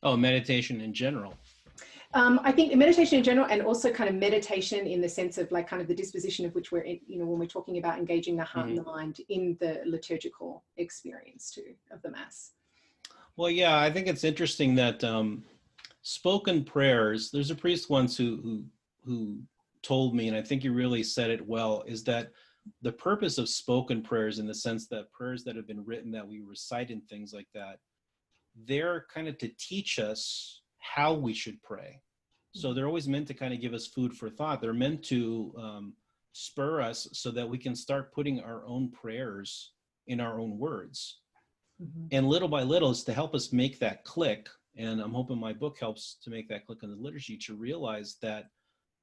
Oh, 0.04 0.18
meditation 0.18 0.82
in 0.82 0.92
general. 0.92 1.34
Um, 2.12 2.38
I 2.44 2.52
think 2.52 2.72
meditation 2.76 3.18
in 3.18 3.24
general, 3.24 3.46
and 3.50 3.62
also 3.62 3.90
kind 3.90 4.08
of 4.08 4.14
meditation 4.14 4.86
in 4.86 5.00
the 5.00 5.08
sense 5.08 5.38
of 5.38 5.50
like 5.50 5.66
kind 5.66 5.82
of 5.82 5.88
the 5.88 5.94
disposition 5.94 6.46
of 6.46 6.54
which 6.54 6.70
we're, 6.70 6.82
in, 6.82 7.00
you 7.08 7.18
know, 7.18 7.24
when 7.24 7.40
we're 7.40 7.46
talking 7.46 7.78
about 7.78 7.98
engaging 7.98 8.36
the 8.36 8.44
heart 8.44 8.68
and 8.68 8.78
the 8.78 8.84
mind 8.84 9.20
in 9.30 9.56
the 9.60 9.80
liturgical 9.84 10.62
experience 10.76 11.50
too 11.50 11.74
of 11.90 12.00
the 12.02 12.10
Mass. 12.10 12.52
Well, 13.36 13.50
yeah, 13.50 13.80
I 13.80 13.90
think 13.90 14.06
it's 14.06 14.22
interesting 14.22 14.76
that 14.76 15.02
um, 15.02 15.42
spoken 16.02 16.62
prayers. 16.62 17.30
There's 17.32 17.50
a 17.50 17.54
priest 17.54 17.90
once 17.90 18.16
who 18.16 18.36
who 18.42 18.64
who 19.04 19.38
told 19.84 20.14
me, 20.14 20.28
and 20.28 20.36
I 20.36 20.42
think 20.42 20.64
you 20.64 20.72
really 20.72 21.02
said 21.04 21.30
it 21.30 21.46
well, 21.46 21.84
is 21.86 22.02
that 22.04 22.32
the 22.82 22.92
purpose 22.92 23.38
of 23.38 23.48
spoken 23.48 24.02
prayers, 24.02 24.38
in 24.38 24.46
the 24.46 24.54
sense 24.54 24.88
that 24.88 25.12
prayers 25.12 25.44
that 25.44 25.54
have 25.54 25.66
been 25.66 25.84
written 25.84 26.10
that 26.12 26.26
we 26.26 26.40
recite 26.40 26.90
and 26.90 27.06
things 27.06 27.32
like 27.32 27.48
that, 27.54 27.78
they're 28.66 29.06
kind 29.12 29.28
of 29.28 29.38
to 29.38 29.50
teach 29.58 29.98
us 29.98 30.62
how 30.78 31.12
we 31.14 31.34
should 31.34 31.62
pray. 31.62 32.00
So 32.54 32.72
they're 32.72 32.86
always 32.86 33.08
meant 33.08 33.28
to 33.28 33.34
kind 33.34 33.52
of 33.52 33.60
give 33.60 33.74
us 33.74 33.86
food 33.86 34.14
for 34.14 34.30
thought. 34.30 34.60
They're 34.60 34.72
meant 34.72 35.02
to 35.04 35.52
um, 35.58 35.94
spur 36.32 36.80
us 36.80 37.08
so 37.12 37.30
that 37.32 37.48
we 37.48 37.58
can 37.58 37.74
start 37.74 38.14
putting 38.14 38.40
our 38.40 38.64
own 38.66 38.90
prayers 38.90 39.72
in 40.06 40.20
our 40.20 40.40
own 40.40 40.58
words 40.58 41.20
Mhm. 41.82 42.08
and 42.12 42.28
little 42.28 42.46
by 42.48 42.62
little 42.62 42.90
is 42.92 43.02
to 43.04 43.12
help 43.12 43.34
us 43.34 43.52
make 43.52 43.78
that 43.80 44.04
click 44.04 44.48
And 44.76 45.00
I'm 45.00 45.12
hoping 45.12 45.38
my 45.38 45.52
book 45.52 45.78
helps 45.78 46.18
to 46.22 46.30
make 46.30 46.48
that 46.48 46.66
click 46.66 46.82
in 46.82 46.90
the 46.90 46.96
liturgy 46.96 47.36
to 47.38 47.54
realize 47.54 48.16
that 48.22 48.50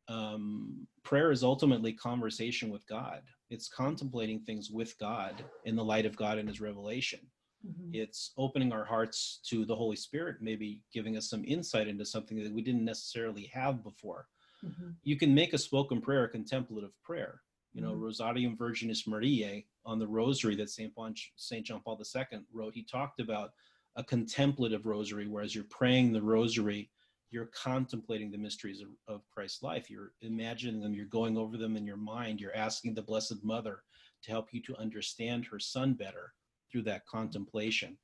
um, 0.07 0.87
prayer 1.03 1.31
is 1.31 1.43
ultimately 1.43 1.93
conversation 1.93 2.69
with 2.69 2.85
God. 2.87 3.21
It's 3.49 3.67
contemplating 3.67 4.39
things 4.39 4.69
with 4.71 4.97
God 4.99 5.43
in 5.65 5.75
the 5.75 5.83
light 5.83 6.05
of 6.05 6.15
God 6.15 6.37
and 6.37 6.47
His 6.47 6.61
revelation. 6.61 7.19
Mm-hmm. 7.65 7.91
It's 7.93 8.31
opening 8.37 8.71
our 8.71 8.85
hearts 8.85 9.39
to 9.49 9.65
the 9.65 9.75
Holy 9.75 9.95
Spirit, 9.95 10.37
maybe 10.41 10.81
giving 10.93 11.17
us 11.17 11.29
some 11.29 11.43
insight 11.45 11.87
into 11.87 12.05
something 12.05 12.41
that 12.43 12.53
we 12.53 12.61
didn't 12.61 12.85
necessarily 12.85 13.51
have 13.53 13.83
before. 13.83 14.25
Mm-hmm. 14.65 14.91
You 15.03 15.17
can 15.17 15.33
make 15.33 15.53
a 15.53 15.57
spoken 15.57 16.01
prayer 16.01 16.23
a 16.23 16.29
contemplative 16.29 16.91
prayer. 17.03 17.41
You 17.73 17.81
know, 17.81 17.93
mm-hmm. 17.93 18.03
Rosarium 18.03 18.57
Virginis 18.57 19.07
Mariae 19.07 19.65
on 19.85 19.99
the 19.99 20.07
rosary 20.07 20.55
that 20.55 20.69
St. 20.69 20.91
St. 21.35 21.65
John 21.65 21.81
Paul 21.83 22.01
II 22.01 22.39
wrote, 22.51 22.73
he 22.73 22.83
talked 22.83 23.19
about 23.19 23.51
a 23.95 24.03
contemplative 24.03 24.85
rosary, 24.85 25.27
whereas 25.27 25.53
you're 25.53 25.65
praying 25.65 26.11
the 26.11 26.21
rosary 26.21 26.89
you're 27.31 27.49
contemplating 27.53 28.29
the 28.29 28.37
mysteries 28.37 28.81
of, 28.81 28.89
of 29.07 29.21
Christ's 29.33 29.63
life. 29.63 29.89
You're 29.89 30.11
imagining 30.21 30.81
them, 30.81 30.93
you're 30.93 31.05
going 31.05 31.37
over 31.37 31.57
them 31.57 31.77
in 31.77 31.85
your 31.85 31.97
mind, 31.97 32.39
you're 32.39 32.55
asking 32.55 32.93
the 32.93 33.01
Blessed 33.01 33.43
Mother 33.43 33.83
to 34.23 34.31
help 34.31 34.49
you 34.53 34.61
to 34.63 34.77
understand 34.77 35.45
her 35.45 35.59
son 35.59 35.93
better 35.93 36.33
through 36.71 36.83
that 36.83 37.07
contemplation. 37.07 37.97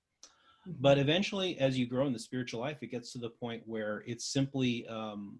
Mm-hmm. 0.68 0.82
But 0.82 0.98
eventually, 0.98 1.60
as 1.60 1.78
you 1.78 1.86
grow 1.86 2.08
in 2.08 2.14
the 2.14 2.20
spiritual 2.20 2.62
life, 2.62 2.78
it 2.82 2.92
gets 2.92 3.12
to 3.12 3.20
the 3.20 3.30
point 3.30 3.64
where 3.66 4.04
it's 4.08 4.32
simply 4.32 4.88
um, 4.88 5.40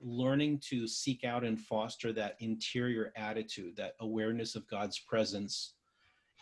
learning 0.00 0.60
to 0.70 0.86
seek 0.86 1.24
out 1.24 1.44
and 1.44 1.60
foster 1.60 2.12
that 2.12 2.36
interior 2.40 3.12
attitude, 3.16 3.76
that 3.76 3.94
awareness 4.00 4.56
of 4.56 4.68
God's 4.68 4.98
presence, 4.98 5.74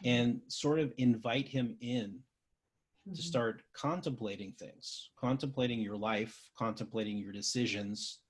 mm-hmm. 0.02 0.16
and 0.16 0.40
sort 0.48 0.80
of 0.80 0.92
invite 0.96 1.48
Him 1.48 1.76
in 1.80 2.20
to 3.06 3.20
mm-hmm. 3.20 3.28
start 3.28 3.62
contemplating 3.72 4.52
things, 4.52 5.10
contemplating 5.18 5.80
your 5.80 5.96
life, 5.96 6.50
contemplating 6.58 7.18
your 7.18 7.32
decisions, 7.32 8.20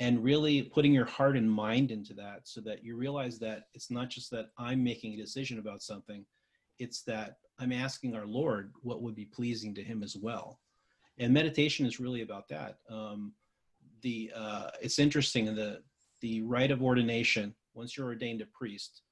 and 0.00 0.24
really 0.24 0.62
putting 0.62 0.92
your 0.92 1.04
heart 1.04 1.36
and 1.36 1.50
mind 1.50 1.90
into 1.90 2.14
that 2.14 2.40
so 2.44 2.60
that 2.62 2.82
you 2.82 2.96
realize 2.96 3.38
that 3.38 3.64
it's 3.74 3.90
not 3.90 4.08
just 4.08 4.30
that 4.30 4.46
I'm 4.58 4.82
making 4.82 5.14
a 5.14 5.22
decision 5.22 5.58
about 5.58 5.82
something, 5.82 6.24
it's 6.78 7.02
that 7.02 7.36
I'm 7.58 7.72
asking 7.72 8.16
our 8.16 8.26
Lord 8.26 8.72
what 8.82 9.02
would 9.02 9.14
be 9.14 9.26
pleasing 9.26 9.74
to 9.74 9.82
Him 9.82 10.02
as 10.02 10.16
well. 10.16 10.58
And 11.18 11.34
meditation 11.34 11.84
is 11.86 12.00
really 12.00 12.22
about 12.22 12.48
that. 12.48 12.78
Um, 12.88 13.34
the 14.02 14.32
uh, 14.34 14.70
it's 14.80 14.98
interesting 14.98 15.44
the 15.54 15.82
the 16.20 16.42
rite 16.42 16.70
of 16.70 16.82
ordination 16.82 17.54
once 17.74 17.96
you're 17.96 18.06
ordained 18.06 18.40
a 18.40 18.46
priest 18.46 19.02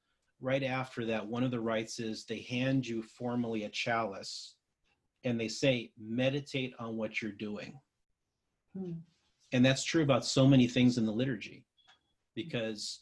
right 0.41 0.63
after 0.63 1.05
that 1.05 1.27
one 1.27 1.43
of 1.43 1.51
the 1.51 1.61
rites 1.61 1.99
is 1.99 2.25
they 2.25 2.41
hand 2.41 2.87
you 2.87 3.03
formally 3.03 3.65
a 3.65 3.69
chalice 3.69 4.55
and 5.29 5.39
they 5.39 5.49
say 5.49 5.93
meditate 6.01 6.75
on 6.79 6.97
what 6.97 7.21
you're 7.21 7.31
doing. 7.33 7.79
Hmm. 8.77 8.93
and 9.53 9.65
that's 9.65 9.83
true 9.83 10.03
about 10.03 10.27
so 10.27 10.47
many 10.47 10.67
things 10.69 10.99
in 10.99 11.07
the 11.07 11.13
liturgy 11.13 11.65
because 12.35 13.01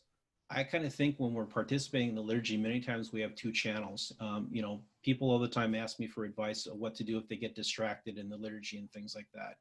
i 0.49 0.63
kind 0.63 0.87
of 0.87 0.95
think 0.95 1.17
when 1.19 1.35
we're 1.35 1.45
participating 1.45 2.11
in 2.11 2.15
the 2.15 2.21
liturgy 2.21 2.57
many 2.57 2.81
times 2.81 3.13
we 3.13 3.21
have 3.21 3.35
two 3.35 3.51
channels. 3.51 4.13
Um, 4.21 4.47
you 4.51 4.63
know 4.63 4.81
people 5.03 5.29
all 5.29 5.41
the 5.41 5.49
time 5.49 5.75
ask 5.75 5.99
me 5.99 6.07
for 6.07 6.25
advice 6.25 6.67
of 6.67 6.77
what 6.79 6.95
to 6.97 7.05
do 7.05 7.19
if 7.19 7.27
they 7.29 7.37
get 7.37 7.57
distracted 7.57 8.17
in 8.17 8.29
the 8.29 8.37
liturgy 8.37 8.79
and 8.79 8.91
things 8.93 9.15
like 9.17 9.27
that. 9.35 9.57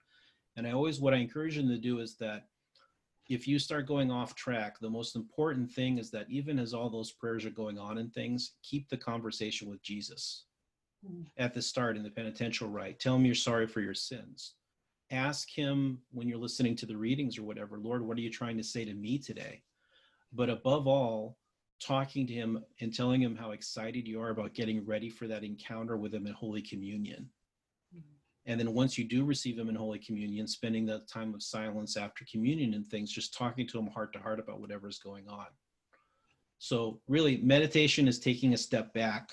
And 0.56 0.68
i 0.68 0.72
always 0.72 1.00
what 1.00 1.16
i 1.16 1.18
encourage 1.18 1.56
them 1.56 1.70
to 1.70 1.78
do 1.78 2.00
is 2.00 2.16
that 2.18 2.48
if 3.28 3.48
you 3.48 3.58
start 3.58 3.88
going 3.88 4.12
off 4.12 4.36
track, 4.36 4.80
the 4.80 4.96
most 5.00 5.16
important 5.16 5.72
thing 5.72 5.98
is 5.98 6.12
that 6.12 6.30
even 6.30 6.60
as 6.60 6.76
all 6.76 6.92
those 6.92 7.12
prayers 7.12 7.44
are 7.46 7.62
going 7.64 7.80
on 7.80 7.98
and 7.98 8.14
things, 8.14 8.52
keep 8.62 8.88
the 8.88 8.98
conversation 8.98 9.68
with 9.68 9.82
Jesus 9.82 10.46
at 11.38 11.54
the 11.54 11.62
start 11.62 11.98
in 11.98 12.04
the 12.04 12.10
penitential 12.10 12.70
rite. 12.70 13.00
Tell 13.00 13.16
him 13.16 13.26
you're 13.26 13.36
sorry 13.36 13.68
for 13.68 13.82
your 13.82 13.94
sins. 13.94 14.54
Ask 15.12 15.50
him 15.50 16.00
when 16.12 16.28
you're 16.28 16.38
listening 16.38 16.76
to 16.78 16.86
the 16.86 16.98
readings 16.98 17.38
or 17.38 17.44
whatever, 17.44 17.78
Lord, 17.78 18.06
what 18.06 18.18
are 18.18 18.22
you 18.22 18.32
trying 18.32 18.58
to 18.58 18.64
say 18.64 18.86
to 18.86 18.94
me 18.94 19.20
today? 19.20 19.62
But 20.34 20.50
above 20.50 20.88
all, 20.88 21.38
talking 21.80 22.26
to 22.28 22.34
him 22.34 22.64
and 22.82 22.94
telling 22.94 23.22
him 23.22 23.36
how 23.36 23.52
excited 23.52 24.08
you 24.08 24.22
are 24.22 24.30
about 24.30 24.54
getting 24.54 24.86
ready 24.86 25.10
for 25.10 25.28
that 25.28 25.44
encounter 25.44 25.98
with 25.98 26.14
him 26.14 26.26
in 26.26 26.34
Holy 26.34 26.62
Communion. 26.62 27.30
Mm-hmm. 27.96 28.16
And 28.48 28.60
then 28.60 28.74
once 28.74 28.98
you 28.98 29.04
do 29.04 29.26
receive 29.26 29.58
him 29.58 29.70
in 29.70 29.76
Holy 29.76 30.00
Communion, 30.00 30.48
spending 30.48 30.86
that 30.88 31.08
time 31.08 31.34
of 31.34 31.44
silence 31.44 31.98
after 31.98 32.26
communion 32.32 32.74
and 32.74 32.88
things, 32.88 33.12
just 33.12 33.34
talking 33.34 33.68
to 33.68 33.80
him 33.80 33.88
heart 33.88 34.14
to 34.14 34.20
heart 34.20 34.40
about 34.40 34.62
whatever 34.62 34.88
is 34.88 35.00
going 35.00 35.28
on. 35.28 35.48
So, 36.58 37.02
really, 37.08 37.38
meditation 37.38 38.08
is 38.08 38.18
taking 38.18 38.54
a 38.54 38.58
step 38.58 38.94
back 38.94 39.30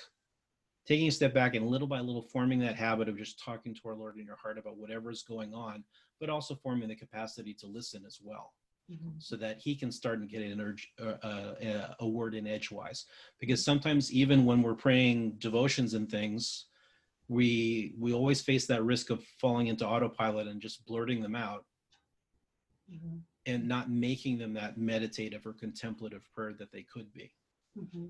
taking 0.86 1.08
a 1.08 1.12
step 1.12 1.32
back 1.32 1.54
and 1.54 1.68
little 1.68 1.86
by 1.86 2.00
little 2.00 2.22
forming 2.22 2.58
that 2.60 2.76
habit 2.76 3.08
of 3.08 3.16
just 3.16 3.38
talking 3.38 3.74
to 3.74 3.80
our 3.86 3.94
Lord 3.94 4.18
in 4.18 4.26
your 4.26 4.36
heart 4.36 4.58
about 4.58 4.76
whatever 4.76 5.10
is 5.10 5.22
going 5.22 5.54
on, 5.54 5.84
but 6.20 6.28
also 6.28 6.54
forming 6.54 6.88
the 6.88 6.96
capacity 6.96 7.54
to 7.54 7.66
listen 7.66 8.04
as 8.06 8.18
well. 8.22 8.52
Mm-hmm. 8.90 9.10
So 9.18 9.36
that 9.36 9.58
he 9.58 9.76
can 9.76 9.92
start 9.92 10.18
and 10.18 10.28
get 10.28 10.42
an 10.42 10.60
urge, 10.60 10.92
uh, 11.00 11.26
uh, 11.26 11.94
a 12.00 12.06
word 12.06 12.34
in 12.34 12.48
edgewise. 12.48 13.06
Because 13.38 13.64
sometimes, 13.64 14.12
even 14.12 14.44
when 14.44 14.60
we're 14.60 14.74
praying 14.74 15.36
devotions 15.38 15.94
and 15.94 16.10
things, 16.10 16.66
we 17.28 17.94
we 17.96 18.12
always 18.12 18.42
face 18.42 18.66
that 18.66 18.82
risk 18.82 19.10
of 19.10 19.24
falling 19.40 19.68
into 19.68 19.86
autopilot 19.86 20.48
and 20.48 20.60
just 20.60 20.84
blurting 20.84 21.22
them 21.22 21.36
out, 21.36 21.64
mm-hmm. 22.92 23.18
and 23.46 23.68
not 23.68 23.88
making 23.88 24.38
them 24.38 24.52
that 24.54 24.76
meditative 24.76 25.46
or 25.46 25.52
contemplative 25.52 26.28
prayer 26.34 26.52
that 26.58 26.72
they 26.72 26.82
could 26.82 27.12
be. 27.12 27.32
Mm-hmm. 27.78 28.06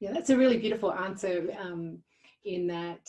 Yeah, 0.00 0.12
that's 0.12 0.30
a 0.30 0.36
really 0.36 0.58
beautiful 0.58 0.92
answer 0.92 1.54
um, 1.60 1.98
in 2.44 2.66
that 2.68 3.08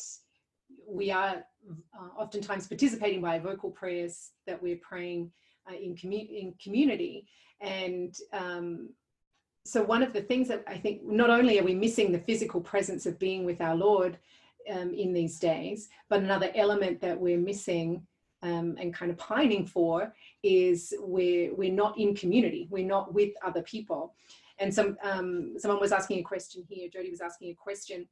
we 0.87 1.11
are 1.11 1.43
uh, 1.69 2.19
oftentimes 2.21 2.67
participating 2.67 3.21
by 3.21 3.39
vocal 3.39 3.71
prayers 3.71 4.31
that 4.47 4.61
we're 4.61 4.77
praying 4.77 5.31
uh, 5.69 5.75
in, 5.75 5.95
commu- 5.95 6.29
in 6.29 6.53
community. 6.61 7.25
And 7.61 8.15
um, 8.33 8.89
so, 9.65 9.81
one 9.81 10.03
of 10.03 10.11
the 10.11 10.21
things 10.21 10.49
that 10.49 10.63
I 10.67 10.77
think 10.77 11.03
not 11.05 11.29
only 11.29 11.59
are 11.59 11.63
we 11.63 11.73
missing 11.73 12.11
the 12.11 12.19
physical 12.19 12.59
presence 12.59 13.05
of 13.05 13.17
being 13.17 13.45
with 13.45 13.61
our 13.61 13.75
Lord 13.75 14.17
um, 14.69 14.93
in 14.93 15.13
these 15.13 15.39
days, 15.39 15.87
but 16.09 16.19
another 16.19 16.51
element 16.55 16.99
that 17.01 17.19
we're 17.19 17.37
missing 17.37 18.05
um, 18.41 18.75
and 18.77 18.93
kind 18.93 19.09
of 19.09 19.17
pining 19.17 19.65
for 19.65 20.13
is 20.43 20.93
we're, 20.99 21.55
we're 21.55 21.71
not 21.71 21.97
in 21.97 22.13
community, 22.13 22.67
we're 22.69 22.85
not 22.85 23.13
with 23.13 23.31
other 23.43 23.61
people. 23.61 24.13
And 24.59 24.73
some 24.73 24.97
um, 25.03 25.53
someone 25.57 25.79
was 25.79 25.91
asking 25.91 26.19
a 26.19 26.23
question 26.23 26.63
here. 26.69 26.89
Jody 26.91 27.09
was 27.09 27.21
asking 27.21 27.51
a 27.51 27.55
question. 27.55 28.07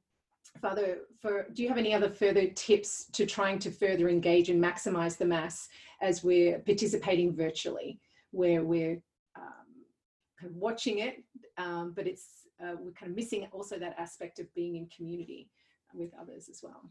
Father, 0.61 0.99
for 1.21 1.47
do 1.53 1.63
you 1.63 1.69
have 1.69 1.77
any 1.77 1.93
other 1.93 2.09
further 2.09 2.47
tips 2.47 3.05
to 3.13 3.25
trying 3.25 3.59
to 3.59 3.71
further 3.71 4.09
engage 4.09 4.49
and 4.49 4.61
maximize 4.61 5.17
the 5.17 5.25
mass 5.25 5.69
as 6.01 6.23
we're 6.23 6.59
participating 6.59 7.33
virtually, 7.35 7.99
where 8.31 8.63
we're 8.63 9.01
um, 9.37 9.85
kind 10.39 10.51
of 10.51 10.55
watching 10.57 10.99
it, 10.99 11.23
um, 11.57 11.93
but 11.95 12.07
it's 12.07 12.47
uh, 12.61 12.75
we're 12.79 12.91
kind 12.91 13.11
of 13.11 13.15
missing 13.15 13.47
also 13.51 13.77
that 13.77 13.95
aspect 13.97 14.39
of 14.39 14.53
being 14.53 14.75
in 14.75 14.87
community 14.87 15.49
with 15.93 16.11
others 16.19 16.49
as 16.49 16.61
well. 16.63 16.89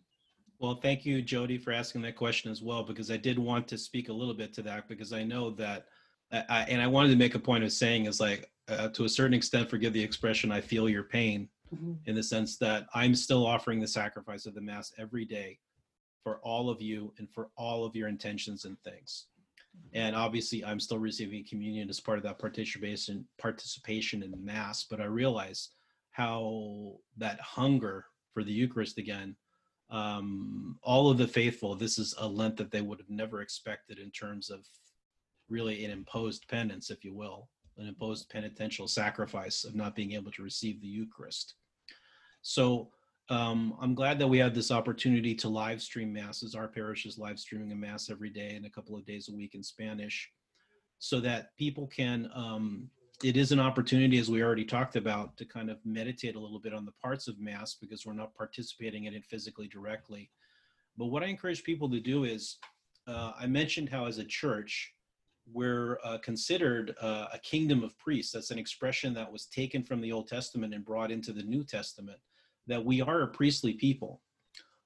Well, 0.58 0.74
thank 0.74 1.06
you, 1.06 1.22
Jody, 1.22 1.56
for 1.56 1.72
asking 1.72 2.02
that 2.02 2.16
question 2.16 2.50
as 2.50 2.62
well, 2.62 2.82
because 2.82 3.10
I 3.10 3.16
did 3.16 3.38
want 3.38 3.66
to 3.68 3.78
speak 3.78 4.10
a 4.10 4.12
little 4.12 4.34
bit 4.34 4.52
to 4.54 4.62
that 4.62 4.88
because 4.88 5.12
I 5.12 5.22
know 5.24 5.50
that, 5.52 5.86
I, 6.32 6.66
and 6.68 6.82
I 6.82 6.86
wanted 6.86 7.08
to 7.10 7.16
make 7.16 7.34
a 7.34 7.38
point 7.38 7.64
of 7.64 7.72
saying 7.72 8.04
is 8.04 8.20
like 8.20 8.50
uh, 8.70 8.88
to 8.88 9.04
a 9.04 9.08
certain 9.08 9.34
extent, 9.34 9.68
forgive 9.68 9.92
the 9.92 10.02
expression, 10.02 10.52
I 10.52 10.60
feel 10.60 10.88
your 10.88 11.04
pain 11.04 11.48
mm-hmm. 11.74 11.92
in 12.06 12.14
the 12.14 12.22
sense 12.22 12.56
that 12.58 12.86
I'm 12.94 13.14
still 13.14 13.46
offering 13.46 13.80
the 13.80 13.88
sacrifice 13.88 14.46
of 14.46 14.54
the 14.54 14.60
Mass 14.60 14.92
every 14.98 15.24
day 15.24 15.58
for 16.22 16.38
all 16.38 16.70
of 16.70 16.80
you 16.80 17.12
and 17.18 17.28
for 17.30 17.48
all 17.56 17.84
of 17.84 17.96
your 17.96 18.08
intentions 18.08 18.64
and 18.64 18.76
things. 18.82 19.26
And 19.92 20.14
obviously, 20.16 20.64
I'm 20.64 20.80
still 20.80 20.98
receiving 20.98 21.44
communion 21.48 21.88
as 21.88 22.00
part 22.00 22.18
of 22.18 22.24
that 22.24 22.38
participation 22.38 23.26
participation 23.40 24.22
in 24.22 24.30
the 24.30 24.36
Mass. 24.36 24.84
But 24.84 25.00
I 25.00 25.04
realize 25.04 25.70
how 26.10 26.96
that 27.16 27.40
hunger 27.40 28.04
for 28.34 28.42
the 28.42 28.52
Eucharist 28.52 28.98
again. 28.98 29.36
Um, 29.88 30.78
all 30.82 31.10
of 31.10 31.18
the 31.18 31.26
faithful, 31.26 31.74
this 31.74 31.98
is 31.98 32.14
a 32.18 32.26
Lent 32.26 32.56
that 32.58 32.70
they 32.70 32.80
would 32.80 32.98
have 32.98 33.10
never 33.10 33.42
expected 33.42 33.98
in 33.98 34.10
terms 34.12 34.50
of 34.50 34.60
really 35.48 35.84
an 35.84 35.90
imposed 35.90 36.46
penance, 36.48 36.90
if 36.90 37.04
you 37.04 37.12
will 37.12 37.48
an 37.78 37.86
imposed 37.86 38.28
penitential 38.28 38.88
sacrifice 38.88 39.64
of 39.64 39.74
not 39.74 39.94
being 39.94 40.12
able 40.12 40.30
to 40.32 40.42
receive 40.42 40.80
the 40.80 40.88
Eucharist. 40.88 41.54
So 42.42 42.90
um, 43.30 43.76
I'm 43.80 43.94
glad 43.94 44.18
that 44.18 44.26
we 44.26 44.38
have 44.38 44.54
this 44.54 44.70
opportunity 44.70 45.34
to 45.36 45.48
live 45.48 45.80
stream 45.80 46.12
masses. 46.12 46.54
Our 46.54 46.68
parish 46.68 47.06
is 47.06 47.16
live 47.16 47.38
streaming 47.38 47.70
a 47.72 47.76
mass 47.76 48.10
every 48.10 48.30
day 48.30 48.54
and 48.56 48.66
a 48.66 48.70
couple 48.70 48.96
of 48.96 49.06
days 49.06 49.28
a 49.28 49.34
week 49.34 49.54
in 49.54 49.62
Spanish, 49.62 50.30
so 50.98 51.20
that 51.20 51.56
people 51.56 51.86
can. 51.86 52.30
Um, 52.34 52.90
it 53.22 53.36
is 53.36 53.52
an 53.52 53.60
opportunity, 53.60 54.18
as 54.18 54.30
we 54.30 54.42
already 54.42 54.64
talked 54.64 54.96
about, 54.96 55.36
to 55.36 55.44
kind 55.44 55.70
of 55.70 55.78
meditate 55.84 56.36
a 56.36 56.40
little 56.40 56.58
bit 56.58 56.72
on 56.72 56.86
the 56.86 56.92
parts 57.02 57.28
of 57.28 57.38
mass 57.38 57.74
because 57.74 58.06
we're 58.06 58.14
not 58.14 58.34
participating 58.34 59.04
in 59.04 59.14
it 59.14 59.26
physically 59.26 59.68
directly. 59.68 60.30
But 60.96 61.06
what 61.06 61.22
I 61.22 61.26
encourage 61.26 61.62
people 61.62 61.90
to 61.90 62.00
do 62.00 62.24
is, 62.24 62.56
uh, 63.06 63.32
I 63.38 63.46
mentioned 63.46 63.90
how 63.90 64.06
as 64.06 64.18
a 64.18 64.24
church 64.24 64.92
we're 65.52 65.98
uh, 66.04 66.18
considered 66.18 66.94
uh, 67.00 67.26
a 67.32 67.38
kingdom 67.38 67.82
of 67.82 67.98
priests. 67.98 68.32
That's 68.32 68.50
an 68.50 68.58
expression 68.58 69.14
that 69.14 69.30
was 69.30 69.46
taken 69.46 69.82
from 69.82 70.00
the 70.00 70.12
Old 70.12 70.28
Testament 70.28 70.74
and 70.74 70.84
brought 70.84 71.10
into 71.10 71.32
the 71.32 71.42
New 71.42 71.64
Testament, 71.64 72.18
that 72.66 72.84
we 72.84 73.00
are 73.00 73.22
a 73.22 73.28
priestly 73.28 73.74
people. 73.74 74.20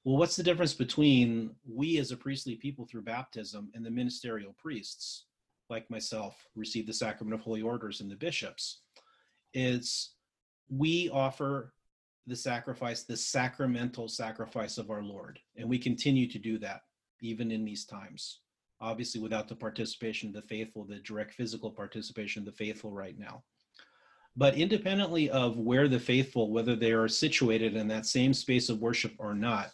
well, 0.04 0.16
what's 0.16 0.36
the 0.36 0.42
difference 0.42 0.74
between 0.74 1.54
we 1.66 1.98
as 1.98 2.10
a 2.12 2.16
priestly 2.16 2.56
people 2.56 2.86
through 2.86 3.02
baptism 3.02 3.70
and 3.74 3.84
the 3.84 3.90
ministerial 3.90 4.54
priests, 4.58 5.26
like 5.70 5.90
myself, 5.90 6.46
receive 6.54 6.86
the 6.86 6.92
sacrament 6.92 7.34
of 7.34 7.40
holy 7.40 7.62
orders 7.62 8.00
and 8.00 8.10
the 8.10 8.16
bishops? 8.16 8.80
It's 9.52 10.14
we 10.68 11.10
offer 11.10 11.72
the 12.26 12.36
sacrifice, 12.36 13.02
the 13.02 13.16
sacramental 13.16 14.08
sacrifice 14.08 14.78
of 14.78 14.90
our 14.90 15.02
Lord, 15.02 15.38
and 15.56 15.68
we 15.68 15.78
continue 15.78 16.26
to 16.28 16.38
do 16.38 16.58
that 16.58 16.82
even 17.20 17.50
in 17.50 17.64
these 17.64 17.84
times. 17.84 18.40
Obviously, 18.84 19.18
without 19.18 19.48
the 19.48 19.56
participation 19.56 20.28
of 20.28 20.34
the 20.34 20.42
faithful, 20.42 20.84
the 20.84 20.96
direct 20.96 21.32
physical 21.32 21.70
participation 21.70 22.40
of 22.42 22.44
the 22.44 22.52
faithful 22.52 22.92
right 22.92 23.18
now. 23.18 23.42
But 24.36 24.56
independently 24.56 25.30
of 25.30 25.56
where 25.56 25.88
the 25.88 25.98
faithful, 25.98 26.50
whether 26.50 26.76
they 26.76 26.92
are 26.92 27.08
situated 27.08 27.76
in 27.76 27.88
that 27.88 28.04
same 28.04 28.34
space 28.34 28.68
of 28.68 28.82
worship 28.82 29.14
or 29.16 29.34
not, 29.34 29.70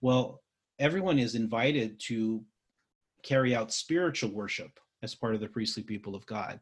well, 0.00 0.42
everyone 0.80 1.20
is 1.20 1.36
invited 1.36 2.00
to 2.06 2.42
carry 3.22 3.54
out 3.54 3.72
spiritual 3.72 4.30
worship 4.30 4.80
as 5.04 5.14
part 5.14 5.36
of 5.36 5.40
the 5.40 5.46
priestly 5.48 5.84
people 5.84 6.16
of 6.16 6.26
God. 6.26 6.58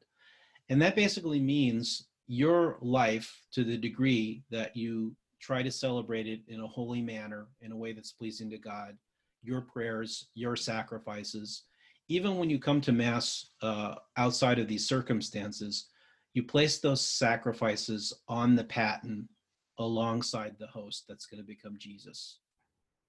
And 0.68 0.82
that 0.82 0.96
basically 0.96 1.40
means 1.40 2.08
your 2.26 2.76
life 2.82 3.40
to 3.52 3.64
the 3.64 3.78
degree 3.78 4.42
that 4.50 4.76
you 4.76 5.16
try 5.40 5.62
to 5.62 5.70
celebrate 5.70 6.26
it 6.26 6.40
in 6.48 6.60
a 6.60 6.66
holy 6.66 7.00
manner, 7.00 7.46
in 7.62 7.72
a 7.72 7.76
way 7.76 7.94
that's 7.94 8.12
pleasing 8.12 8.50
to 8.50 8.58
God, 8.58 8.98
your 9.42 9.62
prayers, 9.62 10.28
your 10.34 10.56
sacrifices. 10.56 11.62
Even 12.08 12.36
when 12.36 12.50
you 12.50 12.58
come 12.58 12.80
to 12.82 12.92
Mass 12.92 13.50
uh, 13.62 13.96
outside 14.16 14.58
of 14.58 14.68
these 14.68 14.88
circumstances, 14.88 15.88
you 16.34 16.42
place 16.42 16.78
those 16.78 17.00
sacrifices 17.00 18.12
on 18.28 18.54
the 18.54 18.64
paten 18.64 19.28
alongside 19.78 20.54
the 20.58 20.66
host 20.66 21.04
that's 21.08 21.26
going 21.26 21.42
to 21.42 21.46
become 21.46 21.76
Jesus. 21.78 22.38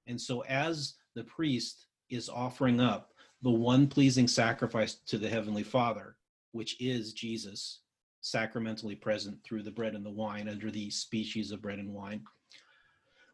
And 0.07 0.19
so, 0.19 0.41
as 0.41 0.95
the 1.15 1.23
priest 1.25 1.87
is 2.09 2.29
offering 2.29 2.79
up 2.79 3.11
the 3.41 3.51
one 3.51 3.87
pleasing 3.87 4.27
sacrifice 4.27 4.95
to 5.07 5.17
the 5.17 5.29
Heavenly 5.29 5.63
Father, 5.63 6.15
which 6.53 6.75
is 6.81 7.13
Jesus, 7.13 7.81
sacramentally 8.21 8.95
present 8.95 9.37
through 9.43 9.63
the 9.63 9.71
bread 9.71 9.93
and 9.93 10.05
the 10.05 10.09
wine 10.09 10.49
under 10.49 10.71
the 10.71 10.89
species 10.89 11.51
of 11.51 11.61
bread 11.61 11.79
and 11.79 11.93
wine. 11.93 12.23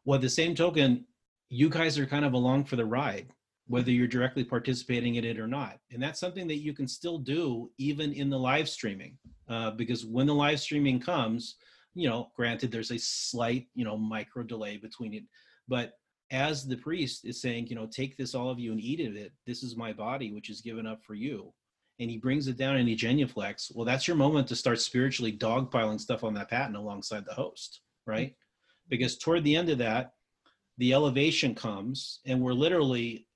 Well, 0.06 0.20
the 0.20 0.30
same 0.30 0.56
token, 0.56 1.06
you 1.50 1.70
guys 1.70 1.98
are 1.98 2.06
kind 2.06 2.26
of 2.26 2.34
along 2.34 2.66
for 2.66 2.76
the 2.76 2.86
ride, 2.86 3.32
whether 3.68 3.92
you're 3.92 4.08
directly 4.08 4.44
participating 4.44 5.16
in 5.16 5.24
it 5.24 5.40
or 5.40 5.48
not. 5.48 5.80
And 5.92 6.02
that's 6.02 6.20
something 6.20 6.48
that 6.48 6.62
you 6.62 6.74
can 6.74 6.88
still 6.88 7.18
do 7.18 7.72
even 7.78 8.12
in 8.14 8.30
the 8.30 8.40
live 8.40 8.68
streaming, 8.68 9.18
uh, 9.48 9.72
because 9.72 10.06
when 10.06 10.28
the 10.28 10.36
live 10.36 10.60
streaming 10.60 11.00
comes, 11.00 11.56
you 11.94 12.10
know, 12.10 12.30
granted, 12.36 12.72
there's 12.72 12.92
a 12.92 12.98
slight, 12.98 13.68
you 13.76 13.86
know, 13.86 13.98
micro 13.98 14.44
delay 14.44 14.78
between 14.78 15.14
it, 15.14 15.24
but 15.68 15.94
as 16.32 16.66
the 16.66 16.78
priest 16.78 17.26
is 17.26 17.40
saying, 17.40 17.68
you 17.68 17.76
know, 17.76 17.86
take 17.86 18.18
this, 18.18 18.34
all 18.34 18.50
of 18.50 18.60
you, 18.60 18.72
and 18.72 18.82
eat 18.82 19.08
of 19.08 19.16
it. 19.16 19.32
This 19.46 19.62
is 19.62 19.78
my 19.78 19.94
body, 19.94 20.32
which 20.32 20.50
is 20.50 20.62
given 20.62 20.88
up 20.88 21.04
for 21.04 21.14
you. 21.14 21.54
And 22.00 22.10
he 22.10 22.18
brings 22.18 22.48
it 22.48 22.58
down 22.58 22.78
and 22.78 22.90
he 22.90 22.96
genuflects. 22.96 23.72
Well, 23.76 23.86
that's 23.86 24.08
your 24.08 24.18
moment 24.18 24.48
to 24.48 24.56
start 24.56 24.82
spiritually 24.82 25.32
dogpiling 25.32 26.00
stuff 26.00 26.24
on 26.24 26.34
that 26.34 26.50
paten 26.50 26.76
alongside 26.76 27.24
the 27.26 27.36
host, 27.36 27.82
right? 28.08 28.34
Because 28.90 29.18
toward 29.18 29.44
the 29.44 29.56
end 29.56 29.70
of 29.70 29.78
that, 29.78 30.14
the 30.80 30.94
elevation 30.94 31.54
comes, 31.54 32.20
and 32.26 32.42
we're 32.42 32.54
literally, 32.54 33.28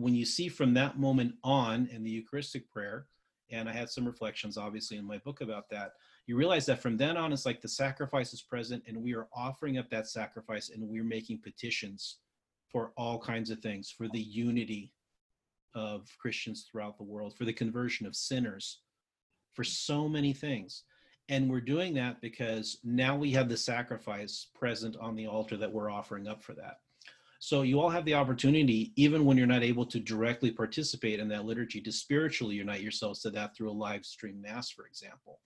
when 0.00 0.14
you 0.14 0.24
see 0.24 0.48
from 0.48 0.74
that 0.74 0.98
moment 0.98 1.34
on 1.42 1.88
in 1.92 2.02
the 2.02 2.10
Eucharistic 2.10 2.70
prayer, 2.70 3.06
and 3.50 3.68
I 3.68 3.72
had 3.72 3.88
some 3.88 4.06
reflections 4.06 4.56
obviously 4.56 4.96
in 4.96 5.06
my 5.06 5.18
book 5.18 5.40
about 5.40 5.68
that, 5.70 5.92
you 6.26 6.36
realize 6.36 6.66
that 6.66 6.80
from 6.80 6.96
then 6.96 7.16
on, 7.16 7.32
it's 7.32 7.46
like 7.46 7.60
the 7.60 7.68
sacrifice 7.68 8.32
is 8.32 8.42
present, 8.42 8.84
and 8.86 9.02
we 9.02 9.14
are 9.14 9.28
offering 9.32 9.78
up 9.78 9.88
that 9.90 10.08
sacrifice, 10.08 10.70
and 10.70 10.86
we're 10.86 11.04
making 11.04 11.38
petitions 11.38 12.18
for 12.70 12.92
all 12.96 13.18
kinds 13.18 13.50
of 13.50 13.60
things, 13.60 13.90
for 13.90 14.08
the 14.08 14.20
unity 14.20 14.92
of 15.74 16.08
Christians 16.20 16.66
throughout 16.70 16.98
the 16.98 17.04
world, 17.04 17.34
for 17.34 17.44
the 17.44 17.52
conversion 17.52 18.06
of 18.06 18.14
sinners, 18.14 18.80
for 19.54 19.64
so 19.64 20.08
many 20.08 20.32
things. 20.32 20.84
And 21.30 21.50
we're 21.50 21.60
doing 21.60 21.94
that 21.94 22.20
because 22.20 22.78
now 22.84 23.16
we 23.16 23.30
have 23.32 23.48
the 23.48 23.56
sacrifice 23.56 24.46
present 24.54 24.96
on 24.96 25.16
the 25.16 25.26
altar 25.26 25.56
that 25.56 25.72
we're 25.72 25.90
offering 25.90 26.28
up 26.28 26.42
for 26.42 26.54
that. 26.54 26.80
So 27.40 27.62
you 27.62 27.80
all 27.80 27.90
have 27.90 28.04
the 28.04 28.14
opportunity, 28.14 28.92
even 28.96 29.24
when 29.24 29.36
you're 29.36 29.46
not 29.46 29.62
able 29.62 29.86
to 29.86 30.00
directly 30.00 30.50
participate 30.50 31.20
in 31.20 31.28
that 31.28 31.44
liturgy, 31.44 31.80
to 31.82 31.92
spiritually 31.92 32.56
unite 32.56 32.80
yourselves 32.80 33.20
to 33.22 33.30
that 33.30 33.54
through 33.54 33.70
a 33.70 33.72
live 33.72 34.04
stream 34.04 34.40
mass, 34.40 34.70
for 34.70 34.86
example. 34.86 35.40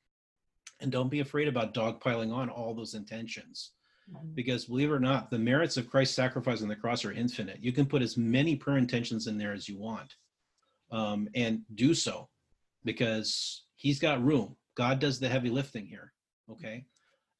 And 0.80 0.90
don't 0.90 1.10
be 1.10 1.20
afraid 1.20 1.48
about 1.48 1.74
dogpiling 1.74 2.32
on 2.32 2.48
all 2.48 2.74
those 2.74 2.94
intentions. 2.94 3.72
Mm-hmm. 4.10 4.34
because 4.34 4.64
believe 4.64 4.90
it 4.90 4.94
or 4.94 5.00
not, 5.00 5.30
the 5.30 5.38
merits 5.38 5.76
of 5.76 5.88
Christ's 5.88 6.16
sacrifice 6.16 6.60
on 6.60 6.68
the 6.68 6.74
cross 6.74 7.04
are 7.04 7.12
infinite. 7.12 7.62
You 7.62 7.72
can 7.72 7.86
put 7.86 8.02
as 8.02 8.16
many 8.16 8.56
prayer 8.56 8.76
intentions 8.76 9.28
in 9.28 9.38
there 9.38 9.52
as 9.52 9.68
you 9.68 9.78
want, 9.78 10.16
um, 10.90 11.28
and 11.34 11.62
do 11.76 11.94
so 11.94 12.28
because 12.84 13.64
He's 13.76 14.00
got 14.00 14.22
room. 14.22 14.56
God 14.76 14.98
does 14.98 15.20
the 15.20 15.28
heavy 15.28 15.50
lifting 15.50 15.86
here. 15.86 16.12
Okay. 16.50 16.84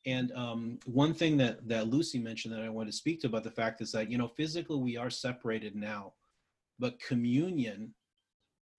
And 0.05 0.33
um, 0.33 0.79
one 0.85 1.15
thing 1.15 1.37
that 1.39 1.69
that 1.69 1.89
Lucy 1.89 2.19
mentioned 2.19 2.55
that 2.55 2.63
I 2.63 2.69
want 2.69 2.89
to 2.89 2.97
speak 2.97 3.21
to 3.21 3.29
about 3.29 3.45
the 3.45 3.51
fact 3.51 3.81
is 3.81 3.93
that 3.93 4.11
you 4.11 4.19
know 4.19 4.29
physically 4.29 4.79
we 4.79 4.97
are 4.97 5.11
separated 5.11 5.77
now, 5.77 6.15
but 6.79 7.01
communion 7.01 7.95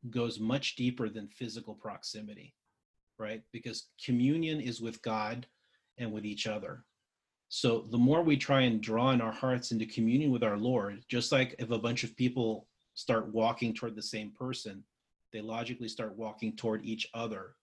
goes 0.10 0.40
much 0.40 0.76
deeper 0.76 1.08
than 1.08 1.28
physical 1.30 1.76
proximity, 1.76 2.54
right? 3.18 3.42
Because 3.54 3.88
communion 4.04 4.60
is 4.60 4.82
with 4.82 5.02
God 5.02 5.48
and 5.98 6.12
with 6.12 6.26
each 6.26 6.46
other 6.46 6.84
so 7.56 7.86
the 7.92 8.00
more 8.00 8.24
we 8.24 8.36
try 8.36 8.62
and 8.62 8.82
draw 8.82 9.12
in 9.12 9.22
our 9.22 9.32
hearts 9.32 9.72
into 9.72 9.86
communion 9.86 10.32
with 10.32 10.42
our 10.42 10.58
Lord, 10.58 11.06
just 11.08 11.32
like 11.32 11.54
if 11.60 11.70
a 11.70 11.78
bunch 11.78 12.04
of 12.04 12.18
people 12.18 12.68
start 12.96 13.32
walking 13.32 13.76
toward 13.76 13.96
the 13.96 14.02
same 14.02 14.32
person, 14.32 14.84
they 15.32 15.40
logically 15.40 15.88
start 15.88 16.18
walking 16.18 16.56
toward 16.56 16.84
each 16.84 17.08
other. 17.14 17.54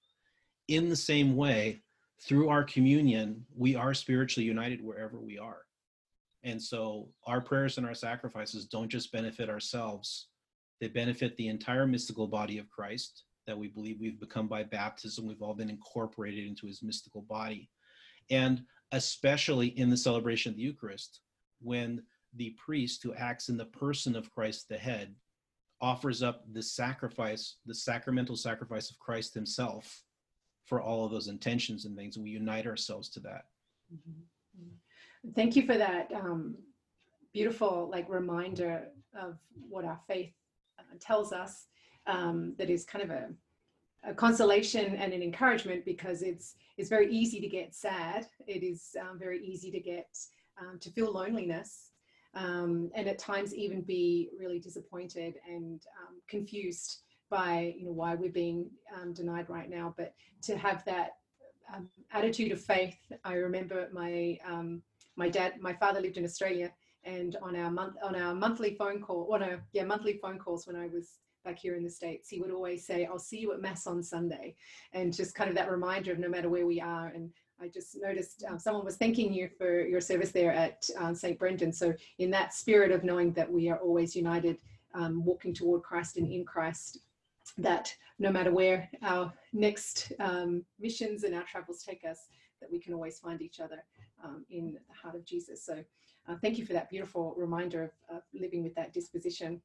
In 0.69 0.89
the 0.89 0.95
same 0.95 1.35
way, 1.35 1.83
through 2.23 2.49
our 2.49 2.65
communion, 2.65 3.45
we 3.57 3.75
are 3.75 3.95
spiritually 3.95 4.47
united 4.47 4.83
wherever 4.83 5.19
we 5.19 5.39
are. 5.39 5.63
And 6.43 6.63
so 6.63 7.09
our 7.27 7.41
prayers 7.41 7.79
and 7.79 7.87
our 7.87 7.95
sacrifices 7.95 8.67
don't 8.67 8.89
just 8.89 9.13
benefit 9.13 9.49
ourselves, 9.49 10.29
they 10.81 10.89
benefit 10.89 11.37
the 11.37 11.49
entire 11.49 11.87
mystical 11.87 12.27
body 12.27 12.59
of 12.59 12.71
Christ 12.71 13.25
that 13.47 13.59
we 13.59 13.69
believe 13.69 13.99
we've 14.01 14.21
become 14.21 14.49
by 14.49 14.63
baptism. 14.63 15.27
We've 15.27 15.43
all 15.43 15.55
been 15.55 15.71
incorporated 15.71 16.47
into 16.47 16.67
his 16.67 16.83
mystical 16.83 17.23
body. 17.23 17.69
And 18.31 18.63
especially 18.93 19.69
in 19.69 19.91
the 19.91 19.97
celebration 19.97 20.51
of 20.51 20.57
the 20.57 20.63
Eucharist, 20.63 21.21
when 21.61 22.03
the 22.35 22.51
priest 22.51 23.03
who 23.03 23.13
acts 23.15 23.49
in 23.49 23.57
the 23.57 23.67
person 23.67 24.15
of 24.17 24.31
Christ 24.31 24.69
the 24.69 24.79
head 24.79 25.15
offers 25.81 26.23
up 26.23 26.45
the 26.53 26.63
sacrifice, 26.63 27.57
the 27.67 27.75
sacramental 27.75 28.37
sacrifice 28.37 28.91
of 28.91 28.99
Christ 28.99 29.35
himself 29.35 30.03
for 30.71 30.81
all 30.81 31.05
of 31.05 31.11
those 31.11 31.27
intentions 31.27 31.85
and 31.85 31.97
things. 31.97 32.17
We 32.17 32.31
unite 32.31 32.65
ourselves 32.65 33.09
to 33.11 33.21
that. 33.21 33.47
Mm-hmm. 33.93 35.33
Thank 35.35 35.57
you 35.57 35.67
for 35.67 35.77
that 35.77 36.13
um, 36.15 36.55
beautiful 37.35 37.89
like 37.91 38.09
reminder 38.09 38.85
of 39.21 39.37
what 39.69 39.85
our 39.85 39.99
faith 40.07 40.33
uh, 40.79 40.85
tells 41.01 41.33
us 41.33 41.67
um, 42.07 42.55
that 42.57 42.71
is 42.71 42.85
kind 42.85 43.05
of 43.05 43.11
a 43.11 43.29
a 44.03 44.15
consolation 44.15 44.95
and 44.95 45.13
an 45.13 45.23
encouragement 45.23 45.85
because 45.85 46.23
it's 46.23 46.55
it's 46.79 46.89
very 46.89 47.13
easy 47.13 47.39
to 47.41 47.49
get 47.49 47.75
sad. 47.75 48.29
It 48.47 48.63
is 48.63 48.97
um, 48.99 49.19
very 49.19 49.45
easy 49.45 49.71
to 49.73 49.81
get 49.81 50.09
um, 50.59 50.79
to 50.79 50.91
feel 50.91 51.13
loneliness, 51.13 51.91
um, 52.35 52.91
and 52.95 53.09
at 53.09 53.19
times 53.19 53.55
even 53.55 53.83
be 53.83 54.31
really 54.39 54.61
disappointed 54.61 55.35
and 55.47 55.83
um, 56.01 56.23
confused 56.29 57.01
by 57.31 57.75
you 57.79 57.87
know 57.87 57.93
why 57.93 58.15
we're 58.15 58.31
being 58.31 58.71
um, 59.01 59.13
denied 59.13 59.49
right 59.49 59.71
now. 59.71 59.95
But 59.97 60.15
to 60.43 60.57
have 60.59 60.85
that 60.85 61.17
um, 61.75 61.89
attitude 62.13 62.53
of 62.53 62.61
faith, 62.61 62.99
I 63.25 63.35
remember 63.35 63.89
my 63.93 64.39
my 65.17 65.29
dad, 65.29 65.55
my 65.61 65.75
father 65.75 66.01
lived 66.01 66.17
in 66.17 66.25
Australia, 66.25 66.73
and 67.05 67.37
on 67.43 67.57
our 67.57 67.71
month 67.71 67.97
on 68.03 68.15
our 68.15 68.35
monthly 68.35 68.75
phone 68.75 69.01
call, 69.01 69.33
on 69.33 69.43
a 69.43 69.61
yeah 69.73 69.85
monthly 69.85 70.19
phone 70.23 70.39
calls 70.39 70.67
when 70.67 70.77
I 70.77 70.87
was 70.87 71.19
back 71.45 71.59
here 71.59 71.77
in 71.77 71.85
the 71.85 71.91
States, 71.91 72.29
he 72.29 72.41
would 72.41 72.51
always 72.51 72.85
say, 72.85 73.07
I'll 73.07 73.19
see 73.19 73.39
you 73.39 73.53
at 73.53 73.61
Mass 73.61 73.87
on 73.87 74.03
Sunday. 74.03 74.55
And 74.93 75.13
just 75.13 75.35
kind 75.35 75.49
of 75.49 75.57
that 75.57 75.71
reminder 75.71 76.13
of 76.13 76.19
no 76.19 76.29
matter 76.29 76.49
where 76.49 76.67
we 76.67 76.81
are. 76.81 77.09
And 77.09 77.31
I 77.61 77.69
just 77.69 77.97
noticed 78.01 78.45
um, 78.49 78.59
someone 78.59 78.85
was 78.85 78.97
thanking 78.97 79.33
you 79.33 79.49
for 79.59 79.87
your 79.87 80.01
service 80.01 80.33
there 80.33 80.53
at 80.53 80.85
um, 80.99 81.15
St. 81.15 81.39
Brendan. 81.39 81.73
So, 81.73 81.95
in 82.19 82.31
that 82.31 82.55
spirit 82.55 82.91
of 82.93 83.05
knowing 83.05 83.33
that 83.35 83.51
we 83.51 83.69
are 83.69 83.79
always 83.79 84.17
united, 84.17 84.59
um, 84.95 85.25
walking 85.25 85.55
toward 85.55 85.83
Christ 85.83 86.17
and 86.17 86.31
in 86.31 86.45
Christ, 86.45 87.01
that 87.63 87.95
no 88.19 88.31
matter 88.31 88.53
where 88.53 88.89
our 89.03 89.33
next 89.53 90.13
um, 90.21 90.65
missions 90.79 91.25
and 91.25 91.35
our 91.35 91.45
travels 91.45 91.83
take 91.83 92.05
us, 92.05 92.29
that 92.61 92.71
we 92.71 92.79
can 92.79 92.93
always 92.93 93.19
find 93.19 93.41
each 93.41 93.61
other 93.61 93.83
um, 94.23 94.45
in 94.51 94.77
the 94.89 94.95
heart 94.95 95.15
of 95.15 95.25
Jesus. 95.25 95.65
So, 95.65 95.83
uh, 96.29 96.37
thank 96.43 96.59
you 96.59 96.67
for 96.67 96.75
that 96.75 96.91
beautiful 96.91 97.35
reminder 97.37 97.93
of, 98.11 98.23
living 98.35 98.63
with 98.63 98.75
that 98.75 98.93
disposition. 98.93 99.61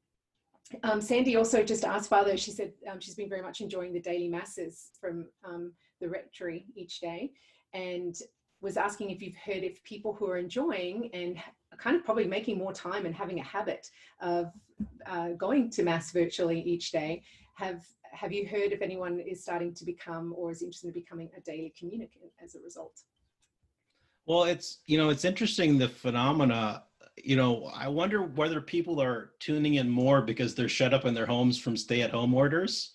Um, 0.82 1.00
Sandy 1.00 1.36
also 1.36 1.62
just 1.62 1.84
asked 1.84 2.08
Father, 2.08 2.36
she 2.36 2.50
said 2.50 2.72
um, 2.90 2.98
she's 2.98 3.14
been 3.14 3.28
very 3.28 3.42
much 3.42 3.60
enjoying 3.60 3.92
the 3.92 4.00
daily 4.00 4.28
masses 4.28 4.90
from 5.00 5.26
um, 5.44 5.72
the 6.00 6.08
rectory 6.08 6.66
each 6.74 7.00
day 7.00 7.32
and 7.72 8.16
was 8.60 8.76
asking 8.76 9.10
if 9.10 9.22
you've 9.22 9.36
heard 9.36 9.62
if 9.62 9.82
people 9.84 10.12
who 10.12 10.26
are 10.28 10.38
enjoying 10.38 11.10
and 11.12 11.38
kind 11.78 11.96
of 11.96 12.04
probably 12.04 12.26
making 12.26 12.58
more 12.58 12.72
time 12.72 13.06
and 13.06 13.14
having 13.14 13.40
a 13.40 13.42
habit 13.42 13.90
of 14.20 14.52
uh, 15.06 15.30
going 15.30 15.70
to 15.70 15.82
mass 15.82 16.12
virtually 16.12 16.60
each 16.60 16.90
day. 16.90 17.22
Have 17.54 17.84
have 18.12 18.32
you 18.32 18.46
heard 18.46 18.72
if 18.72 18.80
anyone 18.80 19.20
is 19.20 19.42
starting 19.42 19.74
to 19.74 19.84
become 19.84 20.34
or 20.36 20.50
is 20.50 20.62
interested 20.62 20.88
in 20.88 20.94
becoming 20.94 21.28
a 21.36 21.40
daily 21.40 21.74
communicant 21.78 22.30
as 22.42 22.54
a 22.54 22.60
result? 22.60 23.00
Well 24.26 24.44
it's 24.44 24.78
you 24.86 24.98
know 24.98 25.10
it's 25.10 25.24
interesting 25.24 25.78
the 25.78 25.88
phenomena. 25.88 26.84
You 27.16 27.36
know 27.36 27.70
i 27.74 27.88
wonder 27.88 28.22
whether 28.22 28.60
people 28.60 29.00
are 29.00 29.32
tuning 29.40 29.74
in 29.74 29.88
more 29.88 30.20
because 30.20 30.54
they're 30.54 30.68
shut 30.68 30.92
up 30.92 31.06
in 31.06 31.14
their 31.14 31.24
homes 31.24 31.58
from 31.58 31.76
stay 31.76 32.02
at 32.02 32.10
home 32.10 32.34
orders. 32.34 32.92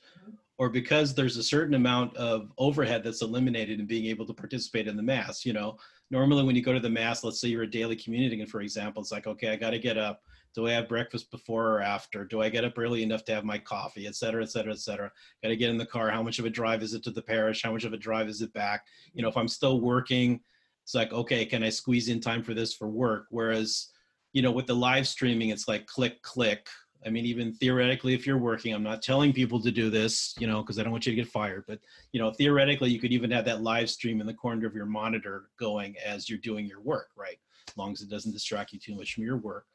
Or 0.62 0.70
because 0.70 1.16
there's 1.16 1.38
a 1.38 1.44
certain 1.44 1.74
amount 1.74 2.16
of 2.18 2.52
overhead 2.60 3.04
that's 3.04 3.24
eliminated 3.24 3.80
in 3.80 3.88
being 3.88 4.06
able 4.06 4.28
to 4.28 4.34
participate 4.34 4.88
in 4.88 4.96
the 4.96 5.02
mass 5.02 5.44
you 5.44 5.54
know 5.54 5.76
normally 6.12 6.44
when 6.44 6.56
you 6.56 6.62
go 6.62 6.72
to 6.72 6.80
the 6.80 6.90
mass 6.90 7.24
let's 7.24 7.42
say 7.42 7.48
you're 7.48 7.64
a 7.64 7.78
daily 7.80 7.96
communicant 7.96 8.48
for 8.48 8.62
example 8.62 9.02
it's 9.02 9.12
like 9.12 9.26
okay 9.26 9.50
i 9.50 9.56
got 9.56 9.72
to 9.72 9.80
get 9.80 9.98
up 9.98 10.22
do 10.54 10.68
I 10.68 10.74
have 10.74 10.90
breakfast 10.90 11.32
before 11.32 11.78
or 11.78 11.82
after? 11.82 12.26
Do 12.26 12.42
I 12.42 12.50
get 12.50 12.66
up 12.66 12.78
early 12.78 13.04
enough 13.04 13.24
to 13.26 13.34
have 13.34 13.46
my 13.46 13.58
coffee, 13.58 14.06
et 14.06 14.16
cetera, 14.16 14.44
et 14.44 14.52
cetera, 14.52 14.74
et 14.74 14.80
cetera? 14.80 15.10
Got 15.42 15.50
to 15.50 15.56
get 15.56 15.70
in 15.70 15.78
the 15.78 15.86
car. 15.86 16.10
How 16.10 16.22
much 16.22 16.40
of 16.40 16.46
a 16.46 16.50
drive 16.50 16.84
is 16.84 16.94
it 16.94 17.04
to 17.04 17.12
the 17.12 17.22
parish? 17.22 17.64
How 17.64 17.72
much 17.72 17.86
of 17.86 17.94
a 17.94 17.98
drive 17.98 18.28
is 18.28 18.42
it 18.42 18.52
back? 18.54 18.86
You 19.14 19.22
know, 19.22 19.30
if 19.30 19.38
I'm 19.38 19.48
still 19.48 19.80
working, 19.80 20.42
it's 20.84 20.94
like, 20.94 21.14
okay, 21.14 21.46
can 21.46 21.64
I 21.64 21.70
squeeze 21.70 22.10
in 22.10 22.20
time 22.20 22.44
for 22.44 22.54
this 22.54 22.74
for 22.74 22.90
work? 22.90 23.28
Whereas, 23.30 23.92
you 24.34 24.42
know, 24.42 24.52
with 24.52 24.68
the 24.68 24.76
live 24.76 25.08
streaming, 25.08 25.50
it's 25.50 25.68
like 25.68 25.86
click, 25.86 26.22
click. 26.22 26.68
I 27.06 27.10
mean, 27.10 27.26
even 27.26 27.54
theoretically, 27.54 28.14
if 28.14 28.28
you're 28.28 28.38
working, 28.38 28.74
I'm 28.74 28.84
not 28.84 29.02
telling 29.02 29.34
people 29.34 29.60
to 29.62 29.72
do 29.72 29.90
this, 29.90 30.36
you 30.40 30.46
know, 30.46 30.62
because 30.62 30.78
I 30.78 30.84
don't 30.84 30.92
want 30.92 31.06
you 31.06 31.12
to 31.12 31.16
get 31.16 31.28
fired. 31.28 31.64
But, 31.68 31.80
you 32.12 32.20
know, 32.20 32.32
theoretically, 32.32 32.92
you 32.92 33.00
could 33.00 33.12
even 33.12 33.32
have 33.32 33.46
that 33.46 33.64
live 33.64 33.90
stream 33.90 34.22
in 34.22 34.28
the 34.28 34.34
corner 34.34 34.68
of 34.68 34.76
your 34.76 34.86
monitor 34.86 35.46
going 35.60 35.96
as 36.06 36.30
you're 36.30 36.40
doing 36.40 36.66
your 36.66 36.82
work, 36.82 37.10
right? 37.16 37.40
As 37.68 37.76
long 37.78 37.92
as 37.92 38.02
it 38.02 38.10
doesn't 38.10 38.32
distract 38.32 38.74
you 38.74 38.80
too 38.80 38.96
much 38.96 39.16
from 39.16 39.24
your 39.24 39.38
work. 39.38 39.66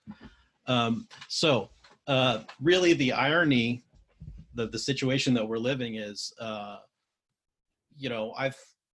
Um, 0.66 1.08
so 1.28 1.70
uh, 2.06 2.40
really 2.60 2.92
the 2.92 3.12
irony, 3.12 3.84
the, 4.54 4.68
the 4.68 4.78
situation 4.78 5.34
that 5.34 5.46
we're 5.46 5.58
living 5.58 5.96
is, 5.96 6.32
uh, 6.40 6.78
you 7.96 8.08
know, 8.08 8.34
I've, 8.38 8.56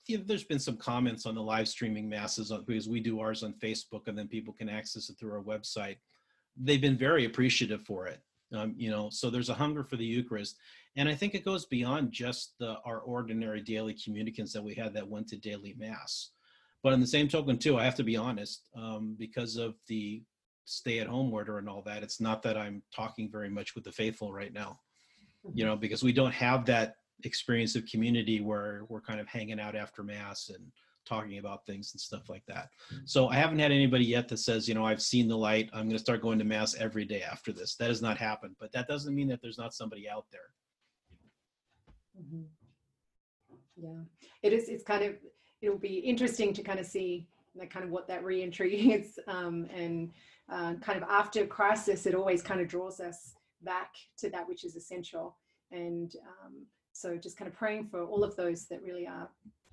there's 0.09 0.45
been 0.45 0.59
some 0.59 0.76
comments 0.76 1.26
on 1.26 1.35
the 1.35 1.43
live 1.43 1.68
streaming 1.68 2.09
masses 2.09 2.51
on, 2.51 2.64
because 2.64 2.89
we 2.89 3.01
do 3.01 3.20
ours 3.20 3.43
on 3.43 3.53
Facebook 3.55 4.09
and 4.09 4.16
then 4.16 4.26
people 4.29 4.55
can 4.55 4.68
access 4.68 5.11
it 5.11 5.18
through 5.18 5.33
our 5.33 5.43
website. 5.43 5.97
They've 6.61 6.80
been 6.80 6.96
very 6.96 7.24
appreciative 7.24 7.82
for 7.82 8.06
it. 8.06 8.20
Um, 8.54 8.74
you 8.76 8.90
know, 8.90 9.11
so 9.11 9.28
there's 9.28 9.50
a 9.50 9.54
hunger 9.54 9.84
for 9.84 9.96
the 9.96 10.04
Eucharist. 10.04 10.56
And 10.96 11.09
I 11.09 11.14
think 11.14 11.34
it 11.34 11.44
goes 11.44 11.66
beyond 11.66 12.12
just 12.12 12.54
the, 12.59 12.76
our 12.84 13.00
ordinary 13.00 13.61
daily 13.61 13.94
communicants 13.94 14.52
that 14.52 14.64
we 14.64 14.74
had 14.74 14.94
that 14.94 15.09
went 15.09 15.28
to 15.28 15.36
daily 15.36 15.74
mass. 15.78 16.30
But 16.82 16.92
in 16.92 17.00
the 17.00 17.06
same 17.06 17.28
token, 17.28 17.59
too, 17.59 17.78
I 17.78 17.84
have 17.84 17.96
to 17.96 18.04
be 18.04 18.16
honest, 18.16 18.68
um, 18.76 19.16
because 19.18 19.56
of 19.56 19.74
the 19.86 20.22
stay 20.68 20.98
at 20.98 21.06
home 21.06 21.32
order 21.32 21.59
and 21.59 21.68
all 21.68 21.80
that 21.80 22.02
it's 22.02 22.20
not 22.20 22.42
that 22.42 22.56
i'm 22.56 22.82
talking 22.94 23.30
very 23.30 23.48
much 23.48 23.74
with 23.74 23.84
the 23.84 23.92
faithful 23.92 24.32
right 24.32 24.52
now 24.52 24.78
you 25.42 25.50
mm-hmm. 25.50 25.70
know 25.70 25.76
because 25.76 26.02
we 26.02 26.12
don't 26.12 26.32
have 26.32 26.66
that 26.66 26.96
experience 27.24 27.74
of 27.74 27.86
community 27.86 28.40
where 28.40 28.82
we're 28.88 29.00
kind 29.00 29.18
of 29.18 29.26
hanging 29.26 29.59
out 29.59 29.74
after 29.74 30.02
mass 30.02 30.50
and 30.54 30.64
talking 31.09 31.38
about 31.38 31.64
things 31.64 31.92
and 31.92 32.00
stuff 32.00 32.28
like 32.28 32.44
that 32.46 32.68
so 33.04 33.28
i 33.28 33.34
haven't 33.34 33.59
had 33.59 33.72
anybody 33.72 34.04
yet 34.04 34.28
that 34.28 34.38
says 34.38 34.68
you 34.68 34.74
know 34.74 34.84
i've 34.84 35.02
seen 35.02 35.28
the 35.28 35.36
light 35.36 35.70
i'm 35.72 35.84
going 35.84 35.92
to 35.92 35.98
start 35.98 36.22
going 36.22 36.38
to 36.38 36.44
mass 36.44 36.74
every 36.76 37.04
day 37.04 37.22
after 37.22 37.52
this 37.52 37.76
that 37.76 37.88
has 37.88 38.02
not 38.02 38.18
happened 38.18 38.54
but 38.61 38.72
that 38.72 38.86
doesn't 38.88 39.14
mean 39.14 39.28
that 39.28 39.40
there's 39.40 39.59
not 39.59 39.72
somebody 39.72 40.09
out 40.09 40.26
there 40.30 40.50
mm-hmm. 42.20 42.42
yeah 43.76 44.02
it 44.42 44.52
is 44.52 44.68
it's 44.68 44.84
kind 44.84 45.04
of 45.04 45.14
it'll 45.62 45.78
be 45.78 45.98
interesting 45.98 46.52
to 46.52 46.62
kind 46.62 46.78
of 46.78 46.86
see 46.86 47.26
like 47.56 47.70
kind 47.70 47.84
of 47.84 47.90
what 47.90 48.06
that 48.06 48.24
reentry 48.24 48.74
is 48.92 49.18
um, 49.26 49.66
and 49.74 50.11
uh, 50.50 50.74
kind 50.80 51.02
of 51.02 51.09
after 51.09 51.46
crisis, 51.46 52.06
it 52.06 52.14
always 52.14 52.42
kind 52.42 52.61
of 52.61 52.68
draws 52.68 53.00
us 53.00 53.34
back 53.62 53.94
to 54.18 54.30
that 54.30 54.48
which 54.48 54.64
is 54.64 54.76
essential. 54.76 55.36
And 55.70 56.14
um, 56.26 56.66
so 56.92 57.16
just 57.16 57.36
kind 57.36 57.50
of 57.50 57.56
praying 57.56 57.88
for 57.90 58.04
all 58.04 58.24
of 58.24 58.34
those 58.36 58.66
that 58.66 58.82
really 58.82 59.06
are 59.06 59.28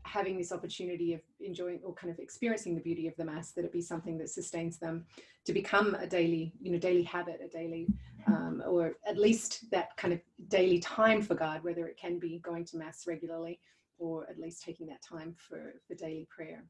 having 0.05 0.37
this 0.37 0.51
opportunity 0.51 1.13
of 1.13 1.21
enjoying 1.39 1.79
or 1.83 1.93
kind 1.93 2.13
of 2.13 2.19
experiencing 2.19 2.75
the 2.75 2.81
beauty 2.81 3.07
of 3.07 3.15
the 3.17 3.25
mass 3.25 3.51
that 3.51 3.65
it 3.65 3.73
be 3.73 3.81
something 3.81 4.17
that 4.17 4.29
sustains 4.29 4.77
them 4.77 5.03
to 5.43 5.51
become 5.51 5.95
a 5.95 6.07
daily 6.07 6.53
you 6.61 6.71
know 6.71 6.77
daily 6.77 7.03
habit 7.03 7.41
a 7.43 7.47
daily 7.47 7.87
um, 8.27 8.63
or 8.67 8.93
at 9.07 9.17
least 9.17 9.69
that 9.71 9.97
kind 9.97 10.13
of 10.13 10.19
daily 10.47 10.79
time 10.79 11.21
for 11.21 11.33
god 11.33 11.63
whether 11.63 11.87
it 11.87 11.97
can 11.97 12.19
be 12.19 12.39
going 12.39 12.63
to 12.63 12.77
mass 12.77 13.05
regularly 13.07 13.59
or 13.97 14.29
at 14.29 14.39
least 14.39 14.61
taking 14.63 14.85
that 14.85 15.01
time 15.01 15.35
for 15.37 15.73
for 15.87 15.95
daily 15.95 16.27
prayer 16.29 16.63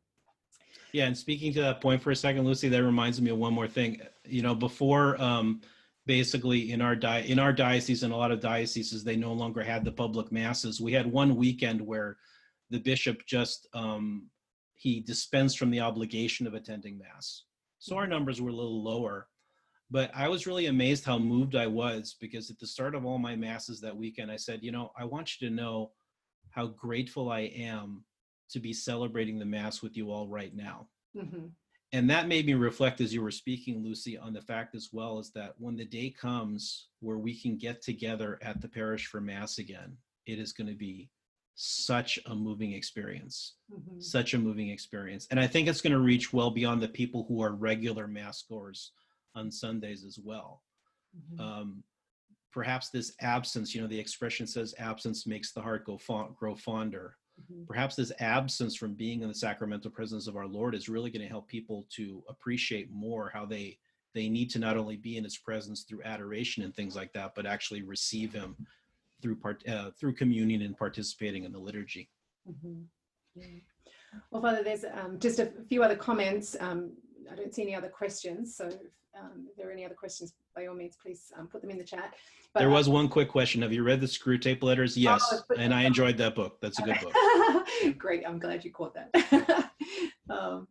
yeah, 0.91 1.05
and 1.05 1.17
speaking 1.17 1.53
to 1.53 1.61
that 1.61 1.81
point 1.81 2.01
for 2.01 2.11
a 2.11 2.15
second, 2.15 2.45
Lucy, 2.45 2.69
that 2.69 2.83
reminds 2.83 3.21
me 3.21 3.29
of 3.31 3.37
one 3.37 3.53
more 3.53 3.67
thing. 3.67 4.01
You 4.25 4.41
know, 4.41 4.53
before 4.53 5.21
um, 5.21 5.61
basically 6.05 6.71
in 6.71 6.81
our 6.81 6.95
di- 6.95 7.25
in 7.27 7.39
our 7.39 7.53
diocese 7.53 8.03
and 8.03 8.13
a 8.13 8.15
lot 8.15 8.31
of 8.31 8.39
dioceses, 8.39 9.03
they 9.03 9.15
no 9.15 9.33
longer 9.33 9.63
had 9.63 9.83
the 9.83 9.91
public 9.91 10.31
masses. 10.31 10.81
We 10.81 10.93
had 10.93 11.09
one 11.09 11.35
weekend 11.35 11.81
where 11.81 12.17
the 12.69 12.79
bishop 12.79 13.25
just 13.25 13.67
um, 13.73 14.29
he 14.75 14.99
dispensed 14.99 15.57
from 15.57 15.71
the 15.71 15.79
obligation 15.79 16.47
of 16.47 16.53
attending 16.53 16.97
mass. 16.97 17.43
So 17.79 17.95
our 17.95 18.07
numbers 18.07 18.41
were 18.41 18.49
a 18.49 18.55
little 18.55 18.83
lower. 18.83 19.27
But 19.91 20.09
I 20.15 20.27
was 20.27 20.47
really 20.47 20.65
amazed 20.65 21.05
how 21.05 21.19
moved 21.19 21.55
I 21.55 21.67
was 21.67 22.15
because 22.19 22.49
at 22.49 22.59
the 22.59 22.65
start 22.65 22.95
of 22.95 23.05
all 23.05 23.19
my 23.19 23.35
masses 23.35 23.79
that 23.81 23.95
weekend, 23.95 24.31
I 24.31 24.35
said, 24.35 24.63
you 24.63 24.71
know, 24.71 24.91
I 24.97 25.05
want 25.05 25.39
you 25.39 25.47
to 25.47 25.53
know 25.53 25.91
how 26.49 26.67
grateful 26.67 27.31
I 27.31 27.41
am 27.55 28.03
to 28.49 28.59
be 28.59 28.73
celebrating 28.73 29.37
the 29.37 29.45
Mass 29.45 29.81
with 29.81 29.95
you 29.95 30.11
all 30.11 30.27
right 30.27 30.55
now. 30.55 30.87
Mm-hmm. 31.15 31.47
And 31.93 32.09
that 32.09 32.27
made 32.27 32.45
me 32.45 32.55
reflect 32.55 32.99
as 32.99 33.13
you 33.13 33.21
were 33.21 33.31
speaking, 33.31 33.83
Lucy, 33.83 34.17
on 34.17 34.33
the 34.33 34.41
fact 34.41 34.75
as 34.75 34.89
well 34.91 35.19
is 35.19 35.31
that 35.31 35.53
when 35.57 35.75
the 35.75 35.85
day 35.85 36.09
comes 36.09 36.87
where 36.99 37.19
we 37.19 37.39
can 37.39 37.57
get 37.57 37.81
together 37.81 38.39
at 38.41 38.61
the 38.61 38.67
parish 38.67 39.05
for 39.05 39.21
Mass 39.21 39.59
again, 39.59 39.95
it 40.25 40.39
is 40.39 40.51
going 40.51 40.67
to 40.67 40.75
be 40.75 41.09
such 41.55 42.19
a 42.25 42.35
moving 42.35 42.73
experience. 42.73 43.55
Mm-hmm. 43.73 43.99
Such 43.99 44.33
a 44.33 44.37
moving 44.37 44.69
experience. 44.69 45.27
And 45.31 45.39
I 45.39 45.47
think 45.47 45.67
it's 45.67 45.81
going 45.81 45.93
to 45.93 45.99
reach 45.99 46.33
well 46.33 46.51
beyond 46.51 46.81
the 46.81 46.89
people 46.89 47.25
who 47.27 47.41
are 47.41 47.53
regular 47.53 48.07
Mass 48.07 48.43
goers 48.47 48.91
on 49.35 49.49
Sundays 49.51 50.03
as 50.03 50.19
well. 50.19 50.61
Mm-hmm. 51.17 51.41
Um, 51.41 51.83
perhaps 52.51 52.89
this 52.89 53.13
absence, 53.21 53.73
you 53.73 53.81
know, 53.81 53.87
the 53.87 53.99
expression 53.99 54.45
says 54.45 54.75
absence 54.79 55.25
makes 55.25 55.53
the 55.53 55.61
heart 55.61 55.85
go 55.85 55.97
fond, 55.97 56.35
grow 56.35 56.55
fonder. 56.55 57.15
Mm-hmm. 57.41 57.63
Perhaps 57.65 57.95
this 57.95 58.11
absence 58.19 58.75
from 58.75 58.93
being 58.93 59.21
in 59.21 59.29
the 59.29 59.35
sacramental 59.35 59.91
presence 59.91 60.27
of 60.27 60.35
our 60.35 60.47
Lord 60.47 60.75
is 60.75 60.89
really 60.89 61.09
going 61.09 61.23
to 61.23 61.31
help 61.31 61.47
people 61.47 61.87
to 61.95 62.21
appreciate 62.29 62.91
more 62.91 63.31
how 63.33 63.45
they 63.45 63.77
they 64.13 64.29
need 64.29 64.49
to 64.49 64.59
not 64.59 64.77
only 64.77 64.95
be 64.95 65.17
in 65.17 65.25
His 65.25 65.37
presence 65.37 65.83
through 65.83 66.01
adoration 66.03 66.63
and 66.63 66.73
things 66.73 66.95
like 66.95 67.11
that, 67.11 67.33
but 67.35 67.45
actually 67.45 67.81
receive 67.81 68.31
Him 68.31 68.55
through 69.21 69.35
part 69.37 69.67
uh, 69.67 69.91
through 69.99 70.13
communion 70.13 70.61
and 70.61 70.77
participating 70.77 71.43
in 71.43 71.51
the 71.51 71.59
liturgy. 71.59 72.09
Mm-hmm. 72.49 72.81
Yeah. 73.35 73.47
Well, 74.31 74.41
Father, 74.41 74.63
there's 74.63 74.85
um, 74.85 75.19
just 75.19 75.39
a 75.39 75.51
few 75.67 75.83
other 75.83 75.95
comments. 75.95 76.55
Um, 76.59 76.91
I 77.31 77.35
don't 77.35 77.53
see 77.53 77.63
any 77.63 77.75
other 77.75 77.89
questions, 77.89 78.55
so 78.55 78.65
um, 79.19 79.47
if 79.49 79.55
there 79.57 79.67
are 79.69 79.71
any 79.71 79.85
other 79.85 79.95
questions, 79.95 80.33
by 80.55 80.67
all 80.67 80.75
means, 80.75 80.97
please 81.01 81.31
um, 81.37 81.47
put 81.47 81.61
them 81.61 81.71
in 81.71 81.77
the 81.77 81.83
chat. 81.83 82.13
But, 82.53 82.59
there 82.61 82.69
was 82.69 82.87
uh, 82.87 82.91
one 82.91 83.09
quick 83.09 83.29
question. 83.29 83.61
Have 83.61 83.73
you 83.73 83.83
read 83.83 83.99
the 83.99 84.07
Screwtape 84.07 84.63
Letters? 84.63 84.97
Yes, 84.97 85.23
oh, 85.33 85.55
and 85.57 85.73
I 85.73 85.83
enjoyed 85.83 86.17
that 86.17 86.35
book. 86.35 86.59
That's 86.61 86.79
a 86.79 86.83
good 86.83 86.97
book. 87.01 87.67
Great. 87.97 88.23
I'm 88.27 88.39
glad 88.39 88.63
you 88.63 88.71
caught 88.71 88.95
that. 88.95 89.71
um, 90.29 90.67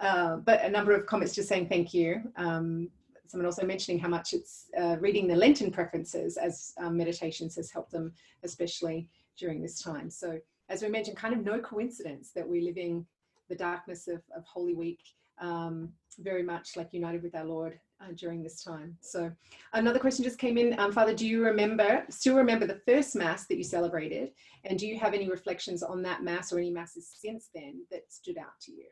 uh, 0.00 0.36
but 0.36 0.64
a 0.64 0.70
number 0.70 0.92
of 0.92 1.06
comments 1.06 1.34
just 1.34 1.48
saying 1.48 1.68
thank 1.68 1.94
you. 1.94 2.22
Um, 2.36 2.88
someone 3.32 3.46
also 3.46 3.64
mentioning 3.64 3.98
how 3.98 4.08
much 4.08 4.34
it's 4.34 4.66
uh, 4.78 4.96
reading 5.00 5.26
the 5.26 5.34
Lenten 5.34 5.70
preferences 5.70 6.36
as 6.36 6.74
um, 6.76 6.98
meditations 6.98 7.56
has 7.56 7.70
helped 7.70 7.90
them, 7.90 8.12
especially 8.42 9.08
during 9.38 9.62
this 9.62 9.80
time. 9.80 10.10
So, 10.10 10.38
as 10.68 10.82
we 10.82 10.88
mentioned, 10.88 11.16
kind 11.16 11.32
of 11.34 11.42
no 11.42 11.58
coincidence 11.58 12.30
that 12.34 12.46
we're 12.46 12.62
living 12.62 13.06
the 13.48 13.56
darkness 13.56 14.06
of, 14.06 14.22
of 14.36 14.44
Holy 14.44 14.74
Week 14.74 15.00
um, 15.40 15.92
very 16.18 16.42
much 16.42 16.76
like 16.76 16.92
united 16.92 17.22
with 17.22 17.34
our 17.34 17.44
Lord 17.44 17.80
uh, 18.02 18.12
during 18.14 18.42
this 18.42 18.62
time. 18.62 18.96
So 19.00 19.32
another 19.72 19.98
question 19.98 20.24
just 20.24 20.38
came 20.38 20.58
in. 20.58 20.78
Um, 20.78 20.92
Father, 20.92 21.14
do 21.14 21.26
you 21.26 21.42
remember, 21.42 22.04
still 22.10 22.36
remember 22.36 22.66
the 22.66 22.82
first 22.86 23.16
Mass 23.16 23.46
that 23.46 23.56
you 23.56 23.64
celebrated? 23.64 24.30
And 24.64 24.78
do 24.78 24.86
you 24.86 24.98
have 24.98 25.14
any 25.14 25.28
reflections 25.30 25.82
on 25.82 26.02
that 26.02 26.22
Mass 26.22 26.52
or 26.52 26.58
any 26.58 26.70
Masses 26.70 27.10
since 27.18 27.48
then 27.54 27.86
that 27.90 28.12
stood 28.12 28.36
out 28.36 28.60
to 28.62 28.72
you? 28.72 28.86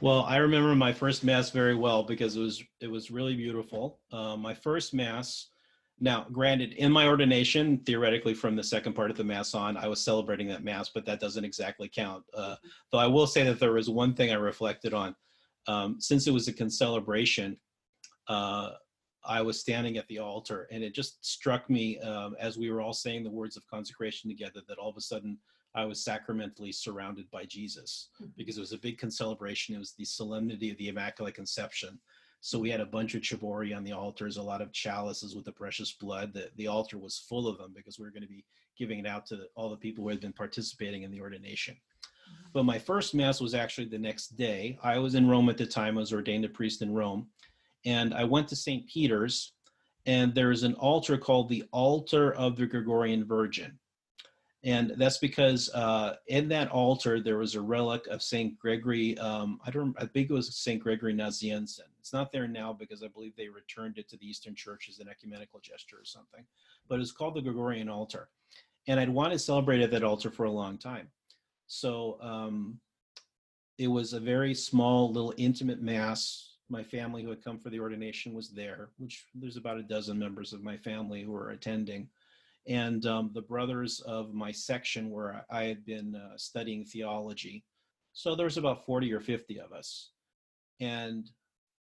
Well, 0.00 0.24
I 0.24 0.36
remember 0.36 0.74
my 0.74 0.92
first 0.92 1.24
Mass 1.24 1.50
very 1.50 1.74
well 1.74 2.02
because 2.02 2.36
it 2.36 2.40
was, 2.40 2.62
it 2.80 2.90
was 2.90 3.10
really 3.10 3.34
beautiful. 3.34 4.00
Uh, 4.12 4.36
my 4.36 4.52
first 4.52 4.92
Mass, 4.92 5.48
now 6.00 6.26
granted, 6.30 6.74
in 6.74 6.92
my 6.92 7.06
ordination, 7.06 7.78
theoretically 7.78 8.34
from 8.34 8.56
the 8.56 8.62
second 8.62 8.92
part 8.92 9.10
of 9.10 9.16
the 9.16 9.24
Mass 9.24 9.54
on, 9.54 9.78
I 9.78 9.88
was 9.88 10.04
celebrating 10.04 10.48
that 10.48 10.62
Mass, 10.62 10.90
but 10.90 11.06
that 11.06 11.18
doesn't 11.18 11.46
exactly 11.46 11.88
count. 11.88 12.24
Uh, 12.34 12.56
though 12.92 12.98
I 12.98 13.06
will 13.06 13.26
say 13.26 13.42
that 13.44 13.58
there 13.58 13.72
was 13.72 13.88
one 13.88 14.12
thing 14.12 14.30
I 14.30 14.34
reflected 14.34 14.92
on 14.92 15.16
um, 15.66 15.96
since 15.98 16.26
it 16.26 16.32
was 16.32 16.46
a 16.46 16.52
concelebration, 16.52 17.56
uh, 18.28 18.72
I 19.24 19.40
was 19.40 19.58
standing 19.58 19.96
at 19.96 20.06
the 20.08 20.18
altar, 20.18 20.68
and 20.70 20.84
it 20.84 20.94
just 20.94 21.24
struck 21.24 21.68
me 21.70 21.98
um, 22.00 22.36
as 22.38 22.58
we 22.58 22.70
were 22.70 22.82
all 22.82 22.92
saying 22.92 23.24
the 23.24 23.30
words 23.30 23.56
of 23.56 23.66
consecration 23.66 24.28
together 24.28 24.60
that 24.68 24.78
all 24.78 24.90
of 24.90 24.96
a 24.96 25.00
sudden 25.00 25.38
I 25.76 25.84
was 25.84 26.02
sacramentally 26.02 26.72
surrounded 26.72 27.30
by 27.30 27.44
Jesus 27.44 28.08
Mhm. 28.20 28.34
because 28.36 28.56
it 28.56 28.60
was 28.60 28.72
a 28.72 28.78
big 28.78 28.98
celebration. 29.12 29.74
It 29.74 29.78
was 29.78 29.92
the 29.92 30.06
solemnity 30.06 30.70
of 30.70 30.78
the 30.78 30.88
Immaculate 30.88 31.34
Conception. 31.34 32.00
So 32.40 32.58
we 32.58 32.70
had 32.70 32.80
a 32.80 32.86
bunch 32.86 33.14
of 33.14 33.22
ciboria 33.22 33.76
on 33.76 33.84
the 33.84 33.92
altars, 33.92 34.36
a 34.36 34.42
lot 34.42 34.62
of 34.62 34.72
chalices 34.72 35.34
with 35.34 35.44
the 35.44 35.52
precious 35.52 35.92
blood. 35.92 36.32
The, 36.32 36.50
the 36.56 36.66
altar 36.66 36.96
was 36.98 37.18
full 37.18 37.46
of 37.46 37.58
them 37.58 37.72
because 37.74 37.98
we 37.98 38.04
were 38.04 38.10
going 38.10 38.22
to 38.22 38.28
be 38.28 38.44
giving 38.76 38.98
it 38.98 39.06
out 39.06 39.26
to 39.26 39.48
all 39.54 39.68
the 39.68 39.76
people 39.76 40.04
who 40.04 40.10
had 40.10 40.20
been 40.20 40.32
participating 40.32 41.02
in 41.02 41.10
the 41.10 41.20
ordination. 41.20 41.76
But 42.52 42.64
my 42.64 42.78
first 42.78 43.14
mass 43.14 43.40
was 43.40 43.54
actually 43.54 43.86
the 43.88 43.98
next 43.98 44.36
day. 44.36 44.78
I 44.82 44.98
was 44.98 45.14
in 45.14 45.28
Rome 45.28 45.48
at 45.48 45.58
the 45.58 45.66
time. 45.66 45.96
I 45.96 46.00
was 46.00 46.12
ordained 46.12 46.44
a 46.44 46.48
priest 46.48 46.82
in 46.82 46.92
Rome. 46.94 47.30
And 47.84 48.14
I 48.14 48.24
went 48.24 48.48
to 48.48 48.56
St. 48.56 48.86
Peter's, 48.88 49.52
and 50.06 50.34
there's 50.34 50.62
an 50.62 50.74
altar 50.74 51.18
called 51.18 51.48
the 51.48 51.64
Altar 51.72 52.32
of 52.34 52.56
the 52.56 52.66
Gregorian 52.66 53.24
Virgin. 53.24 53.78
And 54.64 54.94
that's 54.96 55.18
because 55.18 55.70
uh, 55.74 56.16
in 56.26 56.48
that 56.48 56.70
altar, 56.70 57.20
there 57.20 57.38
was 57.38 57.54
a 57.54 57.60
relic 57.60 58.06
of 58.08 58.22
St. 58.22 58.58
Gregory. 58.58 59.16
Um, 59.18 59.60
I 59.64 59.70
don't, 59.70 59.94
I 59.98 60.06
think 60.06 60.28
it 60.28 60.32
was 60.32 60.56
St. 60.56 60.82
Gregory 60.82 61.14
Nazianzen. 61.14 61.80
It's 62.00 62.12
not 62.12 62.32
there 62.32 62.48
now 62.48 62.72
because 62.72 63.02
I 63.02 63.08
believe 63.08 63.36
they 63.36 63.48
returned 63.48 63.98
it 63.98 64.08
to 64.08 64.16
the 64.16 64.26
Eastern 64.28 64.54
Church 64.54 64.88
as 64.88 64.98
an 64.98 65.08
ecumenical 65.08 65.60
gesture 65.60 65.96
or 65.96 66.04
something. 66.04 66.44
But 66.88 67.00
it's 67.00 67.12
called 67.12 67.34
the 67.34 67.42
Gregorian 67.42 67.88
altar. 67.88 68.28
And 68.88 68.98
I'd 68.98 69.08
wanted 69.08 69.34
to 69.34 69.38
celebrate 69.40 69.82
at 69.82 69.90
that 69.90 70.04
altar 70.04 70.30
for 70.30 70.44
a 70.44 70.50
long 70.50 70.78
time. 70.78 71.08
So 71.66 72.18
um, 72.20 72.78
it 73.78 73.88
was 73.88 74.12
a 74.12 74.20
very 74.20 74.54
small, 74.54 75.12
little 75.12 75.34
intimate 75.36 75.82
mass. 75.82 76.54
My 76.68 76.82
family 76.82 77.22
who 77.22 77.30
had 77.30 77.44
come 77.44 77.58
for 77.58 77.70
the 77.70 77.80
ordination 77.80 78.34
was 78.34 78.50
there, 78.50 78.88
which 78.98 79.26
there's 79.34 79.56
about 79.56 79.78
a 79.78 79.82
dozen 79.82 80.18
members 80.18 80.52
of 80.52 80.62
my 80.62 80.76
family 80.76 81.22
who 81.22 81.32
were 81.32 81.50
attending. 81.50 82.08
And 82.68 83.06
um, 83.06 83.30
the 83.32 83.42
brothers 83.42 84.00
of 84.00 84.34
my 84.34 84.50
section 84.50 85.10
where 85.10 85.44
I 85.50 85.64
had 85.64 85.84
been 85.84 86.16
uh, 86.16 86.36
studying 86.36 86.84
theology. 86.84 87.64
So 88.12 88.34
there 88.34 88.46
was 88.46 88.56
about 88.56 88.84
40 88.84 89.12
or 89.12 89.20
50 89.20 89.60
of 89.60 89.72
us. 89.72 90.10
And 90.80 91.30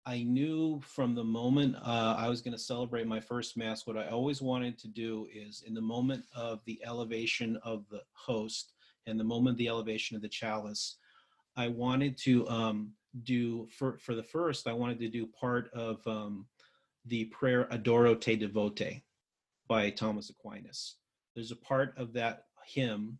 I 0.07 0.23
knew 0.23 0.81
from 0.83 1.14
the 1.14 1.25
moment 1.25 1.77
uh, 1.77 2.14
I 2.16 2.29
was 2.29 2.41
going 2.41 2.57
to 2.57 2.62
celebrate 2.62 3.07
my 3.07 3.21
first 3.21 3.57
Mass, 3.57 3.87
what 3.87 3.99
I 3.99 4.09
always 4.09 4.41
wanted 4.41 4.79
to 4.79 4.89
do 4.89 5.27
is 5.33 5.62
in 5.66 5.75
the 5.75 5.81
moment 5.81 6.25
of 6.35 6.61
the 6.64 6.81
elevation 6.85 7.59
of 7.62 7.85
the 7.91 8.03
host, 8.12 8.73
and 9.07 9.18
the 9.18 9.25
moment 9.25 9.55
of 9.55 9.59
the 9.59 9.68
elevation 9.68 10.16
of 10.16 10.23
the 10.23 10.29
chalice, 10.29 10.97
I 11.57 11.68
wanted 11.68 12.16
to 12.18 12.49
um, 12.49 12.93
do 13.25 13.66
for 13.71 13.99
for 13.99 14.14
the 14.14 14.23
first. 14.23 14.66
I 14.66 14.73
wanted 14.73 14.99
to 15.01 15.09
do 15.09 15.27
part 15.27 15.71
of 15.75 16.07
um, 16.07 16.47
the 17.07 17.27
prayer 17.27 17.68
"Adoro 17.71 18.18
Te 18.18 18.37
Devote" 18.37 19.03
by 19.71 19.89
Thomas 19.89 20.31
Aquinas. 20.31 20.97
There's 21.37 21.53
a 21.53 21.57
part 21.57 21.97
of 21.97 22.12
that 22.14 22.47
hymn 22.66 23.16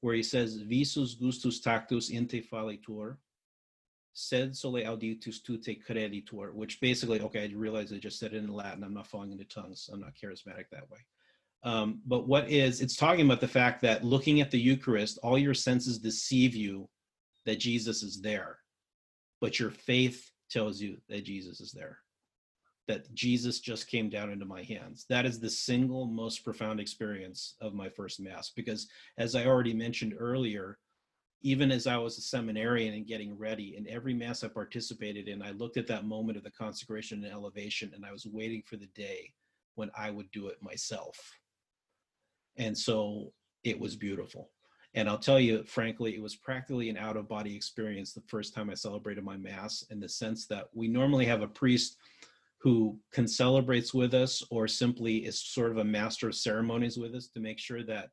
where 0.00 0.14
he 0.14 0.22
says 0.22 0.62
"Visus 0.62 1.18
gustus 1.18 1.60
tactus 1.60 2.08
inte 2.10 2.44
sed 4.12 4.56
sole 4.56 4.84
auditus 4.84 5.42
tute 5.42 5.84
creditur," 5.84 6.54
which 6.54 6.80
basically, 6.80 7.20
okay, 7.20 7.42
I 7.42 7.52
realize 7.52 7.92
I 7.92 7.98
just 7.98 8.20
said 8.20 8.32
it 8.32 8.44
in 8.44 8.52
Latin. 8.52 8.84
I'm 8.84 8.94
not 8.94 9.08
falling 9.08 9.32
into 9.32 9.44
tongues. 9.44 9.90
I'm 9.92 10.00
not 10.00 10.14
charismatic 10.14 10.70
that 10.70 10.88
way. 10.88 11.00
Um, 11.64 12.00
but 12.06 12.28
what 12.28 12.48
is, 12.48 12.80
it's 12.80 12.94
talking 12.94 13.26
about 13.26 13.40
the 13.40 13.48
fact 13.48 13.82
that 13.82 14.04
looking 14.04 14.40
at 14.40 14.52
the 14.52 14.60
Eucharist, 14.60 15.18
all 15.24 15.36
your 15.36 15.54
senses 15.54 15.98
deceive 15.98 16.54
you 16.54 16.88
that 17.44 17.58
Jesus 17.58 18.04
is 18.04 18.20
there, 18.20 18.58
but 19.40 19.58
your 19.58 19.72
faith 19.72 20.30
tells 20.48 20.80
you 20.80 20.98
that 21.08 21.24
Jesus 21.24 21.60
is 21.60 21.72
there, 21.72 21.98
that 22.88 23.12
Jesus 23.14 23.60
just 23.60 23.88
came 23.88 24.08
down 24.08 24.30
into 24.30 24.44
my 24.44 24.62
hands. 24.62 25.06
That 25.08 25.26
is 25.26 25.38
the 25.38 25.50
single 25.50 26.06
most 26.06 26.44
profound 26.44 26.80
experience 26.80 27.54
of 27.60 27.74
my 27.74 27.88
first 27.88 28.18
Mass, 28.18 28.50
because 28.50 28.88
as 29.18 29.34
I 29.34 29.46
already 29.46 29.74
mentioned 29.74 30.14
earlier, 30.18 30.78
even 31.42 31.70
as 31.70 31.86
I 31.86 31.96
was 31.96 32.18
a 32.18 32.22
seminarian 32.22 32.94
and 32.94 33.06
getting 33.06 33.38
ready, 33.38 33.76
in 33.76 33.88
every 33.88 34.14
Mass 34.14 34.42
I 34.42 34.48
participated 34.48 35.28
in, 35.28 35.42
I 35.42 35.52
looked 35.52 35.76
at 35.76 35.86
that 35.86 36.04
moment 36.04 36.36
of 36.36 36.42
the 36.42 36.50
consecration 36.50 37.22
and 37.22 37.32
elevation, 37.32 37.92
and 37.94 38.04
I 38.04 38.10
was 38.10 38.26
waiting 38.26 38.62
for 38.66 38.76
the 38.76 38.88
day 38.94 39.32
when 39.76 39.90
I 39.96 40.10
would 40.10 40.30
do 40.32 40.48
it 40.48 40.60
myself 40.60 41.38
and 42.58 42.76
so 42.76 43.32
it 43.64 43.78
was 43.78 43.96
beautiful. 43.96 44.50
And 44.94 45.08
I'll 45.08 45.18
tell 45.18 45.38
you, 45.38 45.62
frankly, 45.64 46.14
it 46.14 46.22
was 46.22 46.34
practically 46.34 46.90
an 46.90 46.96
out 46.96 47.16
of 47.16 47.28
body 47.28 47.54
experience 47.54 48.12
the 48.12 48.22
first 48.22 48.54
time 48.54 48.68
I 48.68 48.74
celebrated 48.74 49.24
my 49.24 49.36
Mass 49.36 49.84
in 49.90 50.00
the 50.00 50.08
sense 50.08 50.46
that 50.46 50.68
we 50.74 50.88
normally 50.88 51.24
have 51.26 51.42
a 51.42 51.48
priest 51.48 51.96
who 52.58 52.98
can 53.12 53.28
celebrates 53.28 53.94
with 53.94 54.14
us 54.14 54.42
or 54.50 54.66
simply 54.66 55.18
is 55.18 55.40
sort 55.40 55.70
of 55.70 55.78
a 55.78 55.84
master 55.84 56.28
of 56.28 56.34
ceremonies 56.34 56.98
with 56.98 57.14
us 57.14 57.28
to 57.28 57.40
make 57.40 57.58
sure 57.58 57.84
that 57.84 58.10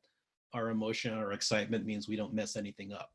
our 0.54 0.70
emotion 0.70 1.14
our 1.14 1.34
excitement 1.34 1.86
means 1.86 2.08
we 2.08 2.16
don't 2.16 2.34
mess 2.34 2.56
anything 2.56 2.94
up. 2.94 3.12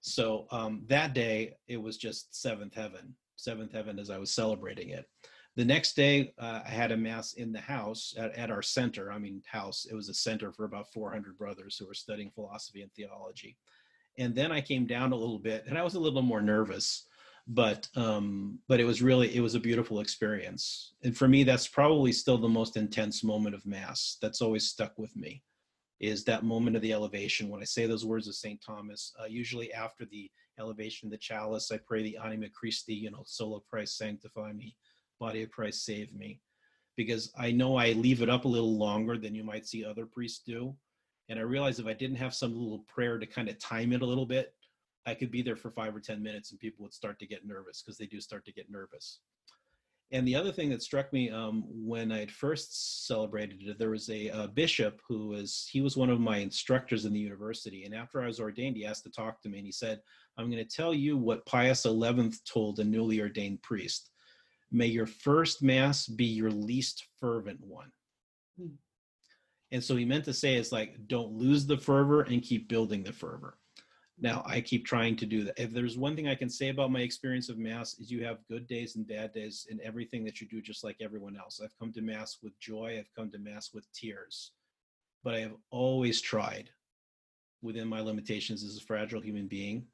So 0.00 0.46
um, 0.50 0.82
that 0.88 1.14
day, 1.14 1.54
it 1.68 1.80
was 1.80 1.96
just 1.96 2.40
seventh 2.40 2.74
heaven, 2.74 3.14
seventh 3.36 3.72
heaven 3.72 3.98
as 4.00 4.10
I 4.10 4.18
was 4.18 4.32
celebrating 4.32 4.90
it. 4.90 5.08
The 5.54 5.64
next 5.64 5.94
day, 5.94 6.32
uh, 6.38 6.60
I 6.64 6.70
had 6.70 6.92
a 6.92 6.96
mass 6.96 7.34
in 7.34 7.52
the 7.52 7.60
house 7.60 8.14
at, 8.16 8.34
at 8.36 8.50
our 8.50 8.62
center. 8.62 9.12
I 9.12 9.18
mean, 9.18 9.42
house, 9.46 9.86
it 9.88 9.94
was 9.94 10.08
a 10.08 10.14
center 10.14 10.50
for 10.50 10.64
about 10.64 10.92
400 10.92 11.38
brothers 11.38 11.76
who 11.76 11.86
were 11.86 11.94
studying 11.94 12.30
philosophy 12.30 12.82
and 12.82 12.92
theology. 12.94 13.56
And 14.18 14.34
then 14.34 14.50
I 14.50 14.60
came 14.60 14.86
down 14.86 15.12
a 15.12 15.16
little 15.16 15.38
bit 15.38 15.64
and 15.66 15.78
I 15.78 15.82
was 15.82 15.94
a 15.94 16.00
little 16.00 16.22
more 16.22 16.42
nervous, 16.42 17.06
but, 17.46 17.88
um, 17.96 18.58
but 18.68 18.80
it 18.80 18.84
was 18.84 19.02
really, 19.02 19.34
it 19.34 19.40
was 19.40 19.54
a 19.54 19.60
beautiful 19.60 20.00
experience. 20.00 20.94
And 21.02 21.16
for 21.16 21.28
me, 21.28 21.44
that's 21.44 21.68
probably 21.68 22.12
still 22.12 22.38
the 22.38 22.48
most 22.48 22.76
intense 22.76 23.24
moment 23.24 23.54
of 23.54 23.66
mass. 23.66 24.18
That's 24.20 24.40
always 24.40 24.68
stuck 24.68 24.98
with 24.98 25.14
me 25.16 25.42
is 26.00 26.24
that 26.24 26.42
moment 26.42 26.74
of 26.74 26.82
the 26.82 26.92
elevation. 26.92 27.48
When 27.48 27.62
I 27.62 27.64
say 27.64 27.86
those 27.86 28.04
words 28.04 28.26
of 28.26 28.34
St. 28.34 28.60
Thomas, 28.60 29.14
uh, 29.20 29.26
usually 29.26 29.72
after 29.72 30.04
the 30.04 30.28
elevation 30.58 31.06
of 31.06 31.12
the 31.12 31.18
chalice, 31.18 31.70
I 31.70 31.78
pray 31.78 32.02
the 32.02 32.18
Anima 32.18 32.48
Christi, 32.48 32.94
you 32.94 33.12
know, 33.12 33.22
Soul 33.24 33.56
of 33.56 33.64
Christ 33.68 33.96
sanctify 33.96 34.52
me 34.52 34.76
body 35.22 35.42
of 35.44 35.50
Christ 35.52 35.84
save 35.84 36.12
me. 36.12 36.40
Because 36.96 37.32
I 37.38 37.52
know 37.52 37.76
I 37.76 37.92
leave 37.92 38.22
it 38.22 38.28
up 38.28 38.44
a 38.44 38.48
little 38.48 38.76
longer 38.76 39.16
than 39.16 39.34
you 39.34 39.44
might 39.44 39.66
see 39.66 39.84
other 39.84 40.04
priests 40.04 40.42
do. 40.44 40.74
And 41.28 41.38
I 41.38 41.42
realized 41.42 41.78
if 41.78 41.86
I 41.86 41.94
didn't 41.94 42.16
have 42.16 42.34
some 42.34 42.52
little 42.52 42.84
prayer 42.88 43.18
to 43.18 43.24
kind 43.24 43.48
of 43.48 43.58
time 43.58 43.92
it 43.92 44.02
a 44.02 44.06
little 44.06 44.26
bit, 44.26 44.52
I 45.06 45.14
could 45.14 45.30
be 45.30 45.42
there 45.42 45.56
for 45.56 45.70
five 45.70 45.94
or 45.94 46.00
10 46.00 46.22
minutes 46.22 46.50
and 46.50 46.60
people 46.60 46.82
would 46.84 46.94
start 46.94 47.18
to 47.18 47.26
get 47.26 47.46
nervous 47.46 47.82
because 47.82 47.98
they 47.98 48.06
do 48.06 48.20
start 48.20 48.44
to 48.46 48.52
get 48.52 48.70
nervous. 48.70 49.20
And 50.12 50.28
the 50.28 50.36
other 50.36 50.52
thing 50.52 50.68
that 50.70 50.82
struck 50.82 51.10
me 51.12 51.30
um, 51.30 51.64
when 51.68 52.12
I 52.12 52.18
had 52.18 52.30
first 52.30 53.06
celebrated 53.06 53.62
it, 53.62 53.78
there 53.78 53.90
was 53.90 54.10
a, 54.10 54.28
a 54.28 54.46
bishop 54.46 55.00
who 55.08 55.28
was, 55.28 55.68
he 55.72 55.80
was 55.80 55.96
one 55.96 56.10
of 56.10 56.20
my 56.20 56.36
instructors 56.36 57.06
in 57.06 57.14
the 57.14 57.20
university. 57.20 57.84
And 57.84 57.94
after 57.94 58.22
I 58.22 58.26
was 58.26 58.38
ordained, 58.38 58.76
he 58.76 58.84
asked 58.84 59.04
to 59.04 59.10
talk 59.10 59.40
to 59.40 59.48
me 59.48 59.58
and 59.58 59.66
he 59.66 59.72
said, 59.72 60.00
I'm 60.36 60.50
going 60.50 60.64
to 60.64 60.76
tell 60.76 60.92
you 60.92 61.16
what 61.16 61.46
Pius 61.46 61.84
XI 61.84 62.30
told 62.46 62.78
a 62.78 62.84
newly 62.84 63.20
ordained 63.20 63.62
priest 63.62 64.10
may 64.72 64.86
your 64.86 65.06
first 65.06 65.62
mass 65.62 66.06
be 66.06 66.24
your 66.24 66.50
least 66.50 67.06
fervent 67.20 67.60
one. 67.60 67.92
Hmm. 68.58 68.74
And 69.70 69.84
so 69.84 69.96
he 69.96 70.04
meant 70.04 70.24
to 70.24 70.34
say 70.34 70.56
it's 70.56 70.72
like, 70.72 70.96
don't 71.06 71.32
lose 71.32 71.66
the 71.66 71.76
fervor 71.76 72.22
and 72.22 72.42
keep 72.42 72.68
building 72.68 73.04
the 73.04 73.12
fervor. 73.12 73.58
Now 74.22 74.42
I 74.46 74.60
keep 74.60 74.86
trying 74.86 75.16
to 75.16 75.26
do 75.26 75.44
that. 75.44 75.60
If 75.60 75.72
there's 75.72 75.98
one 75.98 76.16
thing 76.16 76.28
I 76.28 76.34
can 76.36 76.48
say 76.48 76.68
about 76.68 76.92
my 76.92 77.00
experience 77.00 77.48
of 77.48 77.58
mass 77.58 77.98
is 77.98 78.10
you 78.10 78.24
have 78.24 78.46
good 78.48 78.66
days 78.66 78.96
and 78.96 79.06
bad 79.06 79.32
days 79.32 79.66
in 79.68 79.80
everything 79.82 80.24
that 80.24 80.40
you 80.40 80.46
do, 80.46 80.62
just 80.62 80.84
like 80.84 80.96
everyone 81.00 81.36
else. 81.36 81.60
I've 81.62 81.76
come 81.78 81.92
to 81.92 82.02
mass 82.02 82.38
with 82.42 82.58
joy. 82.60 82.96
I've 82.98 83.12
come 83.14 83.30
to 83.32 83.38
mass 83.38 83.74
with 83.74 83.92
tears, 83.92 84.52
but 85.24 85.34
I 85.34 85.40
have 85.40 85.56
always 85.70 86.20
tried 86.20 86.70
within 87.62 87.88
my 87.88 88.00
limitations 88.00 88.62
as 88.62 88.76
a 88.76 88.80
fragile 88.80 89.20
human 89.20 89.48
being 89.48 89.86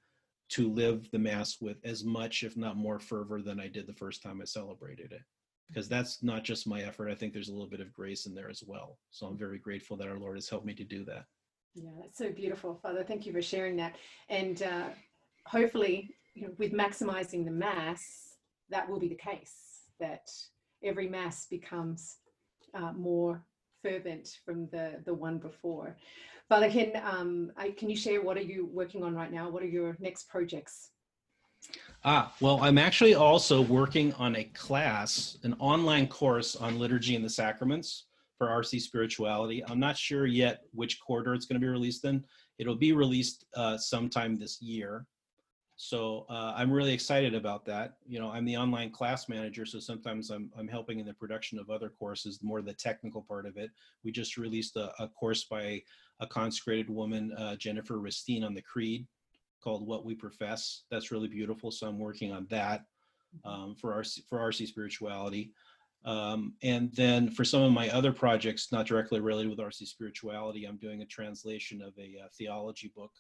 to 0.51 0.70
live 0.70 1.11
the 1.11 1.18
mass 1.18 1.59
with 1.61 1.76
as 1.85 2.05
much 2.05 2.43
if 2.43 2.57
not 2.57 2.76
more 2.76 2.99
fervor 2.99 3.43
than 3.43 3.61
i 3.61 3.68
did 3.68 3.87
the 3.87 3.93
first 3.93 4.22
time 4.22 4.41
i 4.41 4.45
celebrated 4.45 5.12
it 5.12 5.22
because 5.68 5.89
that's 5.89 6.22
not 6.22 6.43
just 6.43 6.66
my 6.66 6.83
effort 6.83 7.11
i 7.11 7.14
think 7.14 7.33
there's 7.33 7.51
a 7.51 7.53
little 7.53 7.68
bit 7.68 7.81
of 7.81 7.93
grace 7.93 8.26
in 8.26 8.35
there 8.35 8.49
as 8.49 8.62
well 8.66 8.99
so 9.11 9.26
i'm 9.26 9.37
very 9.37 9.59
grateful 9.59 9.97
that 9.97 10.09
our 10.09 10.18
lord 10.18 10.37
has 10.37 10.49
helped 10.49 10.66
me 10.66 10.74
to 10.74 10.85
do 10.85 11.05
that 11.05 11.26
yeah 11.75 11.91
that's 12.01 12.19
so 12.19 12.31
beautiful 12.33 12.79
father 12.83 13.05
thank 13.05 13.27
you 13.27 13.33
for 13.33 13.43
sharing 13.43 13.77
that 13.77 13.97
and 14.29 14.62
uh, 14.62 14.89
hopefully 15.47 16.11
you 16.35 16.43
know, 16.43 16.53
with 16.59 16.73
maximizing 16.73 17.45
the 17.45 17.51
mass 17.51 18.37
that 18.71 18.89
will 18.89 18.99
be 18.99 19.09
the 19.09 19.14
case 19.14 19.55
that 20.01 20.29
every 20.85 21.09
mass 21.09 21.47
becomes 21.47 22.16
uh, 22.75 22.93
more 22.93 23.45
fervent 23.83 24.39
from 24.45 24.69
the 24.71 25.01
the 25.05 25.14
one 25.14 25.39
before 25.39 25.97
Father 26.49 26.71
Ken, 26.71 26.93
um, 27.05 27.53
I, 27.59 27.71
can 27.73 27.91
you 27.91 27.97
share 27.97 28.23
what 28.23 28.39
are 28.39 28.43
you 28.43 28.71
working 28.73 29.05
on 29.05 29.14
right 29.14 29.31
now? 29.31 29.51
What 29.51 29.62
are 29.62 29.66
your 29.66 29.99
next 30.01 30.31
projects? 30.31 30.93
Ah, 32.05 32.33
well, 32.41 32.61
I'm 32.62 32.79
actually 32.79 33.14
also 33.14 33.61
working 33.61 34.14
on 34.14 34.35
a 34.37 34.45
class, 34.45 35.37
an 35.43 35.55
online 35.59 36.07
course 36.07 36.57
on 36.57 36.79
liturgy 36.79 37.16
and 37.16 37.25
the 37.25 37.29
sacraments 37.29 38.05
for 38.39 38.47
RC 38.47 38.80
Spirituality. 38.80 39.64
I'm 39.66 39.80
not 39.80 39.99
sure 39.99 40.26
yet 40.26 40.62
which 40.72 41.01
quarter 41.01 41.34
it's 41.34 41.45
going 41.45 41.61
to 41.61 41.64
be 41.64 41.70
released 41.70 42.05
in. 42.05 42.24
It'll 42.59 42.76
be 42.76 42.93
released 42.93 43.45
uh, 43.55 43.76
sometime 43.76 44.39
this 44.39 44.62
year. 44.62 45.07
So 45.80 46.26
uh, 46.28 46.55
I'm 46.57 46.72
really 46.72 46.93
excited 46.93 47.34
about 47.34 47.64
that. 47.66 47.99
You 48.07 48.18
know, 48.18 48.30
I'm 48.30 48.45
the 48.45 48.57
online 48.57 48.91
class 48.91 49.28
manager, 49.28 49.64
so 49.64 49.78
sometimes 49.78 50.30
I'm, 50.30 50.51
I'm 50.59 50.66
helping 50.66 50.99
in 50.99 51.07
the 51.07 51.14
production 51.14 51.59
of 51.59 51.70
other 51.70 51.89
courses, 51.89 52.41
more 52.43 52.62
the 52.62 52.72
technical 52.72 53.22
part 53.22 53.47
of 53.47 53.57
it. 53.57 53.70
We 54.03 54.11
just 54.11 54.36
released 54.36 54.74
a, 54.76 54.91
a 55.01 55.09
course 55.09 55.45
by 55.45 55.82
a 56.18 56.26
consecrated 56.26 56.91
woman, 56.91 57.32
uh, 57.32 57.55
Jennifer 57.57 58.01
Ristine, 58.01 58.43
on 58.43 58.55
the 58.55 58.62
Creed 58.62 59.07
called 59.62 59.86
"What 59.86 60.05
We 60.05 60.16
Profess." 60.16 60.82
That's 60.91 61.12
really 61.12 61.28
beautiful. 61.28 61.70
So 61.70 61.86
I'm 61.86 62.01
working 62.01 62.32
on 62.32 62.49
that 62.51 62.84
um, 63.45 63.76
for 63.80 63.93
RC 63.95 64.24
for 64.28 64.39
RC 64.39 64.66
spirituality. 64.66 65.53
Um, 66.05 66.55
and 66.62 66.92
then 66.94 67.30
for 67.30 67.44
some 67.44 67.62
of 67.62 67.72
my 67.72 67.90
other 67.90 68.12
projects, 68.12 68.72
not 68.72 68.86
directly 68.86 69.20
related 69.20 69.51
with 69.51 69.59
RC 69.59 69.86
spirituality, 69.86 70.64
I'm 70.64 70.76
doing 70.78 71.03
a 71.03 71.07
translation 71.07 71.82
of 71.82 71.92
a 71.99 72.24
uh, 72.24 72.28
theology 72.36 72.92
book 72.94 73.12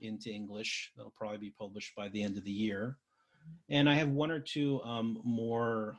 into 0.00 0.30
English. 0.30 0.92
That'll 0.96 1.14
probably 1.16 1.38
be 1.38 1.54
published 1.58 1.94
by 1.96 2.08
the 2.08 2.22
end 2.22 2.36
of 2.36 2.44
the 2.44 2.50
year. 2.50 2.98
And 3.70 3.88
I 3.88 3.94
have 3.94 4.08
one 4.08 4.30
or 4.30 4.40
two 4.40 4.82
um, 4.82 5.20
more, 5.24 5.96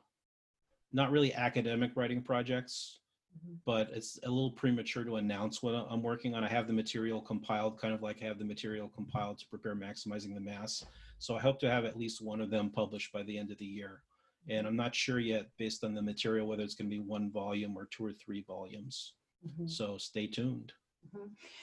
not 0.92 1.12
really 1.12 1.34
academic 1.34 1.92
writing 1.96 2.22
projects, 2.22 3.00
Mhm. 3.38 3.58
but 3.66 3.90
it's 3.92 4.20
a 4.24 4.30
little 4.30 4.52
premature 4.52 5.04
to 5.04 5.18
announce 5.18 5.62
what 5.62 5.74
I'm 5.76 6.02
working 6.02 6.34
on. 6.34 6.44
I 6.44 6.50
have 6.50 6.68
the 6.68 6.74
material 6.74 7.22
compiled, 7.22 7.78
kind 7.80 7.94
of 7.94 8.02
like 8.02 8.22
I 8.22 8.26
have 8.26 8.40
the 8.40 8.46
material 8.46 8.90
compiled 8.90 9.40
to 9.40 9.48
prepare 9.48 9.76
Maximizing 9.76 10.34
the 10.34 10.40
Mass. 10.40 10.86
So 11.20 11.36
I 11.36 11.40
hope 11.40 11.60
to 11.60 11.70
have 11.70 11.86
at 11.86 11.98
least 11.98 12.22
one 12.22 12.42
of 12.42 12.50
them 12.50 12.70
published 12.70 13.12
by 13.12 13.24
the 13.24 13.38
end 13.38 13.52
of 13.52 13.58
the 13.58 13.66
year. 13.66 14.04
And 14.50 14.66
I'm 14.66 14.76
not 14.76 14.96
sure 14.96 15.20
yet, 15.20 15.48
based 15.58 15.84
on 15.84 15.94
the 15.94 16.02
material, 16.02 16.48
whether 16.48 16.64
it's 16.64 16.76
going 16.76 16.90
to 16.90 16.96
be 16.96 17.02
one 17.02 17.30
volume 17.32 17.76
or 17.78 17.86
two 17.92 18.06
or 18.06 18.14
three 18.14 18.42
volumes. 18.44 19.14
Mhm. 19.46 19.70
So 19.70 19.98
stay 19.98 20.28
tuned. 20.28 20.74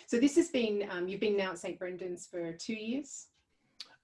So 0.07 0.19
this 0.19 0.37
has 0.37 0.49
been, 0.51 0.89
um, 0.91 1.07
you've 1.09 1.21
been 1.21 1.37
now 1.37 1.51
at 1.53 1.59
St. 1.59 1.79
Brendan's 1.79 2.27
for 2.27 2.53
two 2.55 2.75
years, 2.75 3.29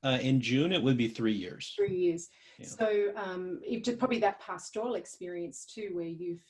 Uh, 0.03 0.19
in 0.23 0.41
June, 0.41 0.73
it 0.73 0.83
would 0.83 0.97
be 0.97 1.09
three 1.09 1.33
years. 1.35 1.75
three 1.77 1.95
years. 1.95 2.31
Yeah. 2.59 2.67
So 2.67 3.13
um, 3.17 3.61
it 3.63 3.85
just 3.85 3.99
probably 3.99 4.19
that 4.21 4.41
pastoral 4.41 4.95
experience 4.95 5.67
too, 5.67 5.91
where 5.95 6.07
you've 6.07 6.43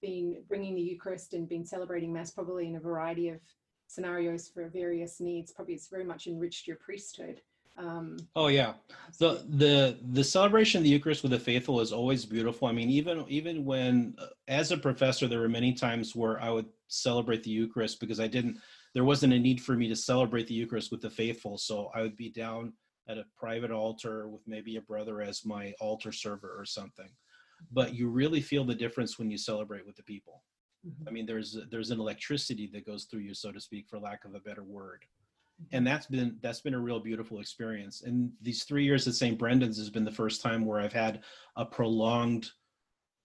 been 0.00 0.44
bringing 0.48 0.74
the 0.76 0.82
Eucharist 0.82 1.34
and 1.34 1.48
been 1.48 1.64
celebrating 1.64 2.12
Mass 2.12 2.30
probably 2.32 2.66
in 2.68 2.76
a 2.76 2.80
variety 2.80 3.28
of 3.28 3.40
scenarios 3.88 4.48
for 4.48 4.68
various 4.68 5.20
needs. 5.20 5.52
Probably 5.52 5.74
it's 5.74 5.88
very 5.88 6.04
much 6.04 6.26
enriched 6.28 6.66
your 6.68 6.76
priesthood. 6.76 7.42
Um, 7.76 8.18
Oh 8.36 8.48
yeah, 8.48 8.74
the 9.18 9.44
the 9.48 9.98
the 10.12 10.24
celebration 10.24 10.78
of 10.78 10.84
the 10.84 10.90
Eucharist 10.90 11.22
with 11.22 11.32
the 11.32 11.38
faithful 11.38 11.80
is 11.80 11.92
always 11.92 12.24
beautiful. 12.24 12.68
I 12.68 12.72
mean, 12.72 12.90
even 12.90 13.24
even 13.28 13.64
when 13.64 14.14
uh, 14.18 14.26
as 14.48 14.72
a 14.72 14.76
professor, 14.76 15.26
there 15.26 15.40
were 15.40 15.48
many 15.48 15.72
times 15.72 16.14
where 16.14 16.40
I 16.40 16.50
would 16.50 16.66
celebrate 16.88 17.42
the 17.42 17.50
Eucharist 17.50 18.00
because 18.00 18.20
I 18.20 18.26
didn't. 18.26 18.58
There 18.94 19.04
wasn't 19.04 19.32
a 19.32 19.38
need 19.38 19.62
for 19.62 19.72
me 19.72 19.88
to 19.88 19.96
celebrate 19.96 20.46
the 20.46 20.54
Eucharist 20.54 20.90
with 20.90 21.00
the 21.00 21.10
faithful, 21.10 21.56
so 21.56 21.90
I 21.94 22.02
would 22.02 22.16
be 22.16 22.28
down 22.30 22.74
at 23.08 23.18
a 23.18 23.24
private 23.36 23.70
altar 23.70 24.28
with 24.28 24.46
maybe 24.46 24.76
a 24.76 24.82
brother 24.82 25.22
as 25.22 25.44
my 25.46 25.72
altar 25.80 26.12
server 26.12 26.54
or 26.58 26.66
something. 26.66 27.08
But 27.70 27.94
you 27.94 28.08
really 28.08 28.42
feel 28.42 28.64
the 28.64 28.74
difference 28.74 29.18
when 29.18 29.30
you 29.30 29.38
celebrate 29.38 29.86
with 29.86 29.96
the 29.96 30.02
people. 30.02 30.42
I 31.08 31.10
mean, 31.10 31.26
there's 31.26 31.56
there's 31.70 31.90
an 31.90 32.00
electricity 32.00 32.68
that 32.72 32.86
goes 32.86 33.04
through 33.04 33.20
you, 33.20 33.34
so 33.34 33.50
to 33.50 33.60
speak, 33.60 33.88
for 33.88 33.98
lack 33.98 34.24
of 34.24 34.34
a 34.34 34.40
better 34.40 34.64
word 34.64 35.04
and 35.70 35.86
that's 35.86 36.06
been 36.06 36.36
that's 36.42 36.60
been 36.60 36.74
a 36.74 36.80
real 36.80 37.00
beautiful 37.00 37.40
experience. 37.40 38.02
And 38.02 38.32
these 38.40 38.64
three 38.64 38.84
years 38.84 39.06
at 39.06 39.14
st 39.14 39.38
brendan's 39.38 39.78
has 39.78 39.90
been 39.90 40.04
the 40.04 40.10
first 40.10 40.42
time 40.42 40.64
where 40.64 40.80
i've 40.80 40.92
had 40.92 41.20
a 41.56 41.64
prolonged 41.64 42.50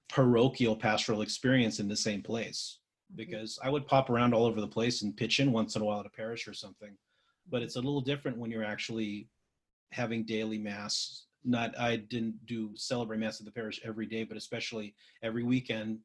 parochial 0.09 0.75
pastoral 0.75 1.21
experience 1.21 1.79
in 1.79 1.87
the 1.87 1.95
same 1.95 2.21
place. 2.21 2.79
Mm-hmm. 3.11 3.17
Because 3.17 3.59
i 3.63 3.69
would 3.69 3.87
pop 3.87 4.09
around 4.09 4.33
all 4.33 4.45
over 4.45 4.61
the 4.61 4.67
place 4.67 5.01
and 5.01 5.15
pitch 5.15 5.39
in 5.39 5.51
once 5.51 5.75
in 5.75 5.81
a 5.81 5.85
while 5.85 5.99
at 5.99 6.05
a 6.05 6.09
parish 6.09 6.47
or 6.47 6.53
something. 6.53 6.95
But 7.49 7.61
it's 7.61 7.75
a 7.75 7.81
little 7.81 8.01
different 8.01 8.37
when 8.37 8.51
you're 8.51 8.63
actually 8.63 9.29
having 9.91 10.25
daily 10.25 10.57
mass. 10.57 11.25
Not 11.43 11.77
i 11.79 11.95
didn't 11.95 12.45
do 12.45 12.71
celebrate 12.75 13.19
mass 13.19 13.39
at 13.39 13.45
the 13.45 13.51
parish 13.51 13.79
every 13.85 14.05
day 14.05 14.23
but 14.25 14.37
especially 14.37 14.95
every 15.23 15.43
weekend 15.43 15.95
mm-hmm. 15.95 16.01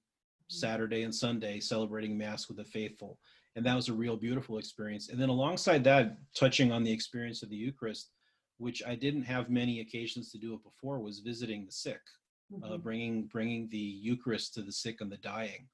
saturday 0.48 1.02
and 1.02 1.14
sunday 1.14 1.58
celebrating 1.58 2.16
mass 2.16 2.48
with 2.48 2.58
the 2.58 2.64
faithful 2.64 3.18
and 3.56 3.64
that 3.66 3.74
was 3.76 3.88
a 3.88 3.92
real 3.92 4.16
beautiful 4.16 4.58
experience 4.58 5.08
and 5.08 5.20
then 5.20 5.28
alongside 5.28 5.84
that 5.84 6.16
touching 6.34 6.72
on 6.72 6.82
the 6.82 6.92
experience 6.92 7.42
of 7.42 7.50
the 7.50 7.56
eucharist 7.56 8.10
which 8.58 8.82
i 8.86 8.94
didn't 8.94 9.22
have 9.22 9.50
many 9.50 9.80
occasions 9.80 10.30
to 10.30 10.38
do 10.38 10.54
it 10.54 10.62
before 10.62 11.00
was 11.00 11.20
visiting 11.20 11.64
the 11.66 11.72
sick 11.72 12.00
uh, 12.62 12.68
Mhm. 12.68 12.82
bringing 12.82 13.26
bringing 13.26 13.68
the 13.70 13.78
eucharist 13.78 14.54
to 14.54 14.62
the 14.62 14.72
sick 14.72 15.00
and 15.00 15.10
the 15.10 15.16
dying 15.18 15.68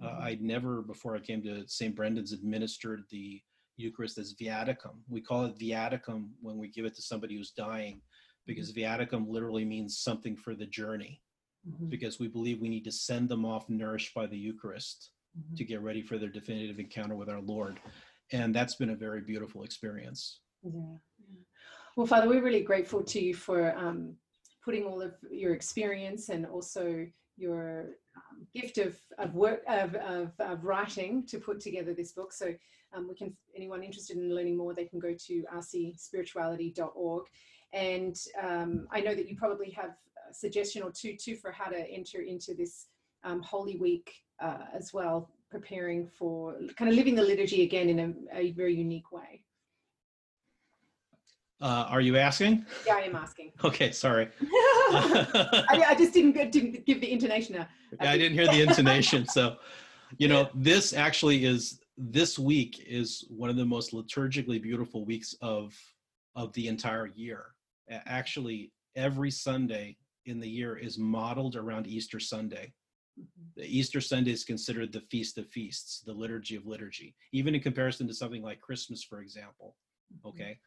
uh, 0.00 0.06
Mhm. 0.08 0.20
i'd 0.22 0.42
never 0.42 0.82
before 0.82 1.16
i 1.16 1.20
came 1.20 1.42
to 1.42 1.66
st 1.68 1.94
brendan's 1.94 2.32
administered 2.32 3.04
the 3.10 3.42
eucharist 3.76 4.18
as 4.18 4.34
viaticum 4.34 4.96
we 5.08 5.20
call 5.20 5.44
it 5.46 5.58
viaticum 5.58 6.30
when 6.40 6.56
we 6.58 6.68
give 6.68 6.84
it 6.84 6.94
to 6.94 7.02
somebody 7.02 7.36
who's 7.36 7.50
dying 7.52 8.00
because 8.46 8.72
viaticum 8.72 9.26
literally 9.28 9.64
means 9.64 9.98
something 9.98 10.36
for 10.36 10.54
the 10.54 10.66
journey 10.66 11.20
Mhm. 11.68 11.88
because 11.88 12.18
we 12.18 12.28
believe 12.28 12.60
we 12.60 12.68
need 12.68 12.84
to 12.84 12.92
send 12.92 13.28
them 13.28 13.44
off 13.44 13.68
nourished 13.70 14.12
by 14.14 14.26
the 14.26 14.36
eucharist 14.38 15.10
To 15.56 15.64
get 15.64 15.80
ready 15.80 16.02
for 16.02 16.18
their 16.18 16.28
definitive 16.28 16.78
encounter 16.78 17.16
with 17.16 17.28
our 17.28 17.40
Lord. 17.40 17.80
And 18.32 18.54
that's 18.54 18.76
been 18.76 18.90
a 18.90 18.96
very 18.96 19.20
beautiful 19.20 19.64
experience. 19.64 20.40
Yeah. 20.62 20.70
yeah. 21.28 21.40
Well, 21.96 22.06
Father, 22.06 22.28
we're 22.28 22.42
really 22.42 22.62
grateful 22.62 23.02
to 23.02 23.20
you 23.20 23.34
for 23.34 23.76
um, 23.76 24.14
putting 24.64 24.84
all 24.84 25.02
of 25.02 25.14
your 25.30 25.54
experience 25.54 26.28
and 26.28 26.46
also 26.46 27.06
your 27.36 27.90
um, 28.16 28.46
gift 28.54 28.78
of, 28.78 28.96
of 29.18 29.34
work 29.34 29.62
of, 29.68 29.94
of, 29.96 30.32
of 30.38 30.64
writing 30.64 31.26
to 31.26 31.38
put 31.38 31.60
together 31.60 31.94
this 31.94 32.12
book. 32.12 32.32
So 32.32 32.54
um, 32.94 33.08
we 33.08 33.14
can 33.14 33.36
anyone 33.56 33.82
interested 33.82 34.16
in 34.16 34.34
learning 34.34 34.56
more, 34.56 34.74
they 34.74 34.84
can 34.86 34.98
go 34.98 35.14
to 35.26 35.44
rcspirituality.org. 35.54 37.24
And 37.72 38.16
um, 38.40 38.86
I 38.92 39.00
know 39.00 39.14
that 39.14 39.28
you 39.28 39.36
probably 39.36 39.70
have 39.70 39.90
a 40.30 40.32
suggestion 40.32 40.82
or 40.82 40.92
two 40.92 41.16
too 41.16 41.36
for 41.36 41.50
how 41.50 41.70
to 41.70 41.90
enter 41.90 42.22
into 42.22 42.54
this 42.54 42.86
um, 43.24 43.42
Holy 43.42 43.76
Week 43.76 44.12
uh, 44.40 44.58
as 44.74 44.92
well, 44.92 45.30
preparing 45.50 46.06
for 46.06 46.56
kind 46.76 46.90
of 46.90 46.96
living 46.96 47.14
the 47.14 47.22
liturgy 47.22 47.62
again 47.62 47.88
in 47.88 47.98
a, 47.98 48.38
a 48.38 48.52
very 48.52 48.74
unique 48.74 49.10
way. 49.12 49.42
Uh, 51.60 51.86
are 51.88 52.00
you 52.00 52.16
asking? 52.16 52.66
Yeah, 52.86 52.96
I 52.96 53.00
am 53.02 53.16
asking. 53.16 53.52
Okay, 53.64 53.90
sorry. 53.92 54.28
I, 54.90 55.84
I, 55.88 55.94
just 55.96 56.12
didn't 56.12 56.34
didn't 56.50 56.84
give 56.84 57.00
the 57.00 57.10
intonation. 57.10 57.64
i 58.00 58.18
didn't 58.18 58.36
hear 58.36 58.46
the 58.46 58.60
intonation. 58.60 59.26
So, 59.26 59.56
you 60.18 60.28
know, 60.28 60.50
this 60.54 60.92
actually 60.92 61.44
is 61.44 61.80
this 61.96 62.38
week 62.38 62.84
is 62.86 63.24
one 63.30 63.48
of 63.48 63.56
the 63.56 63.64
most 63.64 63.92
liturgically 63.92 64.60
beautiful 64.60 65.04
weeks 65.06 65.34
of 65.40 65.74
of 66.36 66.52
the 66.52 66.68
entire 66.68 67.06
year. 67.06 67.46
Actually, 67.88 68.72
every 68.96 69.30
Sunday 69.30 69.96
in 70.26 70.40
the 70.40 70.48
year 70.48 70.76
is 70.76 70.98
modeled 70.98 71.56
around 71.56 71.86
Easter 71.86 72.20
Sunday. 72.20 72.72
The 73.56 73.64
Easter 73.64 74.00
Sunday 74.00 74.32
is 74.32 74.44
considered 74.44 74.92
the 74.92 75.00
feast 75.02 75.38
of 75.38 75.48
feasts, 75.48 76.02
the 76.04 76.12
liturgy 76.12 76.56
of 76.56 76.66
liturgy, 76.66 77.14
even 77.32 77.54
in 77.54 77.60
comparison 77.60 78.08
to 78.08 78.14
something 78.14 78.42
like 78.42 78.60
Christmas, 78.60 79.02
for 79.02 79.20
example. 79.20 79.76
Okay. 80.26 80.58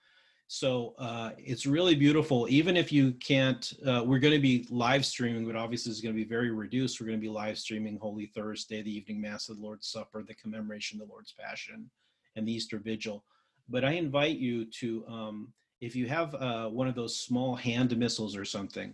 So 0.49 0.95
uh, 0.97 1.31
it's 1.37 1.65
really 1.65 1.95
beautiful. 1.95 2.47
Even 2.49 2.77
if 2.77 2.89
you 2.89 3.11
can't, 3.13 3.73
uh, 3.85 4.03
we're 4.05 4.19
going 4.19 4.33
to 4.33 4.39
be 4.39 4.65
live 4.69 5.05
streaming, 5.05 5.45
but 5.45 5.57
obviously 5.57 5.91
it's 5.91 5.99
going 5.99 6.15
to 6.15 6.21
be 6.21 6.27
very 6.27 6.51
reduced. 6.51 7.01
We're 7.01 7.07
going 7.07 7.19
to 7.19 7.21
be 7.21 7.29
live 7.29 7.57
streaming 7.57 7.97
Holy 7.97 8.27
Thursday, 8.27 8.81
the 8.81 8.95
evening 8.95 9.19
Mass 9.19 9.49
of 9.49 9.57
the 9.57 9.63
Lord's 9.63 9.87
Supper, 9.87 10.23
the 10.23 10.35
commemoration 10.35 11.01
of 11.01 11.07
the 11.07 11.11
Lord's 11.11 11.33
Passion, 11.37 11.89
and 12.37 12.47
the 12.47 12.53
Easter 12.53 12.79
Vigil. 12.79 13.25
But 13.67 13.83
I 13.83 13.91
invite 13.91 14.37
you 14.37 14.63
to, 14.79 15.05
um, 15.09 15.53
if 15.81 15.97
you 15.97 16.07
have 16.07 16.33
uh, 16.35 16.69
one 16.69 16.87
of 16.87 16.95
those 16.95 17.19
small 17.19 17.53
hand 17.55 17.95
missals 17.97 18.37
or 18.37 18.45
something, 18.45 18.93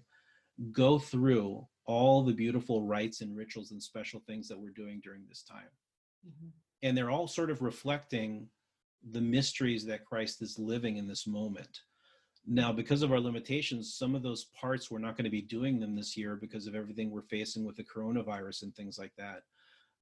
go 0.71 0.97
through 0.97 1.67
all 1.85 2.23
the 2.23 2.33
beautiful 2.33 2.81
rites 2.81 3.21
and 3.21 3.35
rituals 3.35 3.71
and 3.71 3.81
special 3.81 4.21
things 4.21 4.47
that 4.47 4.59
we're 4.59 4.69
doing 4.69 4.99
during 5.01 5.25
this 5.27 5.43
time. 5.43 5.69
Mhm. 6.25 6.51
And 6.83 6.97
they're 6.97 7.11
all 7.11 7.27
sort 7.27 7.51
of 7.51 7.61
reflecting 7.61 8.49
the 9.11 9.21
mysteries 9.21 9.85
that 9.85 10.05
Christ 10.05 10.41
is 10.41 10.57
living 10.57 10.97
in 10.97 11.07
this 11.07 11.27
moment. 11.27 11.81
Now, 12.45 12.73
because 12.73 13.03
of 13.03 13.11
our 13.11 13.19
limitations, 13.19 13.95
some 13.95 14.15
of 14.15 14.23
those 14.23 14.45
parts 14.45 14.91
we're 14.91 14.99
not 14.99 15.15
going 15.15 15.25
to 15.25 15.29
be 15.29 15.41
doing 15.41 15.79
them 15.79 15.95
this 15.95 16.17
year 16.17 16.35
because 16.35 16.67
of 16.67 16.75
everything 16.75 17.09
we're 17.09 17.21
facing 17.21 17.63
with 17.63 17.75
the 17.75 17.83
coronavirus 17.83 18.63
and 18.63 18.75
things 18.75 18.97
like 18.97 19.15
that. 19.17 19.43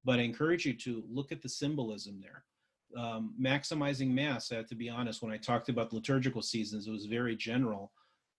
But 0.04 0.20
I 0.20 0.24
encourage 0.24 0.66
you 0.66 0.74
to 0.74 1.04
look 1.08 1.32
at 1.32 1.42
the 1.42 1.50
symbolism 1.50 2.20
there. 2.20 2.46
Um, 2.96 3.36
maximizing 3.40 4.10
Mass, 4.10 4.52
I 4.52 4.56
have 4.56 4.68
to 4.68 4.76
be 4.76 4.90
honest, 4.90 5.22
when 5.22 5.32
I 5.32 5.38
talked 5.38 5.70
about 5.70 5.94
liturgical 5.94 6.42
seasons, 6.42 6.88
it 6.88 6.92
was 6.92 7.06
very 7.06 7.36
general 7.36 7.92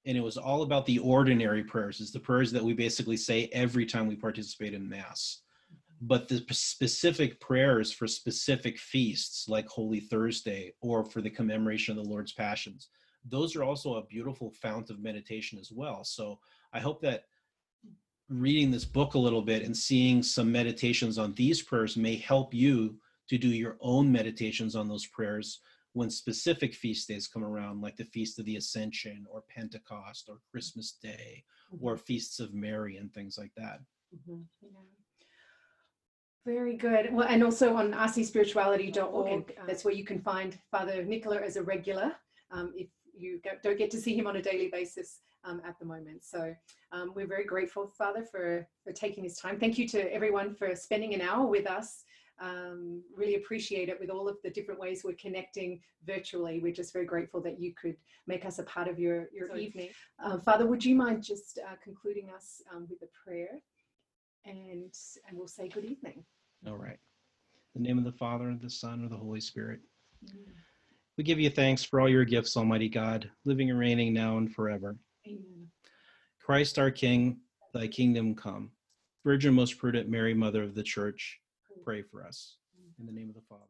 and 0.07 0.16
it 0.16 0.22
was 0.22 0.36
all 0.36 0.62
about 0.62 0.86
the 0.86 0.98
ordinary 0.98 1.62
prayers. 1.62 2.00
It's 2.00 2.11
the 2.11 2.18
prayers 2.18 2.50
that 2.53 2.64
we 2.64 2.72
basically 2.72 3.16
say 3.16 3.48
every 3.53 3.86
time 3.86 4.07
we 4.07 4.16
participate 4.16 4.74
in 4.74 4.88
Mass. 4.88 5.42
But 6.00 6.26
the 6.26 6.44
specific 6.50 7.38
prayers 7.38 7.92
for 7.92 8.09
specific 8.09 8.76
feasts, 8.78 9.48
like 9.48 9.68
Holy 9.68 10.00
Thursday 10.00 10.72
or 10.80 11.05
for 11.05 11.20
the 11.20 11.30
commemoration 11.30 11.96
of 11.96 12.05
the 12.05 12.11
Lord's 12.11 12.32
Passions, 12.32 12.88
those 13.24 13.55
are 13.55 13.62
also 13.62 13.94
a 13.94 14.07
beautiful 14.07 14.50
fount 14.50 14.90
of 14.90 15.00
meditation 15.00 15.59
as 15.61 15.70
well. 15.70 16.03
So 16.03 16.40
I 16.72 16.80
hope 16.80 17.00
that 17.03 17.26
reading 18.28 18.72
this 18.72 18.84
book 18.84 19.14
a 19.14 19.18
little 19.18 19.42
bit 19.42 19.62
and 19.62 19.76
seeing 19.76 20.22
some 20.22 20.50
meditations 20.50 21.18
on 21.18 21.34
these 21.34 21.62
prayers 21.62 21.96
may 21.96 22.16
help 22.16 22.53
you 22.53 22.96
to 23.28 23.38
do 23.38 23.48
your 23.48 23.76
own 23.80 24.11
meditations 24.11 24.74
on 24.74 24.88
those 24.88 25.07
prayers 25.07 25.61
when 25.95 26.11
specific 26.11 26.74
feast 26.74 27.09
days 27.09 27.28
come 27.28 27.45
around, 27.45 27.80
like 27.80 27.97
the 27.97 28.05
Feast 28.05 28.38
of 28.38 28.45
the 28.47 28.57
Ascension 28.57 29.26
or 29.30 29.43
Pentecost 29.49 30.28
or 30.28 30.38
Christmas 30.51 30.93
Day 31.03 31.45
or 31.80 31.97
feasts 31.97 32.40
of 32.40 32.55
Mary 32.55 32.97
and 32.97 33.12
things 33.12 33.36
like 33.38 33.53
that. 33.57 33.80
Mhm. 34.14 34.47
Yeah. 34.61 34.68
Very 36.45 36.76
good. 36.76 37.12
Well, 37.12 37.28
and 37.28 37.45
also 37.45 37.76
on 37.76 37.93
rcspirituality.org, 37.93 39.12
Org, 39.12 39.55
uh, 39.61 39.66
that's 39.66 39.84
where 39.84 39.95
you 39.95 40.05
can 40.05 40.20
find 40.20 40.59
Father 40.70 41.05
Nicola 41.05 41.40
as 41.40 41.57
a 41.57 41.62
regular 41.62 42.16
um, 42.51 42.72
if 42.76 42.88
you 43.14 43.40
don't 43.62 43.78
get 43.78 43.90
to 43.90 44.01
see 44.01 44.16
him 44.16 44.26
on 44.26 44.36
a 44.36 44.43
daily 44.43 44.68
basis 44.68 45.20
um, 45.45 45.62
at 45.64 45.78
the 45.78 45.84
moment. 45.84 46.24
So 46.24 46.55
um, 46.90 47.12
we're 47.14 47.26
very 47.26 47.45
grateful, 47.45 47.93
Father, 47.97 48.24
for, 48.24 48.66
for 48.82 48.93
taking 48.93 49.22
this 49.22 49.38
time. 49.38 49.59
Thank 49.59 49.78
you 49.78 49.86
to 49.88 50.12
everyone 50.12 50.55
for 50.55 50.74
spending 50.74 51.14
an 51.14 51.20
hour 51.20 51.47
with 51.47 51.66
us. 51.66 52.05
Um, 52.43 53.03
really 53.16 53.36
appreciate 53.36 53.88
it 53.88 54.01
with 54.01 54.11
all 54.11 54.28
of 54.28 54.36
the 54.43 54.51
different 54.51 54.80
ways 54.80 55.03
we're 55.05 55.14
connecting 55.14 55.80
virtually. 56.05 56.59
We're 56.61 56.72
just 56.72 56.93
very 56.93 57.05
grateful 57.05 57.40
that 57.43 57.61
you 57.61 57.72
could 57.80 57.97
make 58.26 58.45
us 58.45 58.59
a 58.59 58.64
part 58.64 58.88
of 58.88 58.99
your, 58.99 59.28
your 59.32 59.49
Sorry. 59.49 59.64
evening. 59.64 59.88
Uh, 60.22 60.38
Father, 60.40 60.66
would 60.66 60.84
you 60.84 60.97
mind 60.97 61.22
just 61.22 61.61
uh, 61.64 61.76
concluding 61.82 62.30
us 62.34 62.61
um, 62.74 62.88
with 62.90 63.01
a 63.03 63.09
prayer? 63.24 63.61
And, 64.45 64.93
and 65.28 65.38
we'll 65.38 65.47
say 65.47 65.68
good 65.68 65.84
evening. 65.84 66.24
All 66.66 66.76
right. 66.76 66.99
In 67.76 67.82
the 67.82 67.88
name 67.88 67.99
of 67.99 68.05
the 68.05 68.12
Father, 68.12 68.49
and 68.49 68.61
the 68.61 68.68
Son, 68.68 69.01
and 69.01 69.11
the 69.11 69.16
Holy 69.16 69.40
Spirit. 69.40 69.78
We 71.16 71.24
give 71.24 71.38
you 71.38 71.49
thanks 71.49 71.84
for 71.84 72.01
all 72.01 72.09
your 72.09 72.24
gifts, 72.24 72.57
Almighty 72.57 72.88
God, 72.88 73.30
living 73.45 73.70
and 73.70 73.78
reigning 73.78 74.12
now 74.12 74.38
and 74.38 74.53
forever. 74.53 74.97
Amen. 75.26 75.68
Christ 76.45 76.78
our 76.78 76.90
King, 76.90 77.38
thy 77.72 77.86
kingdom 77.86 78.34
come. 78.34 78.72
Virgin 79.24 79.55
most 79.55 79.78
prudent 79.78 80.09
Mary, 80.09 80.34
Mother 80.34 80.64
of 80.64 80.74
the 80.74 80.82
Church, 80.82 81.38
pray 81.84 82.02
for 82.02 82.24
us. 82.24 82.56
In 82.98 83.06
the 83.06 83.12
name 83.12 83.28
of 83.28 83.34
the 83.34 83.42
Father. 83.48 83.64